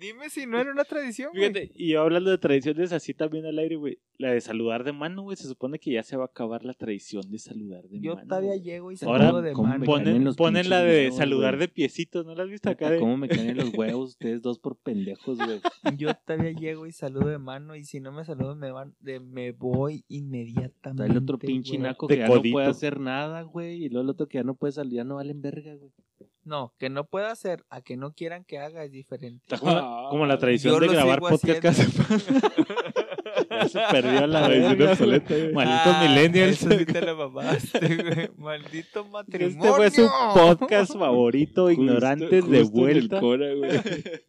Dime 0.00 0.30
si 0.30 0.46
no 0.46 0.60
era 0.60 0.70
una 0.70 0.84
tradición, 0.84 1.30
güey. 1.32 1.52
Fíjate, 1.52 1.72
y 1.74 1.92
yo 1.92 2.02
hablando 2.02 2.30
de 2.30 2.38
tradiciones 2.38 2.92
así 2.92 3.14
también 3.14 3.46
al 3.46 3.58
aire, 3.58 3.76
güey. 3.76 3.98
La 4.16 4.32
de 4.32 4.40
saludar 4.40 4.84
de 4.84 4.92
mano, 4.92 5.22
güey. 5.22 5.36
Se 5.36 5.46
supone 5.48 5.78
que 5.78 5.92
ya 5.92 6.02
se 6.02 6.16
va 6.16 6.24
a 6.24 6.26
acabar 6.26 6.64
la 6.64 6.74
tradición 6.74 7.22
de 7.30 7.38
saludar 7.38 7.84
de 7.88 8.00
Yo 8.00 8.14
mano. 8.14 8.26
todavía 8.28 8.50
güey. 8.50 8.62
llego 8.62 8.92
y 8.92 8.96
Ahora, 9.02 9.26
saludo 9.26 9.42
de 9.42 9.52
¿cómo 9.52 9.68
mano. 9.68 9.84
Ponen, 9.84 10.24
los 10.24 10.36
ponen 10.36 10.68
la 10.70 10.82
de 10.82 11.04
huevos, 11.04 11.16
saludar 11.16 11.56
güey. 11.56 11.66
de 11.66 11.72
piecitos, 11.72 12.26
¿no 12.26 12.34
la 12.34 12.42
has 12.44 12.50
visto 12.50 12.70
acá? 12.70 12.90
De... 12.90 12.98
¿Cómo 12.98 13.16
me 13.16 13.28
caen 13.28 13.50
en 13.50 13.56
los 13.58 13.74
huevos 13.74 14.10
ustedes 14.10 14.42
dos 14.42 14.58
por 14.58 14.76
pendejos, 14.76 15.38
güey? 15.38 15.60
Yo 15.98 16.14
todavía 16.14 16.52
llego 16.52 16.86
y 16.86 16.92
saludo 16.92 17.28
de 17.28 17.38
mano 17.38 17.76
y 17.76 17.84
si 17.84 18.00
no 18.00 18.12
me 18.12 18.24
saludo 18.24 18.54
me 18.56 18.70
van 18.70 18.94
de, 19.00 19.20
me 19.20 19.52
voy 19.52 20.04
inmediatamente. 20.08 21.02
Está 21.04 21.06
el 21.06 21.16
otro 21.16 21.38
pinche 21.38 21.78
naco 21.78 22.06
De 22.06 22.14
que 22.16 22.20
ya 22.20 22.28
no 22.28 22.42
puede 22.52 22.66
hacer 22.66 23.00
nada, 23.00 23.42
güey. 23.42 23.84
Y 23.84 23.88
luego 23.88 24.02
el 24.04 24.10
otro 24.10 24.26
que 24.28 24.38
ya 24.38 24.44
no 24.44 24.54
puede 24.54 24.72
salir, 24.72 24.94
ya 24.94 25.04
no 25.04 25.16
valen 25.16 25.40
verga, 25.42 25.74
güey. 25.76 25.92
No, 26.48 26.72
que 26.78 26.88
no 26.88 27.04
pueda 27.04 27.30
hacer, 27.30 27.62
a 27.68 27.82
que 27.82 27.98
no 27.98 28.14
quieran 28.14 28.42
que 28.44 28.58
haga 28.58 28.82
es 28.82 28.90
diferente. 28.90 29.44
Está 29.44 29.58
como, 29.58 29.74
la, 29.74 30.06
como 30.08 30.24
la 30.26 30.38
tradición 30.38 30.72
Yo 30.74 30.80
de 30.80 30.86
lo 30.86 30.92
grabar 30.92 31.16
sigo 31.18 31.28
podcast 31.28 31.60
cada 31.60 31.72
haciendo. 31.72 32.18
semana. 32.18 32.54
Ya 33.50 33.68
se 33.68 33.80
perdió 33.90 34.26
la 34.26 34.44
Tradición 34.46 34.88
obsoleta. 34.90 35.34
Malditos 35.52 35.94
Ah, 35.94 36.06
millennials. 36.08 36.62
Eso 36.62 36.70
sí 36.78 36.86
te 36.86 37.00
la 37.00 37.14
mamaste, 37.14 37.78
güey. 37.96 38.30
Maldito 38.36 39.04
matrimonio. 39.06 39.84
Este 39.84 40.02
fue 40.02 40.08
su 40.08 40.10
podcast 40.34 40.92
favorito, 40.96 41.70
ignorantes 41.70 42.44
Justo- 42.44 42.50
de 42.50 42.60
justo 42.62 42.78
en 42.78 42.84
el 42.90 43.08
vuelta. 43.08 43.20
Cora, 43.20 43.54
güey. 43.54 43.70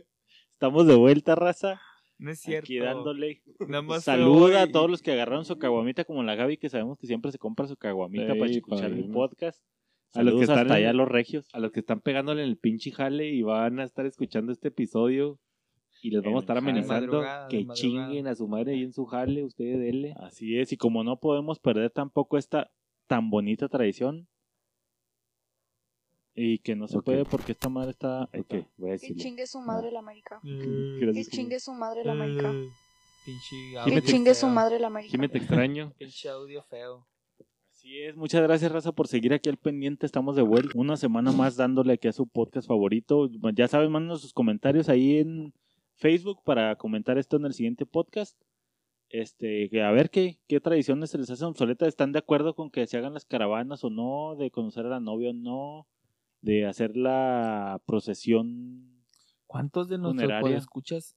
Estamos 0.54 0.88
de 0.88 0.96
vuelta, 0.96 1.36
raza. 1.36 1.82
No 2.18 2.32
es 2.32 2.40
cierto. 2.42 2.66
Aquí 2.66 2.80
dándole. 2.80 3.42
Saluda 4.02 4.64
a 4.64 4.68
todos 4.72 4.90
los 4.90 5.02
que 5.02 5.12
agarraron 5.12 5.46
su 5.46 5.58
caguamita, 5.58 6.04
como 6.06 6.24
la 6.24 6.36
Gaby, 6.36 6.58
que 6.58 6.70
sabemos 6.70 6.98
que 6.98 7.08
siempre 7.08 7.32
se 7.32 7.38
compra 7.38 7.68
su 7.68 7.78
caguamita 7.78 8.34
Sí, 8.34 8.40
para 8.40 8.52
escuchar 8.52 8.92
el 8.92 9.10
podcast. 9.10 9.62
A 10.16 10.24
los 10.24 10.34
que 10.36 10.42
están 10.42 10.60
hasta 10.60 10.78
en- 10.80 10.84
allá, 10.86 10.94
los 10.94 11.08
regios. 11.08 11.48
A 11.54 11.60
los 11.60 11.72
que 11.72 11.82
están 11.82 12.02
pegándole 12.02 12.44
en 12.44 12.50
el 12.50 12.58
pinche 12.58 12.92
jale 12.92 13.30
y 13.30 13.42
van 13.44 13.80
a 13.80 13.84
estar 13.84 14.06
escuchando 14.06 14.52
este 14.52 14.70
episodio 14.70 15.40
y 16.02 16.12
les 16.12 16.24
vamos 16.24 16.40
a 16.40 16.44
estar 16.44 16.58
amenazando 16.58 17.24
que 17.50 17.68
chinguen 17.74 18.28
a 18.28 18.36
su 18.36 18.48
madre 18.48 18.74
ahí 18.74 18.84
en 18.84 18.94
su 18.94 19.06
jale, 19.06 19.44
ustedes 19.44 19.80
denle. 19.80 20.14
Así 20.18 20.58
es, 20.58 20.72
y 20.72 20.78
como 20.78 21.04
no 21.04 21.20
podemos 21.20 21.60
perder 21.60 21.92
tampoco 21.92 22.38
esta 22.38 22.72
tan 23.08 23.30
bonita 23.30 23.68
tradición, 23.70 24.28
Y 26.36 26.60
que 26.60 26.74
no 26.76 26.88
se 26.88 27.02
puede 27.02 27.26
porque 27.26 27.52
esta 27.52 27.68
madre 27.68 27.92
está... 27.92 28.24
Ok, 28.24 28.32
voy 28.32 28.52
a 28.54 28.64
Que 28.78 28.92
decirlo. 28.92 29.22
chingue 29.22 29.46
su 29.46 29.60
madre 29.60 29.92
la 29.92 30.00
América. 30.00 30.40
Mm, 30.42 31.00
Que 31.14 31.24
chingue 31.26 31.60
su 31.60 31.74
madre 31.74 32.06
la 32.06 32.14
América. 32.14 32.54
Pinche 33.26 33.92
Que 33.94 34.02
chingue 34.04 34.34
su 34.34 34.48
madre 34.48 34.80
la 34.80 34.88
América. 34.88 35.12
Jimé, 35.12 35.28
te 35.28 35.40
extraño. 35.40 35.92
Pinche 36.00 36.30
audio 36.30 36.64
feo. 36.64 37.06
Así 37.90 38.04
es, 38.04 38.16
muchas 38.16 38.44
gracias 38.44 38.72
Raza 38.72 38.92
por 38.92 39.08
seguir 39.08 39.34
aquí 39.34 39.50
al 39.50 39.58
pendiente, 39.58 40.06
estamos 40.06 40.36
de 40.36 40.44
vuelta. 40.44 40.78
Una 40.78 40.96
semana 40.96 41.32
más 41.32 41.56
dándole 41.56 41.94
aquí 41.94 42.08
a 42.08 42.12
su 42.12 42.28
podcast 42.28 42.68
favorito. 42.68 43.28
Ya 43.56 43.68
saben, 43.68 43.92
mándenos 43.92 44.22
sus 44.22 44.32
comentarios 44.32 44.90
ahí 44.90 45.18
en 45.18 45.56
Facebook 45.96 46.44
para 46.44 46.76
comentar 46.76 47.18
esto 47.18 47.38
en 47.38 47.46
el 47.46 47.54
siguiente 47.56 47.88
podcast. 47.88 48.40
Este, 49.10 49.82
a 49.82 49.90
ver 49.90 50.12
qué, 50.12 50.38
qué 50.48 50.60
tradiciones 50.60 51.10
se 51.10 51.18
les 51.18 51.32
hacen 51.32 51.48
obsoletas. 51.48 51.88
¿Están 51.88 52.12
de 52.12 52.20
acuerdo 52.20 52.54
con 52.54 52.70
que 52.70 52.86
se 52.86 52.96
hagan 52.96 53.16
las 53.16 53.26
caravanas 53.26 53.84
o 53.84 53.90
no? 53.90 54.36
¿De 54.36 54.52
conocer 54.52 54.86
a 54.86 54.90
la 54.90 55.00
novia 55.00 55.32
o 55.32 55.34
no? 55.34 55.88
¿De 56.42 56.68
hacer 56.68 56.96
la 56.96 57.82
procesión? 57.88 59.04
¿Cuántos 59.48 59.90
de 59.90 59.98
nuestros 59.98 60.28
Funeraria. 60.28 60.58
escuchas 60.60 61.16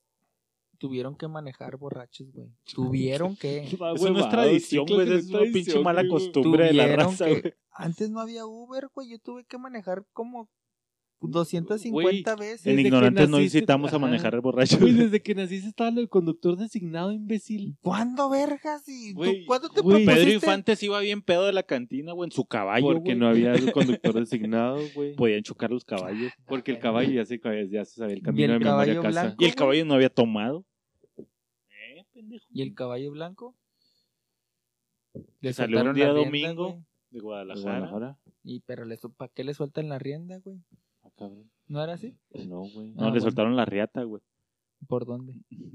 tuvieron 0.83 1.15
que 1.15 1.29
manejar 1.29 1.77
borrachos, 1.77 2.29
güey? 2.33 2.49
Tuvieron 2.75 3.37
que. 3.37 3.59
Eso 3.63 4.09
no 4.11 4.19
es 4.19 4.27
tradición, 4.29 4.85
güey. 4.85 5.13
Es 5.13 5.29
una 5.29 5.39
pinche 5.53 5.79
mala 5.79 6.05
costumbre 6.09 6.65
de 6.65 6.73
la 6.73 6.93
raza, 6.93 7.23
que- 7.25 7.39
güey. 7.39 7.53
Antes 7.71 8.09
no 8.09 8.19
había 8.19 8.45
Uber, 8.45 8.89
güey. 8.93 9.09
Yo 9.09 9.17
tuve 9.19 9.45
que 9.45 9.57
manejar 9.57 10.05
como 10.11 10.49
250 11.21 12.35
veces. 12.35 12.67
En 12.67 12.79
ignorantes 12.79 13.29
no 13.29 13.39
incitamos 13.39 13.93
a 13.93 13.99
manejar 13.99 14.39
borrachos. 14.41 14.79
Güey, 14.79 14.91
desde 14.93 15.21
que 15.21 15.35
naciste 15.35 15.69
estaba 15.69 15.89
el 15.89 16.09
conductor 16.09 16.57
designado, 16.57 17.11
imbécil. 17.11 17.77
¿Cuándo, 17.81 18.29
vergas? 18.29 18.83
¿Y 18.87 19.13
tú 19.13 19.19
Güey, 19.19 19.45
cuándo 19.45 19.69
te 19.69 19.75
propusiste? 19.81 20.13
Pedro 20.13 20.31
Infante 20.33 20.75
se 20.75 20.85
iba 20.87 20.99
bien 20.99 21.21
pedo 21.21 21.45
de 21.45 21.53
la 21.53 21.63
cantina, 21.63 22.11
güey, 22.11 22.27
en 22.27 22.31
su 22.31 22.45
caballo, 22.45 22.85
Porque 22.87 23.15
no 23.15 23.27
había 23.27 23.53
el 23.53 23.71
conductor 23.71 24.13
designado, 24.13 24.79
güey. 24.93 25.15
Podían 25.15 25.43
chocar 25.43 25.71
los 25.71 25.85
caballos. 25.85 26.31
Porque 26.45 26.71
el 26.71 26.79
caballo 26.79 27.11
ya 27.11 27.25
se, 27.25 27.39
ya 27.71 27.85
se 27.85 27.95
sabía 27.95 28.15
el 28.15 28.19
¿Y 28.19 28.23
camino 28.23 28.53
el 28.53 28.59
de 28.59 28.65
a 28.65 28.69
caballo 28.69 29.01
casa. 29.01 29.09
blanco? 29.23 29.35
Y 29.39 29.45
el 29.45 29.55
caballo 29.55 29.85
no 29.85 29.93
había 29.93 30.09
tomado. 30.09 30.65
Pendejo. 32.23 32.45
¿Y 32.51 32.61
el 32.61 32.73
caballo 32.73 33.11
blanco? 33.11 33.55
Le 35.41 35.53
Salió 35.53 35.81
un 35.83 35.93
día 35.93 36.07
la 36.07 36.13
rienda, 36.13 36.25
domingo. 36.53 36.69
güey. 36.71 36.83
De 37.11 37.19
Guadalajara. 37.19 37.63
Guadalajara. 37.79 38.17
Y 38.43 38.59
pero 38.61 38.85
le, 38.85 38.97
¿para 39.15 39.31
qué 39.31 39.43
le 39.43 39.53
sueltan 39.53 39.89
la 39.89 39.99
rienda, 39.99 40.39
güey? 40.39 40.57
Ah, 41.03 41.11
cabrón. 41.15 41.51
¿No 41.67 41.83
era 41.83 41.93
así? 41.93 42.17
No, 42.47 42.61
güey. 42.61 42.91
No, 42.91 43.01
Ah, 43.03 43.05
le 43.05 43.09
bueno. 43.11 43.21
soltaron 43.21 43.55
la 43.55 43.65
riata, 43.65 44.03
güey. 44.03 44.21
¿Por 44.87 45.05
dónde? 45.05 45.33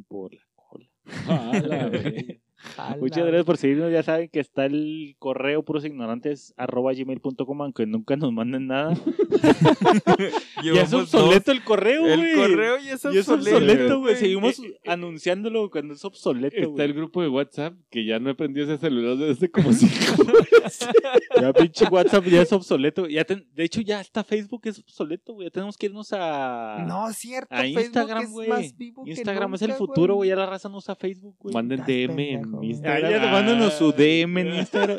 Por 0.09 0.35
la 0.35 0.43
cola. 0.57 0.89
Ah, 1.29 1.61
la. 1.65 1.91
Jala. 2.61 2.97
Muchas 2.97 3.25
gracias 3.25 3.45
por 3.45 3.57
seguirnos. 3.57 3.93
Ya 3.93 4.03
saben 4.03 4.29
que 4.29 4.41
está 4.41 4.67
el 4.67 5.15
correo 5.19 5.63
purosignorantes 5.65 6.55
arroba 6.57 6.93
gmail.com, 6.93 7.63
aunque 7.63 7.87
nunca 7.87 8.17
nos 8.17 8.33
manden 8.33 8.67
nada. 8.67 8.95
ya 10.65 10.83
es 10.83 10.93
obsoleto 10.93 11.53
el 11.53 11.63
correo, 11.63 12.03
güey. 12.03 12.21
El 12.31 12.37
correo 12.37 12.79
ya 12.79 12.95
es 12.95 13.03
Ya 13.03 13.11
es 13.11 13.29
obsoleto. 13.29 14.01
güey. 14.01 14.01
güey. 14.01 14.17
Seguimos 14.17 14.61
anunciándolo 14.87 15.71
cuando 15.71 15.95
es 15.95 16.05
obsoleto, 16.05 16.57
Está 16.57 16.85
el 16.85 16.95
grupo 16.95 17.23
de 17.23 17.29
WhatsApp 17.29 17.75
que 17.91 18.05
ya 18.05 18.19
no 18.19 18.31
he 18.31 18.35
prendido 18.35 18.67
ese 18.67 18.79
celular 18.79 19.17
desde 19.17 19.33
hace 19.33 19.51
como 19.51 19.73
cinco 19.73 20.25
meses. 20.25 20.89
Ya 21.41 21.53
pinche 21.53 21.85
WhatsApp 21.87 22.25
ya 22.27 22.43
es 22.43 22.53
obsoleto. 22.53 23.07
Ya 23.07 23.25
ten- 23.25 23.47
de 23.55 23.65
hecho, 23.65 23.81
ya 23.81 24.01
hasta 24.01 24.25
Facebook 24.25 24.63
es 24.65 24.81
obsoleto, 24.81 25.35
güey. 25.35 25.47
Ya 25.47 25.51
tenemos 25.53 25.77
que 25.77 25.87
irnos 25.87 26.09
a... 26.13 26.85
No, 26.87 27.11
cierto. 27.13 27.55
A 27.55 27.59
Facebook 27.61 27.81
Instagram, 27.85 28.31
güey. 28.33 28.75
Instagram 29.07 29.55
es 29.55 29.63
el 29.63 29.73
futuro, 29.75 30.17
güey. 30.17 30.31
Ya 30.31 30.37
la 30.37 30.47
raza 30.47 30.69
no 30.69 30.79
usa 30.79 30.97
Facebook, 30.97 31.37
güey. 31.39 31.55
Manden 31.55 31.85
DM 31.87 32.48
Ah, 32.55 32.59
Instagram. 32.63 33.11
ya, 33.11 33.31
mándanos 33.33 33.75
su 33.75 33.93
DM 33.93 34.39
en 34.39 34.55
Instagram. 34.55 34.97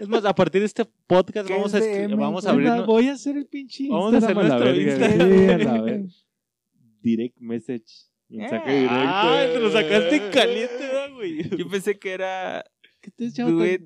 Es 0.00 0.08
más, 0.08 0.24
a 0.24 0.34
partir 0.34 0.60
de 0.62 0.66
este 0.66 0.84
podcast 1.06 1.46
¿Qué 1.46 1.54
vamos 1.54 1.74
es 1.74 1.82
a, 2.12 2.16
vamos 2.16 2.46
a 2.46 2.50
abrir... 2.50 2.70
Voy 2.86 3.08
a 3.08 3.12
hacer 3.12 3.36
el 3.36 3.46
pinche 3.46 3.88
Vamos 3.88 4.14
a 4.14 4.18
hacer 4.18 4.30
Instagram 4.30 4.48
la 4.48 4.58
nuestro 4.58 4.72
verga, 4.72 5.06
Instagram. 5.06 5.28
güey. 5.28 5.38
Sí, 5.38 5.50
a 5.52 5.58
la 5.76 5.82
verga. 5.82 6.08
Direct 7.02 7.38
message. 7.40 7.84
Mensaje 8.28 8.70
Eh. 8.70 8.80
directo. 8.80 8.96
Ah, 9.00 9.44
te 9.52 9.60
lo 9.60 9.70
sacaste 9.70 10.16
en 10.16 10.30
caliente, 10.32 10.78
¿verdad, 10.78 11.12
güey. 11.14 11.48
Yo 11.58 11.68
pensé 11.68 11.98
que 11.98 12.12
era 12.12 12.64
¿Qué 13.00 13.10
te 13.10 13.24
it. 13.24 13.82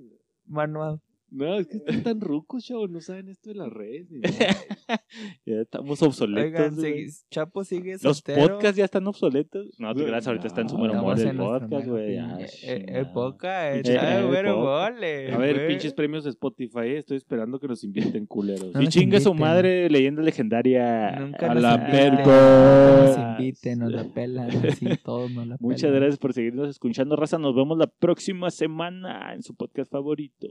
manual. 0.47 1.01
No, 1.37 1.59
es 1.59 1.67
que 1.67 1.79
están 1.79 2.03
tan 2.03 2.21
rucos, 2.21 2.65
chavos. 2.65 2.89
No 2.91 3.01
saben 3.01 3.29
esto 3.29 3.51
de 3.51 3.57
las 3.57 3.69
redes. 3.69 4.09
ni 4.11 4.21
nada. 4.21 5.05
Ya 5.45 5.61
estamos 5.61 6.01
obsoletos. 6.03 6.45
Oigan, 6.61 6.77
güey. 6.77 7.07
Chapo 7.31 7.65
sigue 7.65 7.93
Los 7.95 8.19
soltero. 8.19 8.47
podcasts 8.49 8.77
ya 8.79 8.85
están 8.85 9.07
obsoletos. 9.07 9.69
No, 9.79 9.95
te 9.95 10.05
creas, 10.05 10.27
ahorita 10.27 10.47
está 10.47 10.61
en 10.61 10.69
su 10.69 10.77
buen 10.77 10.93
humor 10.93 11.19
Estamos 11.19 11.21
el 11.21 11.29
en 11.29 11.37
podcast, 11.69 11.89
güey. 11.89 12.17
Ah, 12.19 12.37
eh, 12.41 12.45
eh, 12.45 12.77
chingada. 12.79 13.01
Época, 13.01 13.71
Pinche 13.75 14.53
mole, 14.53 15.33
A 15.33 15.39
ver, 15.39 15.55
güey. 15.57 15.69
pinches 15.69 15.93
premios 15.95 16.25
de 16.25 16.31
Spotify. 16.31 16.79
eh, 16.85 16.99
Estoy 16.99 17.17
esperando 17.17 17.59
que 17.59 17.67
nos 17.69 17.83
inviten 17.85 18.27
culeros. 18.27 18.73
No 18.73 18.81
Y 18.81 18.85
nos 18.85 18.95
chingue 18.95 19.21
su 19.21 19.31
inviten. 19.31 19.49
madre, 19.49 19.91
leyenda 19.91 20.23
legendaria. 20.23 21.17
Nunca 21.19 21.51
a 21.51 21.55
nos 21.55 21.63
la 21.63 21.75
inviten, 21.75 22.15
nunca 22.15 23.05
nos 23.07 23.19
inviten, 23.41 23.79
nos 23.81 23.93
la 23.93 24.05
pelan, 24.15 24.51
así 24.67 24.87
todos 25.05 25.31
nos 25.33 25.47
la 25.47 25.57
Muchas 25.59 25.83
pelan. 25.83 25.97
gracias 25.97 26.19
por 26.19 26.33
seguirnos 26.33 26.69
escuchando, 26.69 27.17
raza. 27.17 27.39
Nos 27.39 27.55
vemos 27.57 27.77
la 27.77 27.87
próxima 27.89 28.51
semana 28.51 29.33
en 29.35 29.43
su 29.43 29.55
podcast 29.55 29.91
favorito. 29.91 30.47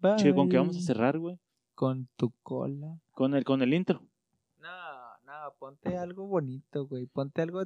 Bye. 0.00 0.16
Che, 0.16 0.34
¿con 0.34 0.48
qué 0.48 0.56
vamos 0.58 0.76
a 0.76 0.80
cerrar, 0.80 1.18
güey? 1.18 1.38
Con 1.74 2.08
tu 2.16 2.32
cola. 2.42 2.98
Con 3.12 3.34
el, 3.34 3.44
con 3.44 3.62
el 3.62 3.72
intro. 3.74 4.02
No, 4.58 4.68
no, 5.24 5.32
ponte 5.58 5.96
algo 5.96 6.26
bonito, 6.26 6.86
güey. 6.86 7.06
Ponte 7.06 7.42
algo 7.42 7.62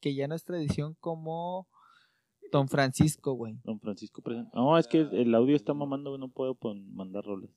que 0.00 0.14
ya 0.14 0.28
no 0.28 0.34
es 0.34 0.44
tradición 0.44 0.96
como 1.00 1.66
Don 2.52 2.68
Francisco, 2.68 3.32
güey. 3.32 3.58
Don 3.64 3.80
Francisco 3.80 4.22
presente. 4.22 4.50
No, 4.54 4.78
es 4.78 4.86
que 4.86 5.00
el 5.00 5.34
audio 5.34 5.56
está 5.56 5.74
mamando, 5.74 6.10
güey. 6.10 6.20
No 6.20 6.28
puedo 6.28 6.54
pon- 6.54 6.94
mandar 6.94 7.24
roles. 7.24 7.50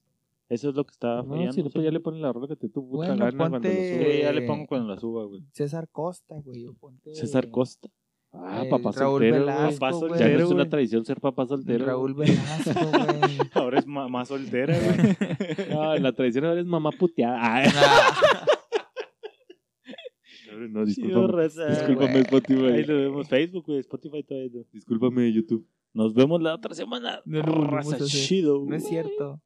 Eso 0.48 0.70
es 0.70 0.76
lo 0.76 0.84
que 0.84 0.92
está 0.94 1.18
No, 1.18 1.26
fallando. 1.26 1.52
si 1.54 1.62
no, 1.62 1.70
pues 1.70 1.86
ya 1.86 1.92
le 1.92 2.00
ponen 2.00 2.24
la 2.24 2.34
rola 2.34 2.48
que 2.48 2.56
te 2.56 2.70
tu 2.70 2.82
puta 2.84 2.98
Bueno, 2.98 3.16
gana 3.18 3.38
cuando 3.38 3.58
lo 3.60 3.64
ponte- 3.64 3.94
subes. 3.96 4.16
Sí, 4.16 4.22
ya 4.24 4.32
le 4.32 4.48
pongo 4.48 4.66
cuando 4.66 4.88
la 4.88 5.00
suba, 5.00 5.26
güey. 5.26 5.44
César 5.52 5.88
Costa, 5.90 6.40
güey. 6.42 6.66
ponte 6.80 7.14
César 7.14 7.52
Costa. 7.52 7.88
Ah, 8.32 8.62
Eh, 8.64 8.70
papá 8.70 8.92
Raúl 8.92 9.22
soltero. 9.22 9.40
Velasco. 9.40 9.80
Papá 9.80 9.92
güey. 9.92 10.02
Ya 10.02 10.10
no 10.10 10.18
soltero, 10.20 10.44
es 10.46 10.52
una 10.52 10.70
tradición 10.70 11.06
ser 11.06 11.20
papá 11.20 11.48
soltero. 11.48 11.86
Raúl 11.86 12.14
Velasco, 12.14 12.74
güey. 12.74 13.38
Ahora 13.54 13.80
es 13.80 13.88
ma- 13.88 14.08
más 14.08 14.28
soltera, 14.28 14.78
güey. 14.78 15.16
No, 15.72 15.96
la 15.98 16.12
tradición 16.14 16.46
ahora 16.46 16.60
es 16.60 16.66
mamá 16.66 16.92
puteada. 16.92 17.38
Ah, 17.42 17.64
no, 20.70 20.86
Chido, 20.86 20.86
discúlpame. 20.86 21.28
raza. 21.44 21.66
Discúlpame. 21.68 22.20
Spotify. 22.20 22.66
Ahí 22.66 22.84
lo 22.86 22.96
vemos. 22.96 23.28
Facebook, 23.28 23.66
güey. 23.66 23.80
Spotify 23.80 24.24
todavía 24.24 24.50
no. 24.54 24.64
Discúlpame, 24.74 25.32
YouTube. 25.32 25.66
Nos 25.94 26.14
vemos 26.14 26.42
la 26.42 26.56
otra 26.56 26.76
semana. 26.76 27.22
No 27.26 27.42
volvemos 27.42 27.72
Raza, 27.72 27.98
chido. 28.06 28.64
no 28.66 28.76
es 28.76 28.88
cierto. 28.88 29.42